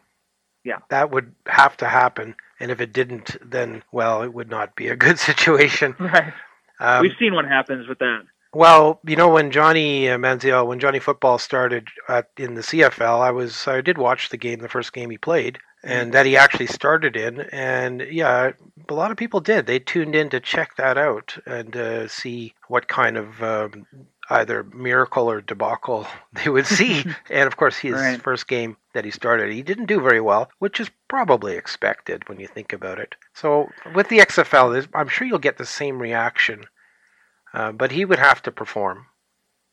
Yeah. 0.64 0.78
That 0.90 1.10
would 1.10 1.32
have 1.46 1.76
to 1.78 1.86
happen. 1.86 2.34
And 2.60 2.70
if 2.70 2.80
it 2.80 2.92
didn't, 2.92 3.36
then, 3.42 3.82
well, 3.92 4.22
it 4.22 4.32
would 4.34 4.50
not 4.50 4.74
be 4.76 4.88
a 4.88 4.96
good 4.96 5.18
situation. 5.30 5.94
Right. 5.98 6.32
Um, 6.80 7.02
We've 7.02 7.12
seen 7.18 7.34
what 7.34 7.46
happens 7.46 7.88
with 7.88 7.98
that. 8.00 8.22
well, 8.52 9.00
you 9.06 9.16
know, 9.16 9.28
when 9.28 9.50
Johnny 9.50 10.04
Manziel, 10.06 10.66
when 10.66 10.78
Johnny 10.80 10.98
Football 10.98 11.38
started 11.38 11.88
at, 12.08 12.28
in 12.36 12.54
the 12.54 12.62
CFL, 12.62 13.20
I 13.20 13.30
was, 13.30 13.66
I 13.68 13.80
did 13.80 13.96
watch 13.98 14.28
the 14.28 14.36
game, 14.36 14.58
the 14.60 14.68
first 14.68 14.92
game 14.92 15.08
he 15.10 15.18
played, 15.18 15.58
and 15.84 16.12
that 16.12 16.26
he 16.26 16.36
actually 16.36 16.66
started 16.66 17.16
in. 17.16 17.40
And 17.52 18.00
yeah, 18.10 18.52
a 18.88 18.94
lot 18.94 19.10
of 19.10 19.16
people 19.16 19.40
did. 19.40 19.66
They 19.66 19.78
tuned 19.78 20.14
in 20.14 20.30
to 20.30 20.40
check 20.40 20.76
that 20.76 20.98
out 20.98 21.38
and 21.46 21.76
uh, 21.76 22.08
see 22.08 22.54
what 22.68 22.88
kind 22.88 23.16
of 23.16 23.42
um, 23.42 23.86
either 24.30 24.64
miracle 24.64 25.30
or 25.30 25.40
debacle 25.40 26.06
they 26.32 26.50
would 26.50 26.66
see. 26.66 27.04
and 27.30 27.46
of 27.46 27.56
course, 27.56 27.76
his 27.76 27.94
Right. 27.94 28.20
first 28.22 28.48
game 28.48 28.76
that 28.94 29.04
he 29.04 29.10
started, 29.10 29.52
he 29.52 29.62
didn't 29.62 29.86
do 29.86 30.00
very 30.00 30.20
well, 30.20 30.50
which 30.58 30.80
is 30.80 30.90
probably 31.08 31.56
expected 31.56 32.28
when 32.28 32.40
you 32.40 32.46
think 32.48 32.72
about 32.72 32.98
it. 32.98 33.14
So 33.34 33.70
with 33.94 34.08
the 34.08 34.18
XFL, 34.18 34.88
I'm 34.94 35.08
sure 35.08 35.26
you'll 35.26 35.38
get 35.38 35.58
the 35.58 35.66
same 35.66 36.00
reaction, 36.00 36.64
uh, 37.54 37.72
but 37.72 37.92
he 37.92 38.04
would 38.04 38.18
have 38.18 38.42
to 38.42 38.52
perform. 38.52 39.06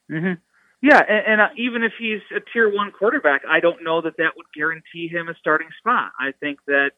hmm 0.10 0.34
Yeah, 0.82 1.02
and, 1.08 1.28
and 1.28 1.42
uh, 1.42 1.50
even 1.58 1.84
if 1.84 1.94
he's 1.98 2.22
a 2.36 2.40
tier 2.52 2.74
one 2.74 2.92
quarterback, 2.92 3.42
I 3.50 3.60
don't 3.60 3.84
know 3.84 4.02
that 4.02 4.18
that 4.18 4.32
would 4.38 4.48
guarantee 4.56 5.08
him 5.08 5.30
a 5.30 5.36
starting 5.40 5.70
spot. 5.80 6.12
I 6.20 6.34
think 6.40 6.60
that, 6.68 6.92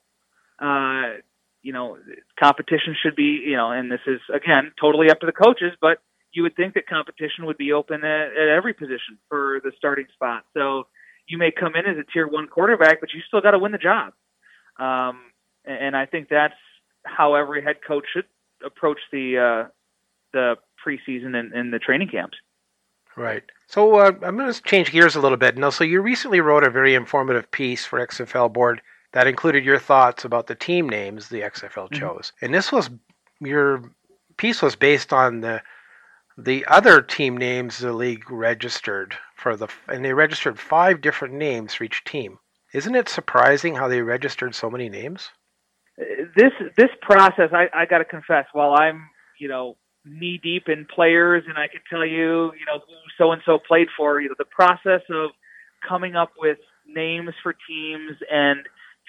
uh, 0.59 1.19
you 1.61 1.73
know, 1.73 1.97
competition 2.39 2.95
should 3.01 3.15
be, 3.15 3.43
you 3.45 3.55
know, 3.57 3.71
and 3.71 3.91
this 3.91 4.01
is 4.07 4.19
again 4.33 4.71
totally 4.79 5.09
up 5.09 5.19
to 5.21 5.25
the 5.25 5.31
coaches, 5.31 5.73
but 5.81 5.99
you 6.35 6.43
would 6.43 6.55
think 6.55 6.73
that 6.73 6.85
competition 6.87 7.45
would 7.45 7.57
be 7.57 7.71
open 7.71 8.03
at, 8.03 8.27
at 8.35 8.47
every 8.49 8.73
position 8.73 9.17
for 9.29 9.61
the 9.63 9.71
starting 9.77 10.05
spot. 10.13 10.43
So 10.53 10.87
you 11.27 11.37
may 11.37 11.49
come 11.49 11.75
in 11.75 11.85
as 11.85 11.97
a 11.97 12.03
tier 12.11 12.27
one 12.27 12.47
quarterback, 12.47 12.99
but 12.99 13.13
you 13.13 13.21
still 13.25 13.41
got 13.41 13.51
to 13.51 13.59
win 13.59 13.71
the 13.71 13.77
job. 13.77 14.13
Um, 14.77 15.21
and 15.63 15.95
I 15.95 16.05
think 16.05 16.27
that's 16.29 16.53
how 17.05 17.35
every 17.35 17.63
head 17.63 17.77
coach 17.87 18.05
should 18.13 18.25
approach 18.63 18.99
the 19.11 19.37
uh, 19.65 19.69
the 20.33 20.55
preseason 20.85 21.35
and, 21.35 21.53
and 21.53 21.73
the 21.73 21.79
training 21.79 22.09
camps. 22.09 22.37
Right. 23.15 23.43
So 23.67 23.95
uh, 23.95 24.11
I'm 24.21 24.35
going 24.35 24.51
to 24.51 24.61
change 24.63 24.91
gears 24.91 25.15
a 25.15 25.21
little 25.21 25.37
bit. 25.37 25.57
Now, 25.57 25.69
so 25.69 25.85
you 25.85 26.01
recently 26.01 26.41
wrote 26.41 26.65
a 26.65 26.69
very 26.69 26.95
informative 26.95 27.49
piece 27.49 27.85
for 27.85 28.05
XFL 28.05 28.51
Board 28.51 28.81
that 29.13 29.25
included 29.25 29.63
your 29.63 29.79
thoughts 29.79 30.25
about 30.25 30.47
the 30.47 30.55
team 30.55 30.89
names 30.89 31.29
the 31.29 31.41
XFL 31.41 31.89
Mhm. 31.89 31.99
chose, 31.99 32.33
and 32.41 32.53
this 32.53 32.73
was 32.73 32.89
your 33.39 33.89
piece 34.35 34.61
was 34.61 34.75
based 34.75 35.13
on 35.13 35.39
the 35.39 35.61
the 36.37 36.65
other 36.67 37.01
team 37.01 37.37
names 37.37 37.77
the 37.77 37.93
league 37.93 38.29
registered 38.29 39.15
for 39.35 39.55
the 39.55 39.67
and 39.87 40.03
they 40.03 40.13
registered 40.13 40.59
five 40.59 41.01
different 41.01 41.33
names 41.33 41.73
for 41.73 41.83
each 41.83 42.03
team. 42.03 42.39
Isn't 42.73 42.95
it 42.95 43.07
surprising 43.07 43.75
how 43.75 43.87
they 43.87 44.01
registered 44.01 44.53
so 44.53 44.69
many 44.69 44.89
names? 44.89 45.29
this 46.35 46.51
this 46.75 46.89
process 47.01 47.49
I, 47.53 47.67
I 47.73 47.85
got 47.85 47.99
to 47.99 48.05
confess 48.05 48.45
while 48.53 48.73
I'm 48.73 49.09
you 49.39 49.47
know 49.47 49.77
knee 50.03 50.39
deep 50.41 50.67
in 50.67 50.85
players 50.93 51.43
and 51.47 51.57
I 51.57 51.67
could 51.67 51.81
tell 51.89 52.05
you 52.05 52.51
you 52.53 52.65
know 52.67 52.79
who 52.85 52.93
so 53.17 53.31
and 53.31 53.41
so 53.45 53.57
played 53.57 53.87
for 53.95 54.21
you 54.21 54.29
know 54.29 54.35
the 54.37 54.45
process 54.45 55.01
of 55.09 55.31
coming 55.87 56.15
up 56.15 56.31
with 56.37 56.57
names 56.87 57.31
for 57.41 57.55
teams 57.67 58.17
and 58.31 58.59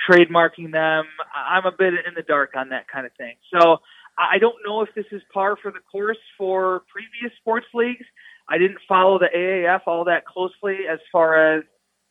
trademarking 0.09 0.73
them 0.73 1.07
I'm 1.35 1.67
a 1.67 1.73
bit 1.73 1.95
in 1.95 2.15
the 2.15 2.23
dark 2.23 2.55
on 2.57 2.69
that 2.69 2.87
kind 2.89 3.05
of 3.05 3.13
thing 3.15 3.35
so 3.53 3.79
I 4.19 4.39
don't 4.39 4.57
know 4.67 4.83
if 4.83 4.89
this 4.95 5.07
is 5.13 5.23
par 5.33 5.57
for 5.61 5.71
the 5.71 5.81
course 5.91 6.19
for 6.39 6.83
previous 6.91 7.37
sports 7.39 7.67
leagues. 7.75 8.07
I 8.49 8.59
didn't 8.59 8.79
follow 8.89 9.19
the 9.19 9.29
AAF 9.35 9.81
all 9.87 10.05
that 10.05 10.25
closely 10.25 10.87
as 10.91 10.99
far 11.13 11.57
as 11.57 11.65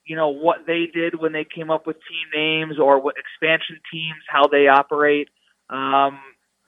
you 0.06 0.16
know 0.16 0.30
what 0.30 0.68
they 0.68 0.86
did 0.93 1.20
when 1.20 1.32
they 1.32 1.45
came 1.45 1.72
up 1.72 1.88
with 1.88 1.95
team 1.95 2.28
names 2.34 2.80
or 2.80 3.01
what 3.01 3.16
expansion 3.18 3.80
teams 3.91 4.22
how 4.30 4.47
they 4.47 4.68
operate. 4.68 5.30
Um, 5.70 6.20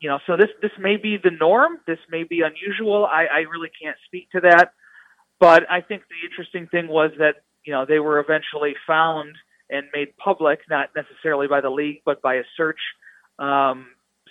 you 0.01 0.09
know 0.09 0.19
so 0.25 0.37
this 0.37 0.49
this 0.61 0.71
may 0.79 0.97
be 0.97 1.17
the 1.21 1.31
norm. 1.31 1.77
This 1.85 1.99
may 2.09 2.23
be 2.23 2.41
unusual. 2.41 3.05
I, 3.05 3.25
I 3.25 3.39
really 3.51 3.69
can't 3.81 3.97
speak 4.05 4.31
to 4.31 4.41
that. 4.41 4.71
But 5.39 5.69
I 5.69 5.81
think 5.81 6.03
the 6.09 6.27
interesting 6.27 6.67
thing 6.67 6.87
was 6.87 7.11
that 7.19 7.35
you 7.63 7.73
know 7.73 7.85
they 7.85 7.99
were 7.99 8.19
eventually 8.19 8.73
found 8.87 9.35
and 9.69 9.85
made 9.93 10.15
public 10.17 10.59
not 10.69 10.89
necessarily 10.95 11.47
by 11.47 11.61
the 11.61 11.69
league 11.69 12.01
but 12.05 12.21
by 12.21 12.35
a 12.35 12.43
search 12.55 12.79
um, 13.37 13.87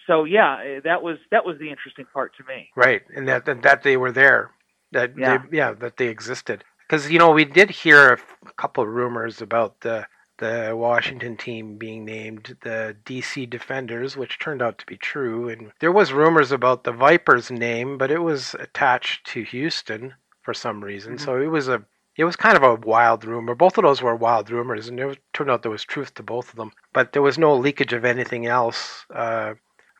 so 0.06 0.24
yeah 0.24 0.58
eh, 0.64 0.80
that 0.84 1.02
was 1.02 1.18
that 1.30 1.44
was 1.44 1.58
the 1.58 1.70
interesting 1.70 2.06
part 2.12 2.34
to 2.36 2.44
me 2.44 2.70
Right, 2.76 3.02
and 3.14 3.26
that 3.28 3.44
that, 3.46 3.62
that 3.62 3.82
they 3.82 3.96
were 3.96 4.12
there, 4.12 4.50
that 4.92 5.16
Yeah. 5.16 5.38
they, 5.50 5.56
yeah, 5.58 5.72
that 5.72 5.96
they 5.96 6.08
existed. 6.08 6.64
Because 6.88 7.10
you 7.10 7.18
know 7.18 7.30
we 7.32 7.44
did 7.44 7.70
hear 7.70 8.10
a 8.10 8.12
f- 8.12 8.36
couple 8.56 8.82
of 8.84 8.90
rumors 8.90 9.40
about 9.42 9.80
the 9.80 10.06
the 10.38 10.72
Washington 10.76 11.34
team 11.36 11.78
being 11.78 12.04
named 12.04 12.58
the 12.62 12.94
DC 13.06 13.48
Defenders, 13.48 14.18
which 14.18 14.38
turned 14.38 14.60
out 14.60 14.76
to 14.78 14.84
be 14.86 14.96
true, 14.98 15.48
and 15.48 15.72
there 15.80 15.90
was 15.92 16.12
rumors 16.12 16.52
about 16.52 16.84
the 16.84 16.92
Vipers 16.92 17.50
name, 17.50 17.96
but 17.96 18.10
it 18.10 18.18
was 18.18 18.54
attached 18.60 19.26
to 19.28 19.42
Houston 19.44 20.12
for 20.42 20.52
some 20.52 20.84
reason. 20.84 21.14
Mhm. 21.16 21.20
So 21.20 21.40
it 21.40 21.46
was 21.46 21.68
a 21.68 21.82
it 22.18 22.24
was 22.24 22.36
kind 22.36 22.56
of 22.56 22.62
a 22.62 22.74
wild 22.76 23.24
rumor. 23.24 23.54
Both 23.54 23.76
of 23.78 23.84
those 23.84 24.00
were 24.02 24.14
wild 24.16 24.50
rumors, 24.50 24.88
and 24.88 24.98
it 25.00 25.04
was, 25.06 25.16
turned 25.34 25.50
out 25.50 25.62
there 25.62 25.70
was 25.70 25.84
truth 25.84 26.14
to 26.14 26.22
both 26.22 26.48
of 26.50 26.56
them. 26.56 26.72
But 26.94 27.12
there 27.12 27.20
was 27.22 27.36
no 27.38 27.54
leakage 27.54 27.92
of 27.92 28.04
anything 28.06 28.46
else. 28.46 29.04
Uh, 29.14 29.54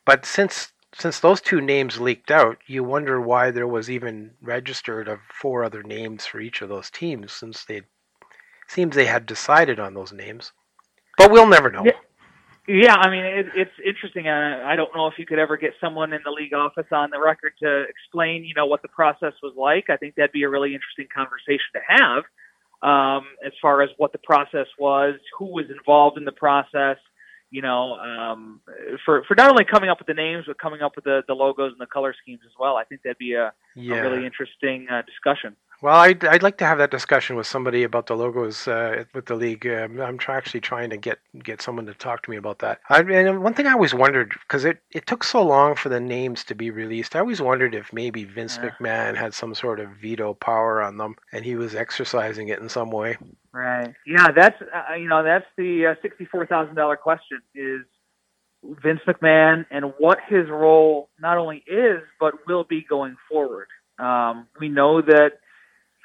but 0.07 0.25
since 0.25 0.73
since 0.95 1.21
those 1.21 1.43
two 1.43 1.61
names 1.61 2.01
leaked 2.01 2.31
out, 2.31 2.57
you 2.67 2.83
wonder 2.83 3.21
why 3.21 3.51
there 3.51 3.67
was 3.67 3.91
even 3.91 4.31
registered 4.41 5.09
of 5.09 5.19
four 5.31 5.63
other 5.63 5.83
names 5.83 6.25
for 6.25 6.41
each 6.41 6.63
of 6.63 6.71
those 6.71 6.91
teams, 6.91 7.33
since 7.33 7.65
they 7.65 7.83
seems 8.69 8.97
they 8.97 9.05
had 9.05 9.27
decided 9.27 9.79
on 9.79 9.93
those 9.93 10.13
names. 10.13 10.53
But 11.19 11.31
we'll 11.31 11.49
never 11.49 11.71
know. 11.71 11.85
Yeah. 12.67 12.95
I 12.95 13.11
mean 13.11 13.25
it, 13.25 13.47
it's 13.55 13.79
interesting. 13.85 14.27
Uh, 14.27 14.63
I 14.65 14.75
don't 14.75 14.95
know 14.95 15.07
if 15.07 15.19
you 15.19 15.27
could 15.27 15.39
ever 15.39 15.57
get 15.57 15.73
someone 15.81 16.13
in 16.13 16.21
the 16.25 16.31
league 16.31 16.55
office 16.55 16.87
on 16.93 17.11
the 17.11 17.21
record 17.21 17.53
to 17.63 17.83
explain, 17.83 18.45
you 18.45 18.55
know, 18.55 18.67
what 18.67 18.83
the 18.83 18.89
process 18.89 19.35
was 19.43 19.53
like. 19.57 19.91
I 19.91 19.97
think 19.97 20.15
that'd 20.15 20.33
be 20.33 20.45
a 20.45 20.49
really 20.49 20.75
interesting 20.75 21.09
conversation 21.15 21.71
to 21.75 21.81
have, 21.89 22.25
um, 22.83 23.27
as 23.45 23.53
far 23.61 23.83
as 23.83 23.91
what 23.99 24.13
the 24.13 24.19
process 24.19 24.67
was, 24.79 25.15
who 25.39 25.47
was 25.47 25.67
involved 25.71 26.17
in 26.17 26.25
the 26.25 26.33
process. 26.33 26.97
You 27.51 27.63
know, 27.63 27.95
um, 27.95 28.61
for 29.05 29.23
for 29.25 29.35
not 29.37 29.49
only 29.51 29.65
coming 29.65 29.89
up 29.89 29.99
with 29.99 30.09
the 30.09 30.15
names, 30.15 30.45
but 30.47 30.59
coming 30.59 30.83
up 30.83 30.97
with 30.97 31.05
the, 31.05 31.23
the 31.29 31.35
logos 31.35 31.73
and 31.73 31.81
the 31.81 31.87
color 31.87 32.15
schemes 32.21 32.41
as 32.45 32.53
well. 32.59 32.77
I 32.77 32.85
think 32.85 33.03
that'd 33.03 33.19
be 33.19 33.35
a, 33.35 33.53
Yeah. 33.77 33.97
a 33.97 34.03
really 34.03 34.27
interesting 34.27 34.89
uh, 34.91 35.03
discussion. 35.03 35.55
Well, 35.83 35.95
I'd, 35.97 36.25
I'd 36.25 36.43
like 36.43 36.57
to 36.59 36.65
have 36.67 36.79
that 36.79 36.91
discussion 36.91 37.37
with 37.37 37.47
somebody 37.47 37.83
about 37.83 38.07
the 38.07 38.17
logos 38.17 38.67
uh, 38.67 39.05
with 39.15 39.27
the 39.27 39.37
league. 39.37 39.67
Um, 39.67 40.01
I'm 40.01 40.17
try, 40.17 40.37
actually 40.37 40.61
trying 40.61 40.89
to 40.91 40.97
get 40.97 41.19
get 41.45 41.61
someone 41.63 41.85
to 41.87 41.95
talk 41.95 42.23
to 42.23 42.31
me 42.31 42.37
about 42.39 42.59
that. 42.61 42.81
I, 42.89 43.01
and 43.01 43.43
one 43.43 43.53
thing 43.55 43.67
I 43.67 43.73
always 43.75 43.95
wondered, 43.95 44.33
because 44.41 44.65
it, 44.65 44.79
it 44.91 45.07
took 45.07 45.23
so 45.23 45.43
long 45.43 45.77
for 45.77 45.91
the 45.91 46.01
names 46.01 46.45
to 46.45 46.55
be 46.55 46.71
released, 46.71 47.15
I 47.15 47.21
always 47.21 47.43
wondered 47.43 47.75
if 47.75 47.93
maybe 47.93 48.25
Vince 48.25 48.59
Yeah. 48.61 48.71
McMahon 48.71 49.17
had 49.17 49.35
some 49.35 49.55
sort 49.55 49.79
of 49.79 49.91
veto 49.91 50.35
power 50.35 50.83
on 50.83 50.97
them, 50.97 51.15
and 51.33 51.45
he 51.45 51.57
was 51.57 51.75
exercising 51.75 52.49
it 52.49 52.59
in 52.59 52.69
some 52.71 52.91
way. 52.91 53.19
Right. 53.57 53.95
Yeah, 54.07 54.33
that's 54.37 54.61
uh, 54.61 54.97
you 54.97 55.09
know 55.09 55.25
that's 55.25 55.47
the 55.57 55.87
uh, 55.87 55.95
sixty-four 56.03 56.45
thousand 56.45 56.75
dollar 56.75 56.99
question 56.99 57.41
is 57.55 57.81
Vince 58.83 59.01
McMahon 59.09 59.65
and 59.71 59.95
what 59.99 60.19
his 60.29 60.47
role 60.51 61.09
not 61.19 61.39
only 61.39 61.65
is 61.67 62.03
but 62.21 62.35
will 62.47 62.65
be 62.65 62.85
going 62.87 63.17
forward. 63.31 63.69
Um, 63.99 64.47
we 64.61 64.69
know 64.69 65.01
that 65.01 65.39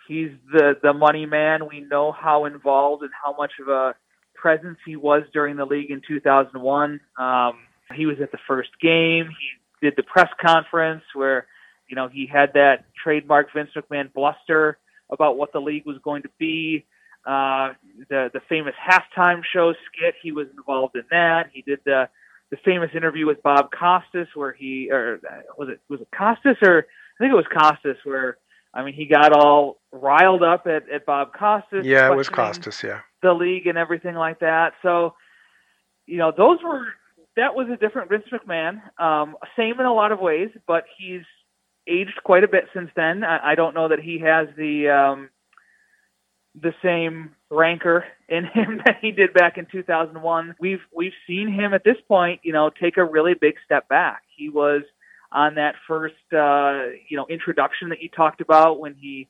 he's 0.07 0.29
the 0.53 0.75
the 0.81 0.93
money 0.93 1.25
man. 1.25 1.67
We 1.67 1.81
know 1.81 2.13
how 2.13 2.45
involved 2.45 3.03
and 3.03 3.11
how 3.21 3.35
much 3.35 3.51
of 3.61 3.67
a 3.67 3.95
presence 4.33 4.77
he 4.85 4.95
was 4.95 5.23
during 5.33 5.57
the 5.57 5.65
league 5.65 5.91
in 5.91 6.01
2001. 6.07 7.01
Um, 7.19 7.53
he 7.93 8.05
was 8.05 8.15
at 8.23 8.31
the 8.31 8.39
first 8.47 8.69
game. 8.81 9.27
He 9.81 9.85
did 9.85 9.95
the 9.97 10.03
press 10.03 10.29
conference 10.41 11.03
where 11.13 11.47
you 11.89 11.97
know 11.97 12.07
he 12.07 12.29
had 12.31 12.53
that 12.53 12.85
trademark 13.03 13.47
Vince 13.53 13.71
McMahon 13.75 14.13
bluster 14.13 14.77
about 15.11 15.35
what 15.35 15.51
the 15.51 15.59
league 15.59 15.85
was 15.85 15.97
going 16.01 16.21
to 16.21 16.29
be 16.39 16.85
uh, 17.25 17.73
the 18.09 18.29
the 18.33 18.41
famous 18.49 18.73
halftime 18.75 19.41
show 19.53 19.73
skit. 19.87 20.15
He 20.21 20.31
was 20.31 20.47
involved 20.57 20.95
in 20.95 21.03
that. 21.11 21.49
He 21.53 21.61
did 21.61 21.79
the 21.85 22.09
the 22.49 22.57
famous 22.65 22.89
interview 22.93 23.25
with 23.25 23.41
Bob 23.43 23.69
Costas, 23.71 24.27
where 24.35 24.51
he 24.51 24.89
or 24.91 25.19
was 25.57 25.69
it 25.69 25.79
was 25.89 26.01
it 26.01 26.07
Costas 26.15 26.57
or 26.61 26.85
I 27.19 27.23
think 27.23 27.31
it 27.31 27.35
was 27.35 27.45
Costas, 27.51 27.97
where 28.03 28.37
I 28.73 28.83
mean 28.83 28.93
he 28.93 29.05
got 29.05 29.33
all 29.33 29.79
riled 29.91 30.43
up 30.43 30.67
at, 30.67 30.89
at 30.89 31.05
Bob 31.05 31.33
Costas. 31.33 31.85
Yeah, 31.85 32.11
it 32.11 32.15
was 32.15 32.29
Costas. 32.29 32.83
Yeah. 32.83 33.01
the 33.21 33.33
league 33.33 33.67
and 33.67 33.77
everything 33.77 34.15
like 34.15 34.39
that. 34.39 34.73
So, 34.81 35.13
you 36.05 36.17
know, 36.17 36.31
those 36.35 36.59
were 36.63 36.85
that 37.37 37.55
was 37.55 37.67
a 37.71 37.77
different 37.77 38.09
Vince 38.09 38.25
McMahon. 38.31 38.81
Um, 38.99 39.35
same 39.55 39.79
in 39.79 39.85
a 39.85 39.93
lot 39.93 40.11
of 40.11 40.19
ways, 40.19 40.49
but 40.67 40.85
he's 40.97 41.21
aged 41.87 42.19
quite 42.23 42.43
a 42.43 42.47
bit 42.47 42.65
since 42.73 42.89
then. 42.95 43.23
I, 43.23 43.51
I 43.51 43.55
don't 43.55 43.73
know 43.73 43.87
that 43.87 43.99
he 43.99 44.19
has 44.19 44.47
the 44.57 44.89
um, 44.89 45.29
the 46.59 46.73
same 46.83 47.35
rancor 47.49 48.05
in 48.27 48.45
him 48.53 48.81
that 48.85 48.97
he 49.01 49.11
did 49.11 49.33
back 49.33 49.57
in 49.57 49.67
2001. 49.71 50.55
We've 50.59 50.81
we've 50.93 51.13
seen 51.27 51.51
him 51.51 51.73
at 51.73 51.83
this 51.83 51.97
point, 52.07 52.41
you 52.43 52.53
know, 52.53 52.69
take 52.69 52.97
a 52.97 53.05
really 53.05 53.33
big 53.33 53.55
step 53.65 53.87
back. 53.87 54.23
He 54.35 54.49
was 54.49 54.83
on 55.31 55.55
that 55.55 55.75
first 55.87 56.15
uh, 56.33 56.91
you 57.07 57.17
know 57.17 57.25
introduction 57.29 57.89
that 57.89 58.01
you 58.01 58.09
talked 58.09 58.41
about 58.41 58.79
when 58.79 58.95
he 58.95 59.29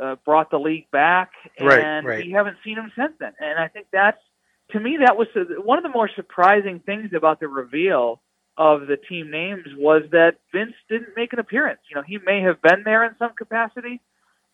uh, 0.00 0.16
brought 0.24 0.50
the 0.50 0.58
league 0.58 0.90
back, 0.90 1.32
and 1.58 2.06
right. 2.06 2.24
we 2.24 2.32
haven't 2.32 2.56
seen 2.64 2.76
him 2.76 2.92
since 2.96 3.12
then. 3.18 3.32
And 3.40 3.58
I 3.58 3.68
think 3.68 3.88
that's 3.92 4.20
to 4.72 4.80
me 4.80 4.98
that 5.04 5.16
was 5.16 5.28
one 5.64 5.78
of 5.78 5.84
the 5.84 5.90
more 5.90 6.10
surprising 6.14 6.80
things 6.80 7.10
about 7.14 7.40
the 7.40 7.48
reveal 7.48 8.20
of 8.58 8.86
the 8.86 8.96
team 8.96 9.30
names 9.30 9.66
was 9.76 10.02
that 10.12 10.36
Vince 10.52 10.74
didn't 10.88 11.10
make 11.14 11.32
an 11.32 11.38
appearance. 11.38 11.80
You 11.90 11.96
know, 11.96 12.02
he 12.06 12.18
may 12.24 12.40
have 12.40 12.62
been 12.62 12.82
there 12.84 13.04
in 13.04 13.14
some 13.18 13.32
capacity, 13.36 14.00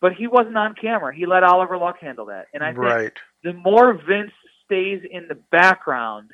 but 0.03 0.11
he 0.11 0.27
wasn't 0.27 0.57
on 0.57 0.75
camera. 0.75 1.15
He 1.15 1.25
let 1.25 1.43
Oliver 1.43 1.77
Luck 1.77 1.95
handle 2.01 2.25
that. 2.25 2.47
And 2.53 2.61
I 2.61 2.71
think 2.71 2.79
right. 2.79 3.13
the 3.41 3.53
more 3.53 3.93
Vince 3.93 4.33
stays 4.65 5.01
in 5.09 5.29
the 5.29 5.35
background, 5.49 6.31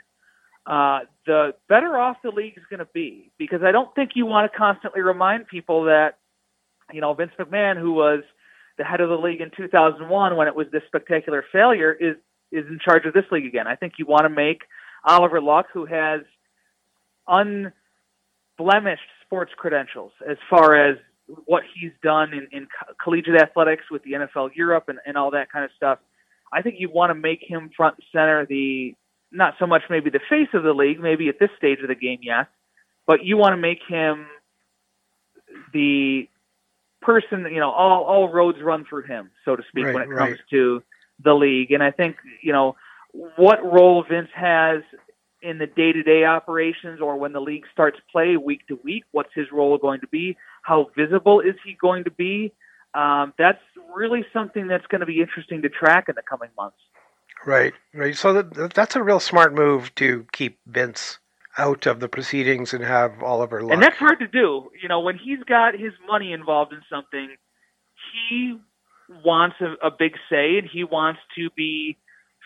uh, 0.65 1.01
the 1.27 1.53
better 1.67 1.95
off 1.95 2.17
the 2.23 2.31
league 2.31 2.57
is 2.57 2.63
going 2.67 2.79
to 2.79 2.87
be. 2.95 3.31
Because 3.37 3.61
I 3.61 3.71
don't 3.71 3.93
think 3.93 4.13
you 4.15 4.25
want 4.25 4.51
to 4.51 4.57
constantly 4.57 5.01
remind 5.01 5.47
people 5.47 5.83
that, 5.83 6.17
you 6.91 6.99
know, 6.99 7.13
Vince 7.13 7.29
McMahon, 7.39 7.79
who 7.79 7.91
was 7.91 8.23
the 8.79 8.83
head 8.83 9.01
of 9.01 9.09
the 9.09 9.17
league 9.17 9.39
in 9.39 9.51
2001 9.55 10.35
when 10.35 10.47
it 10.47 10.55
was 10.55 10.65
this 10.71 10.81
spectacular 10.87 11.45
failure, 11.51 11.93
is 11.93 12.15
is 12.51 12.65
in 12.65 12.79
charge 12.83 13.05
of 13.05 13.13
this 13.13 13.25
league 13.31 13.45
again. 13.45 13.67
I 13.67 13.75
think 13.75 13.93
you 13.99 14.07
want 14.07 14.23
to 14.23 14.29
make 14.29 14.63
Oliver 15.05 15.39
Luck, 15.39 15.67
who 15.71 15.85
has 15.85 16.21
unblemished 17.27 19.03
sports 19.23 19.51
credentials 19.55 20.11
as 20.27 20.37
far 20.49 20.73
as 20.73 20.97
what 21.45 21.63
he's 21.73 21.91
done 22.01 22.33
in, 22.33 22.47
in 22.51 22.67
collegiate 23.01 23.41
athletics 23.41 23.83
with 23.91 24.03
the 24.03 24.13
NFL 24.13 24.55
Europe 24.55 24.85
and, 24.87 24.99
and 25.05 25.17
all 25.17 25.31
that 25.31 25.51
kind 25.51 25.65
of 25.65 25.71
stuff. 25.75 25.99
I 26.51 26.61
think 26.61 26.75
you 26.79 26.89
want 26.89 27.11
to 27.11 27.15
make 27.15 27.41
him 27.45 27.69
front 27.75 27.95
and 27.95 28.03
center 28.11 28.45
the 28.45 28.95
not 29.31 29.53
so 29.59 29.67
much 29.67 29.83
maybe 29.89 30.09
the 30.09 30.19
face 30.27 30.47
of 30.53 30.63
the 30.63 30.73
league, 30.73 30.99
maybe 30.99 31.29
at 31.29 31.39
this 31.39 31.51
stage 31.57 31.79
of 31.81 31.87
the 31.87 31.95
game, 31.95 32.19
yes, 32.23 32.47
but 33.05 33.23
you 33.23 33.37
want 33.37 33.53
to 33.53 33.57
make 33.57 33.79
him 33.87 34.25
the 35.71 36.27
person, 37.01 37.45
you 37.51 37.59
know, 37.59 37.69
all, 37.71 38.03
all 38.03 38.29
roads 38.29 38.57
run 38.61 38.85
through 38.89 39.03
him, 39.03 39.29
so 39.45 39.55
to 39.55 39.63
speak, 39.69 39.85
Right, 39.85 39.93
when 39.93 40.03
it 40.03 40.07
right. 40.07 40.29
comes 40.29 40.39
to 40.49 40.83
the 41.23 41.33
league. 41.33 41.71
And 41.71 41.83
I 41.83 41.91
think, 41.91 42.17
you 42.41 42.53
know, 42.53 42.75
what 43.11 43.63
role 43.63 44.03
Vince 44.07 44.29
has 44.35 44.81
in 45.41 45.57
the 45.57 45.67
day-to-day 45.67 46.25
operations 46.25 46.99
or 47.01 47.17
when 47.17 47.33
the 47.33 47.39
league 47.39 47.65
starts 47.71 47.97
play 48.11 48.35
week 48.37 48.67
to 48.67 48.79
week, 48.83 49.03
what's 49.11 49.33
his 49.33 49.47
role 49.51 49.77
going 49.77 50.01
to 50.01 50.07
be? 50.07 50.37
How 50.61 50.87
visible 50.97 51.39
is 51.39 51.55
he 51.65 51.77
going 51.79 52.03
to 52.03 52.11
be? 52.11 52.53
Um, 52.93 53.33
that's 53.37 53.61
really 53.95 54.25
something 54.33 54.67
that's 54.67 54.85
going 54.87 55.01
to 55.01 55.05
be 55.05 55.21
interesting 55.21 55.61
to 55.61 55.69
track 55.69 56.05
in 56.09 56.15
the 56.15 56.23
coming 56.27 56.49
months. 56.57 56.77
Right, 57.45 57.73
right. 57.93 58.15
So 58.15 58.33
that, 58.33 58.73
that's 58.73 58.95
a 58.95 59.03
real 59.03 59.19
smart 59.19 59.53
move 59.53 59.93
to 59.95 60.25
keep 60.31 60.59
Vince 60.65 61.19
out 61.57 61.85
of 61.85 61.99
the 61.99 62.09
proceedings 62.09 62.73
and 62.73 62.83
have 62.83 63.23
Oliver 63.23 63.61
Luck. 63.61 63.73
And 63.73 63.83
that's 63.83 63.97
hard 63.97 64.19
to 64.19 64.27
do. 64.27 64.69
You 64.81 64.89
know, 64.89 64.99
when 64.99 65.17
he's 65.17 65.43
got 65.43 65.73
his 65.73 65.93
money 66.07 66.31
involved 66.31 66.73
in 66.73 66.81
something, 66.89 67.35
he 68.13 68.57
wants 69.25 69.57
a, 69.61 69.87
a 69.87 69.91
big 69.91 70.13
say 70.29 70.57
and 70.57 70.67
he 70.71 70.83
wants 70.83 71.19
to 71.35 71.49
be 71.55 71.97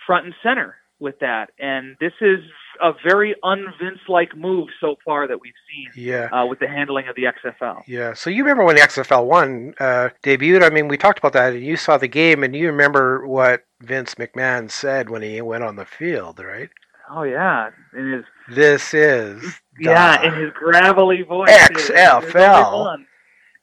front 0.05 0.25
and 0.25 0.35
center 0.43 0.75
with 0.99 1.19
that. 1.19 1.51
And 1.59 1.95
this 1.99 2.13
is 2.21 2.39
a 2.83 2.91
very 3.07 3.33
un-Vince 3.43 3.99
like 4.07 4.35
move 4.35 4.67
so 4.81 4.95
far 5.05 5.27
that 5.27 5.39
we've 5.41 5.53
seen 5.71 6.05
yeah. 6.05 6.25
uh, 6.31 6.45
with 6.45 6.59
the 6.59 6.67
handling 6.67 7.07
of 7.07 7.15
the 7.15 7.23
XFL. 7.23 7.81
Yeah. 7.87 8.13
So 8.13 8.29
you 8.29 8.43
remember 8.43 8.63
when 8.65 8.75
the 8.75 8.81
XFL 8.81 9.25
one 9.25 9.73
uh, 9.79 10.09
debuted? 10.21 10.63
I 10.63 10.69
mean, 10.69 10.87
we 10.89 10.97
talked 10.97 11.17
about 11.19 11.33
that, 11.33 11.53
and 11.53 11.63
you 11.63 11.77
saw 11.77 11.97
the 11.97 12.07
game, 12.09 12.43
and 12.43 12.55
you 12.55 12.67
remember 12.67 13.25
what 13.25 13.63
Vince 13.81 14.15
McMahon 14.15 14.69
said 14.69 15.09
when 15.09 15.21
he 15.21 15.41
went 15.41 15.63
on 15.63 15.77
the 15.77 15.85
field, 15.85 16.39
right? 16.39 16.69
Oh 17.09 17.23
yeah, 17.23 17.69
in 17.97 18.11
his 18.13 18.25
This 18.55 18.93
is 18.93 19.59
yeah, 19.79 20.21
in 20.23 20.33
his 20.33 20.51
gravelly 20.53 21.21
voice. 21.23 21.49
XFL. 21.49 22.95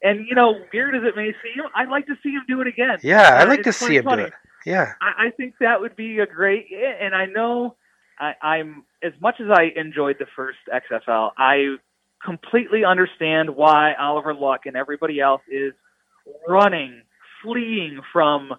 And 0.03 0.25
you 0.27 0.35
know, 0.35 0.55
weird 0.73 0.95
as 0.95 1.03
it 1.03 1.15
may 1.15 1.31
seem, 1.43 1.63
I'd 1.75 1.89
like 1.89 2.07
to 2.07 2.15
see 2.23 2.29
him 2.31 2.41
do 2.47 2.61
it 2.61 2.67
again. 2.67 2.97
yeah. 3.03 3.37
I'd 3.39 3.47
Uh, 3.47 3.49
like 3.49 3.63
to 3.63 3.73
see 3.73 3.97
him 3.97 4.05
do 4.05 4.13
it. 4.13 4.33
Yeah. 4.65 4.93
I, 5.01 5.27
I 5.27 5.29
think 5.31 5.55
that 5.59 5.79
would 5.81 5.95
be 5.95 6.19
a 6.19 6.25
great, 6.25 6.67
and 7.01 7.13
I 7.15 7.25
know 7.25 7.75
I, 8.19 8.33
I'm 8.41 8.83
as 9.03 9.13
much 9.21 9.35
as 9.39 9.47
I 9.51 9.69
enjoyed 9.75 10.17
the 10.19 10.27
first 10.35 10.59
XFL, 10.71 11.31
I 11.37 11.75
completely 12.23 12.85
understand 12.85 13.49
why 13.55 13.93
Oliver 13.99 14.33
Luck 14.33 14.61
and 14.65 14.75
everybody 14.75 15.19
else 15.19 15.41
is 15.51 15.73
running, 16.47 17.01
fleeing 17.43 18.01
from 18.13 18.53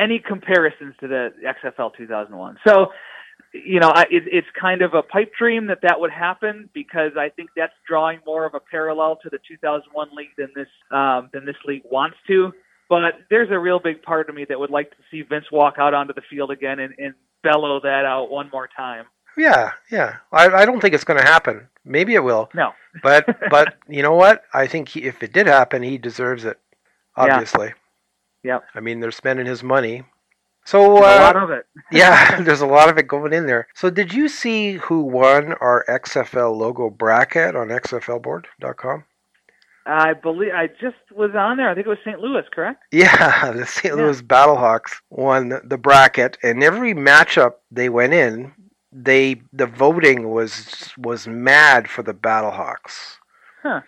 any 0.00 0.20
comparisons 0.24 0.94
to 1.00 1.08
the 1.08 1.30
XFL 1.44 1.90
2001. 1.96 2.58
So, 2.66 2.88
you 3.52 3.80
know, 3.80 3.90
I, 3.94 4.02
it, 4.02 4.24
it's 4.26 4.46
kind 4.60 4.82
of 4.82 4.94
a 4.94 5.02
pipe 5.02 5.32
dream 5.38 5.68
that 5.68 5.78
that 5.82 6.00
would 6.00 6.10
happen 6.10 6.68
because 6.74 7.12
I 7.16 7.30
think 7.30 7.50
that's 7.56 7.72
drawing 7.86 8.20
more 8.26 8.44
of 8.44 8.54
a 8.54 8.60
parallel 8.60 9.18
to 9.22 9.30
the 9.30 9.38
2001 9.48 10.08
league 10.14 10.28
than 10.36 10.48
this 10.54 10.68
um, 10.90 11.30
than 11.32 11.46
this 11.46 11.56
league 11.64 11.82
wants 11.90 12.16
to. 12.28 12.52
But 12.88 13.14
there's 13.30 13.50
a 13.50 13.58
real 13.58 13.78
big 13.78 14.02
part 14.02 14.28
of 14.28 14.34
me 14.34 14.46
that 14.48 14.58
would 14.58 14.70
like 14.70 14.90
to 14.90 14.96
see 15.10 15.22
Vince 15.22 15.46
walk 15.52 15.74
out 15.78 15.94
onto 15.94 16.14
the 16.14 16.22
field 16.30 16.50
again 16.50 16.78
and, 16.78 16.94
and 16.98 17.14
bellow 17.42 17.80
that 17.80 18.04
out 18.04 18.30
one 18.30 18.48
more 18.52 18.68
time. 18.74 19.04
Yeah. 19.36 19.72
Yeah. 19.90 20.16
I, 20.32 20.48
I 20.48 20.64
don't 20.64 20.80
think 20.80 20.94
it's 20.94 21.04
going 21.04 21.20
to 21.20 21.26
happen. 21.26 21.68
Maybe 21.84 22.14
it 22.14 22.24
will. 22.24 22.48
No, 22.54 22.72
But 23.02 23.26
but 23.50 23.76
you 23.88 24.02
know 24.02 24.14
what? 24.14 24.44
I 24.52 24.66
think 24.66 24.88
he, 24.88 25.04
if 25.04 25.22
it 25.22 25.32
did 25.32 25.46
happen, 25.46 25.82
he 25.82 25.98
deserves 25.98 26.44
it. 26.44 26.58
Obviously. 27.16 27.68
Yeah. 27.68 27.74
Yep. 28.54 28.64
I 28.74 28.80
mean, 28.80 29.00
they're 29.00 29.10
spending 29.10 29.46
his 29.46 29.62
money. 29.62 30.04
So 30.64 30.98
a 30.98 31.00
uh, 31.00 31.00
lot 31.00 31.36
of 31.36 31.50
it. 31.50 31.66
yeah, 31.92 32.40
there's 32.42 32.60
a 32.60 32.66
lot 32.66 32.88
of 32.88 32.98
it 32.98 33.08
going 33.08 33.32
in 33.32 33.46
there. 33.46 33.68
So 33.74 33.90
did 33.90 34.12
you 34.12 34.28
see 34.28 34.74
who 34.74 35.00
won 35.00 35.54
our 35.54 35.84
XFL 35.88 36.54
logo 36.56 36.90
bracket 36.90 37.56
on 37.56 37.68
XFLboard.com? 37.68 39.04
I 39.88 40.12
believe 40.12 40.52
I 40.54 40.66
just 40.66 40.96
was 41.14 41.30
on 41.34 41.56
there. 41.56 41.70
I 41.70 41.74
think 41.74 41.86
it 41.86 41.90
was 41.90 41.98
St. 42.04 42.20
Louis, 42.20 42.44
correct? 42.52 42.82
Yeah, 42.92 43.52
the 43.52 43.66
St. 43.66 43.94
Yeah. 43.94 44.02
Louis 44.02 44.20
Battlehawks 44.20 45.00
won 45.10 45.60
the 45.64 45.78
bracket, 45.78 46.36
and 46.42 46.62
every 46.62 46.94
matchup 46.94 47.54
they 47.70 47.88
went 47.88 48.12
in, 48.12 48.52
they 48.92 49.40
the 49.52 49.66
voting 49.66 50.30
was 50.30 50.92
was 50.98 51.26
mad 51.26 51.88
for 51.88 52.02
the 52.02 52.14
Battlehawks. 52.14 53.16
Huh. 53.62 53.80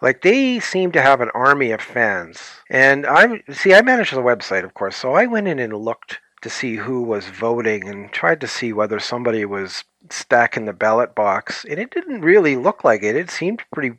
Like 0.00 0.22
they 0.22 0.60
seem 0.60 0.92
to 0.92 1.02
have 1.02 1.20
an 1.20 1.30
army 1.34 1.72
of 1.72 1.80
fans, 1.80 2.38
and 2.70 3.04
I 3.06 3.42
see. 3.50 3.74
I 3.74 3.82
manage 3.82 4.12
the 4.12 4.18
website, 4.18 4.64
of 4.64 4.74
course, 4.74 4.96
so 4.96 5.12
I 5.12 5.26
went 5.26 5.48
in 5.48 5.58
and 5.58 5.76
looked 5.76 6.20
to 6.42 6.48
see 6.48 6.76
who 6.76 7.02
was 7.02 7.26
voting 7.26 7.86
and 7.86 8.10
tried 8.12 8.40
to 8.40 8.48
see 8.48 8.72
whether 8.72 8.98
somebody 8.98 9.44
was 9.44 9.84
stacking 10.08 10.64
the 10.64 10.72
ballot 10.72 11.14
box, 11.14 11.66
and 11.68 11.78
it 11.78 11.90
didn't 11.90 12.22
really 12.22 12.56
look 12.56 12.82
like 12.84 13.02
it. 13.02 13.16
It 13.16 13.30
seemed 13.30 13.62
pretty 13.72 13.98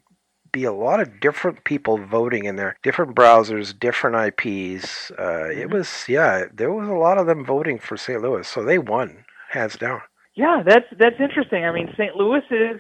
be 0.51 0.63
a 0.63 0.71
lot 0.73 0.99
of 0.99 1.19
different 1.19 1.63
people 1.63 1.97
voting 1.97 2.45
in 2.45 2.55
there, 2.55 2.75
different 2.83 3.15
browsers, 3.15 3.77
different 3.77 4.15
IPs. 4.15 5.11
Uh, 5.11 5.49
It 5.51 5.69
Mhm. 5.69 5.73
was 5.73 6.05
yeah, 6.09 6.45
there 6.53 6.71
was 6.71 6.87
a 6.87 6.93
lot 6.93 7.17
of 7.17 7.25
them 7.27 7.45
voting 7.45 7.79
for 7.79 7.97
St. 7.97 8.21
Louis, 8.21 8.47
so 8.47 8.63
they 8.63 8.77
won 8.77 9.25
hands 9.49 9.77
down. 9.77 10.01
Yeah, 10.35 10.63
that's 10.65 10.87
that's 10.97 11.19
interesting. 11.19 11.65
I 11.65 11.71
mean, 11.71 11.89
St. 11.97 12.15
Louis 12.15 12.43
is, 12.51 12.79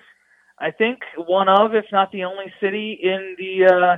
I 0.59 0.71
think, 0.71 0.99
one 1.17 1.49
of, 1.49 1.75
if 1.75 1.85
not 1.91 2.11
the 2.11 2.23
only 2.23 2.51
city 2.61 2.93
in 3.01 3.35
the 3.37 3.65
uh, 3.65 3.97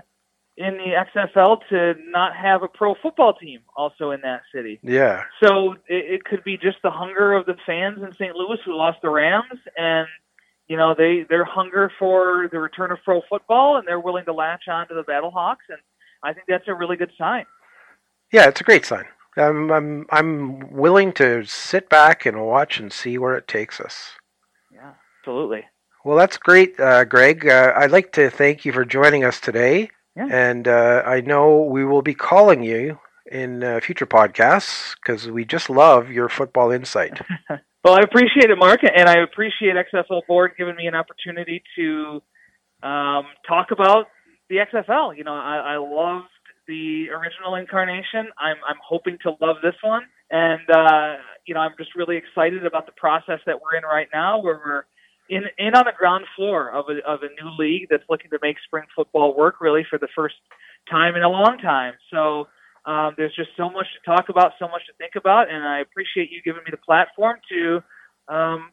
in 0.57 0.78
the 0.78 0.93
XFL 0.95 1.61
to 1.69 1.95
not 2.09 2.36
have 2.36 2.61
a 2.63 2.67
pro 2.67 2.93
football 3.01 3.34
team 3.34 3.61
also 3.76 4.11
in 4.11 4.21
that 4.21 4.41
city. 4.53 4.80
Yeah, 4.84 5.24
So 5.43 5.74
it, 5.88 6.05
it 6.15 6.26
could 6.26 6.43
be 6.43 6.57
just 6.57 6.78
the 6.84 6.91
hunger 6.91 7.34
of 7.34 7.47
the 7.47 7.55
fans 7.65 8.03
in 8.03 8.11
St. 8.13 8.36
Louis 8.36 8.59
who 8.63 8.76
lost 8.76 8.99
the 9.01 9.09
Rams, 9.09 9.59
and 9.78 10.07
you 10.74 10.78
know 10.78 10.95
they 10.97 11.24
their 11.30 11.45
hunger 11.45 11.91
for 11.99 12.49
the 12.51 12.57
return 12.57 12.91
of 12.91 12.97
pro 13.05 13.21
football, 13.30 13.78
and 13.78 13.88
they're 13.88 13.99
willing 13.99 14.26
to 14.26 14.34
latch 14.34 14.63
on 14.67 14.88
to 14.88 14.95
the 14.95 15.03
Battlehawks, 15.03 15.69
and 15.69 15.78
I 16.24 16.34
think 16.34 16.47
that's 16.47 16.67
a 16.67 16.74
really 16.74 16.97
good 16.97 17.11
sign. 17.15 17.45
yeah, 18.32 18.47
it's 18.47 18.59
a 18.59 18.63
great 18.63 18.84
sign. 18.84 19.05
I'm 19.38 19.71
I'm 19.71 20.07
I'm 20.09 20.71
willing 20.71 21.13
to 21.13 21.45
sit 21.45 21.89
back 21.89 22.26
and 22.26 22.43
watch 22.43 22.80
and 22.80 22.91
see 22.91 23.19
where 23.19 23.38
it 23.38 23.47
takes 23.47 23.80
us. 23.80 24.13
Yeah, 24.71 24.93
absolutely. 25.19 25.63
Well, 26.03 26.17
that's 26.17 26.38
great, 26.38 26.80
uh, 26.80 27.03
Greg. 27.05 27.47
Uh, 27.47 27.74
I'd 27.76 27.91
like 27.91 28.11
to 28.13 28.32
thank 28.32 28.65
you 28.65 28.71
for 28.74 28.84
joining 28.84 29.24
us 29.24 29.39
today. 29.39 29.91
Yeah. 30.15 30.28
And 30.32 30.67
uh, 30.67 31.03
I 31.05 31.21
know 31.21 31.61
we 31.61 31.86
will 31.86 32.01
be 32.01 32.15
calling 32.15 32.63
you 32.63 32.97
in 33.32 33.63
uh, 33.63 33.80
future 33.80 34.07
podcasts 34.07 34.95
because 34.95 35.30
we 35.30 35.45
just 35.45 35.69
love 35.69 36.09
your 36.09 36.30
football 36.30 36.71
insight. 36.71 37.21
Well, 37.84 37.95
I 37.95 37.99
appreciate 37.99 38.49
it, 38.49 38.57
Mark, 38.57 38.79
and 38.84 39.09
I 39.09 39.15
appreciate 39.23 39.75
XFL 39.75 40.21
Board 40.25 40.53
giving 40.57 40.77
me 40.77 40.88
an 40.88 40.95
opportunity 40.95 41.61
to 41.75 42.21
um, 42.81 43.25
talk 43.45 43.71
about 43.71 44.05
the 44.49 44.57
XFL. 44.57 45.17
You 45.17 45.25
know, 45.25 45.34
I, 45.34 45.73
I 45.73 45.77
loved 45.77 46.29
the 46.65 47.09
original 47.09 47.55
incarnation. 47.55 48.31
I'm 48.39 48.55
I'm 48.65 48.77
hoping 48.81 49.17
to 49.23 49.31
love 49.41 49.57
this 49.61 49.75
one, 49.84 50.03
and 50.31 50.61
uh, 50.73 51.15
you 51.45 51.53
know, 51.53 51.59
I'm 51.59 51.73
just 51.77 51.93
really 51.93 52.15
excited 52.15 52.65
about 52.65 52.86
the 52.86 52.93
process 52.93 53.39
that 53.47 53.59
we're 53.61 53.77
in 53.77 53.84
right 53.84 54.07
now, 54.13 54.41
where 54.41 54.61
we're 54.65 54.86
in 55.29 55.43
in 55.57 55.75
on 55.75 55.84
the 55.84 55.91
ground 55.97 56.23
floor 56.38 56.71
of 56.71 56.86
a 56.88 57.05
of 57.05 57.19
a 57.23 57.43
new 57.43 57.51
league 57.59 57.88
that's 57.89 58.03
looking 58.09 58.31
to 58.31 58.39
make 58.41 58.55
spring 58.65 58.86
football 58.95 59.36
work 59.36 59.59
really 59.59 59.86
for 59.89 59.99
the 59.99 60.07
first 60.15 60.36
time 60.89 61.17
in 61.17 61.23
a 61.23 61.29
long 61.29 61.57
time. 61.61 61.95
So. 62.11 62.47
Um, 62.86 63.13
there's 63.17 63.36
just 63.36 63.51
so 63.55 63.69
much 63.69 63.88
to 63.93 63.99
talk 64.05 64.27
about, 64.29 64.53
so 64.59 64.67
much 64.67 64.86
to 64.88 64.93
think 64.97 65.13
about, 65.15 65.49
and 65.49 65.63
I 65.63 65.79
appreciate 65.79 66.31
you 66.31 66.41
giving 66.43 66.63
me 66.63 66.71
the 66.71 66.77
platform 66.77 67.38
to 67.49 67.81
um, 68.27 68.71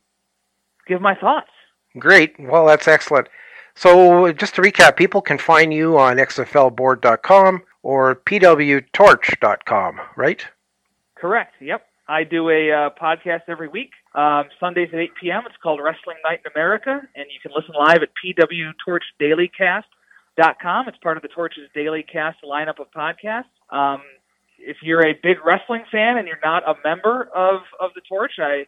give 0.86 1.00
my 1.00 1.14
thoughts. 1.14 1.50
Great. 1.98 2.34
Well, 2.38 2.66
that's 2.66 2.86
excellent. 2.88 3.28
So, 3.74 4.32
just 4.32 4.56
to 4.56 4.62
recap, 4.62 4.96
people 4.96 5.22
can 5.22 5.38
find 5.38 5.72
you 5.72 5.96
on 5.96 6.16
xflboard.com 6.16 7.62
or 7.82 8.16
pwtorch.com, 8.16 10.00
right? 10.16 10.44
Correct. 11.14 11.54
Yep. 11.60 11.86
I 12.08 12.24
do 12.24 12.50
a 12.50 12.72
uh, 12.72 12.90
podcast 13.00 13.42
every 13.46 13.68
week, 13.68 13.92
um, 14.16 14.46
Sundays 14.58 14.88
at 14.92 14.98
8 14.98 15.12
p.m. 15.20 15.44
It's 15.46 15.54
called 15.62 15.78
Wrestling 15.80 16.16
Night 16.24 16.40
in 16.44 16.50
America, 16.52 17.00
and 17.14 17.26
you 17.32 17.38
can 17.40 17.52
listen 17.54 17.72
live 17.78 18.02
at 18.02 18.08
pwtorchdailycast.com. 18.24 20.88
It's 20.88 20.98
part 20.98 21.16
of 21.16 21.22
the 21.22 21.28
Torch's 21.28 21.70
Daily 21.72 22.02
Cast 22.02 22.42
lineup 22.42 22.80
of 22.80 22.90
podcasts. 22.90 23.44
Um, 23.72 24.02
if 24.58 24.76
you're 24.82 25.06
a 25.06 25.14
big 25.22 25.38
wrestling 25.44 25.84
fan 25.90 26.18
and 26.18 26.28
you're 26.28 26.38
not 26.44 26.68
a 26.68 26.74
member 26.84 27.30
of, 27.34 27.62
of 27.80 27.90
the 27.94 28.02
Torch, 28.08 28.32
I 28.38 28.66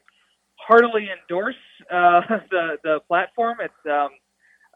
heartily 0.57 1.09
endorse 1.11 1.57
uh, 1.91 2.21
the 2.51 2.79
the 2.83 3.01
platform. 3.09 3.59
It's 3.61 3.75
um, 3.87 4.11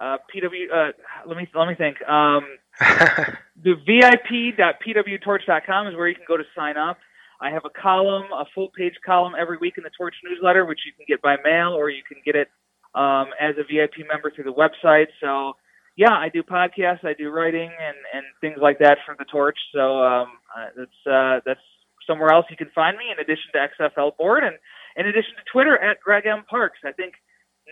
uh, 0.00 0.16
PW. 0.34 0.72
Uh, 0.72 0.92
let 1.26 1.36
me 1.36 1.46
let 1.54 1.68
me 1.68 1.74
think. 1.74 2.02
Um, 2.08 2.46
the 3.62 3.74
VIP.pwtorch.com 3.86 5.88
is 5.88 5.94
where 5.94 6.08
you 6.08 6.14
can 6.14 6.24
go 6.28 6.36
to 6.36 6.44
sign 6.54 6.76
up. 6.76 6.98
I 7.40 7.50
have 7.50 7.64
a 7.64 7.70
column, 7.70 8.26
a 8.32 8.44
full 8.54 8.68
page 8.76 8.94
column 9.04 9.34
every 9.38 9.58
week 9.58 9.74
in 9.76 9.84
the 9.84 9.90
Torch 9.96 10.14
newsletter, 10.24 10.64
which 10.64 10.80
you 10.86 10.92
can 10.92 11.04
get 11.06 11.22
by 11.22 11.36
mail 11.44 11.72
or 11.72 11.90
you 11.90 12.02
can 12.06 12.18
get 12.24 12.34
it 12.34 12.48
um, 12.94 13.26
as 13.40 13.56
a 13.58 13.64
VIP 13.64 14.06
member 14.08 14.30
through 14.30 14.44
the 14.44 14.52
website. 14.52 15.08
So, 15.20 15.56
yeah, 15.96 16.12
I 16.12 16.28
do 16.28 16.42
podcasts, 16.42 17.04
I 17.04 17.14
do 17.14 17.30
writing, 17.30 17.70
and, 17.70 17.96
and 18.12 18.24
things 18.40 18.58
like 18.60 18.78
that 18.80 18.98
for 19.06 19.16
the 19.18 19.24
Torch. 19.24 19.58
So 19.74 20.02
um, 20.02 20.28
uh, 20.56 20.66
that's 20.76 21.06
uh, 21.10 21.40
that's 21.44 21.60
somewhere 22.06 22.30
else 22.30 22.46
you 22.50 22.56
can 22.56 22.70
find 22.74 22.96
me 22.96 23.04
in 23.10 23.18
addition 23.18 23.50
to 23.52 23.68
XFL 23.80 24.16
Board. 24.16 24.44
And 24.44 24.56
in 24.96 25.06
addition 25.06 25.34
to 25.36 25.42
Twitter 25.52 25.78
at 25.78 26.00
Greg 26.00 26.26
M. 26.26 26.44
Parks. 26.48 26.78
I 26.84 26.92
think 26.92 27.14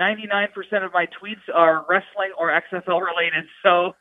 99% 0.00 0.48
of 0.84 0.92
my 0.92 1.06
tweets 1.06 1.52
are 1.52 1.84
wrestling 1.88 2.32
or 2.38 2.50
XFL 2.50 3.00
related. 3.00 3.44
So 3.62 3.92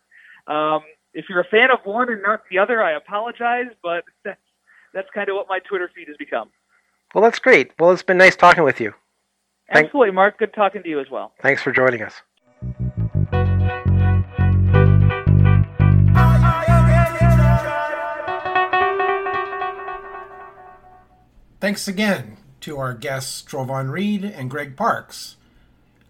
um, 0.52 0.82
if 1.14 1.26
you're 1.30 1.40
a 1.40 1.48
fan 1.50 1.72
of 1.72 1.80
one 1.86 2.12
and 2.12 2.22
not 2.22 2.42
the 2.52 2.60
other, 2.60 2.84
I 2.84 2.94
apologize, 2.94 3.72
but 3.82 4.04
that's, 4.26 4.40
that's 4.94 5.08
kind 5.14 5.30
of 5.30 5.36
what 5.36 5.48
my 5.50 5.60
Twitter 5.60 5.90
feed 5.96 6.08
has 6.08 6.18
become. 6.18 6.50
Well, 7.14 7.24
that's 7.24 7.40
great. 7.40 7.72
Well, 7.80 7.92
it's 7.92 8.04
been 8.04 8.18
nice 8.18 8.36
talking 8.36 8.64
with 8.64 8.82
you. 8.82 8.94
Absolutely, 9.70 10.12
Mark. 10.12 10.40
Good 10.40 10.54
talking 10.54 10.84
to 10.84 10.90
you 10.90 11.00
as 11.00 11.10
well. 11.10 11.34
Thanks 11.42 11.62
for 11.62 11.72
joining 11.72 12.02
us. 12.02 12.22
Thanks 21.64 21.88
again 21.88 22.36
to 22.60 22.78
our 22.78 22.94
guests, 22.94 23.42
Trovon 23.42 23.90
Reed 23.90 24.26
and 24.26 24.50
Greg 24.50 24.76
Parks. 24.76 25.38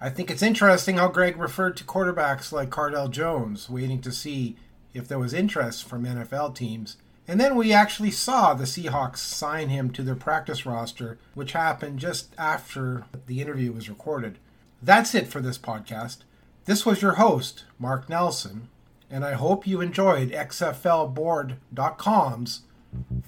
I 0.02 0.10
think 0.10 0.32
it's 0.32 0.42
interesting 0.42 0.98
how 0.98 1.10
Greg 1.10 1.38
referred 1.38 1.78
to 1.78 1.84
quarterbacks 1.84 2.52
like 2.52 2.72
Cardale 2.72 3.12
Jones, 3.12 3.70
waiting 3.70 4.02
to 4.02 4.12
see 4.12 4.56
if 4.96 5.08
there 5.08 5.20
was 5.20 5.32
interest 5.32 5.88
from 5.88 6.06
NFL 6.06 6.56
teams. 6.56 6.98
And 7.28 7.40
then 7.40 7.56
we 7.56 7.72
actually 7.72 8.10
saw 8.10 8.56
the 8.56 8.64
Seahawks 8.64 9.18
sign 9.18 9.70
him 9.70 9.92
to 9.92 10.02
their 10.02 10.16
practice 10.16 10.66
roster, 10.66 11.20
which 11.36 11.52
happened 11.52 12.00
just 12.00 12.34
after 12.36 13.06
the 13.28 13.40
interview 13.40 13.74
was 13.74 13.90
recorded. 13.90 14.40
That's 14.82 15.14
it 15.14 15.28
for 15.28 15.40
this 15.40 15.60
podcast. 15.60 16.22
This 16.66 16.84
was 16.84 17.04
your 17.04 17.14
host, 17.14 17.66
Mark 17.78 18.10
Nelson, 18.10 18.70
and 19.08 19.24
I 19.24 19.34
hope 19.34 19.68
you 19.68 19.82
enjoyed 19.82 20.32
XFLboard.com's 20.32 22.62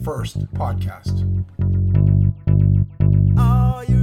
first 0.04 0.52
podcast. 0.56 2.05
Oh, 3.38 3.84
you 3.88 3.95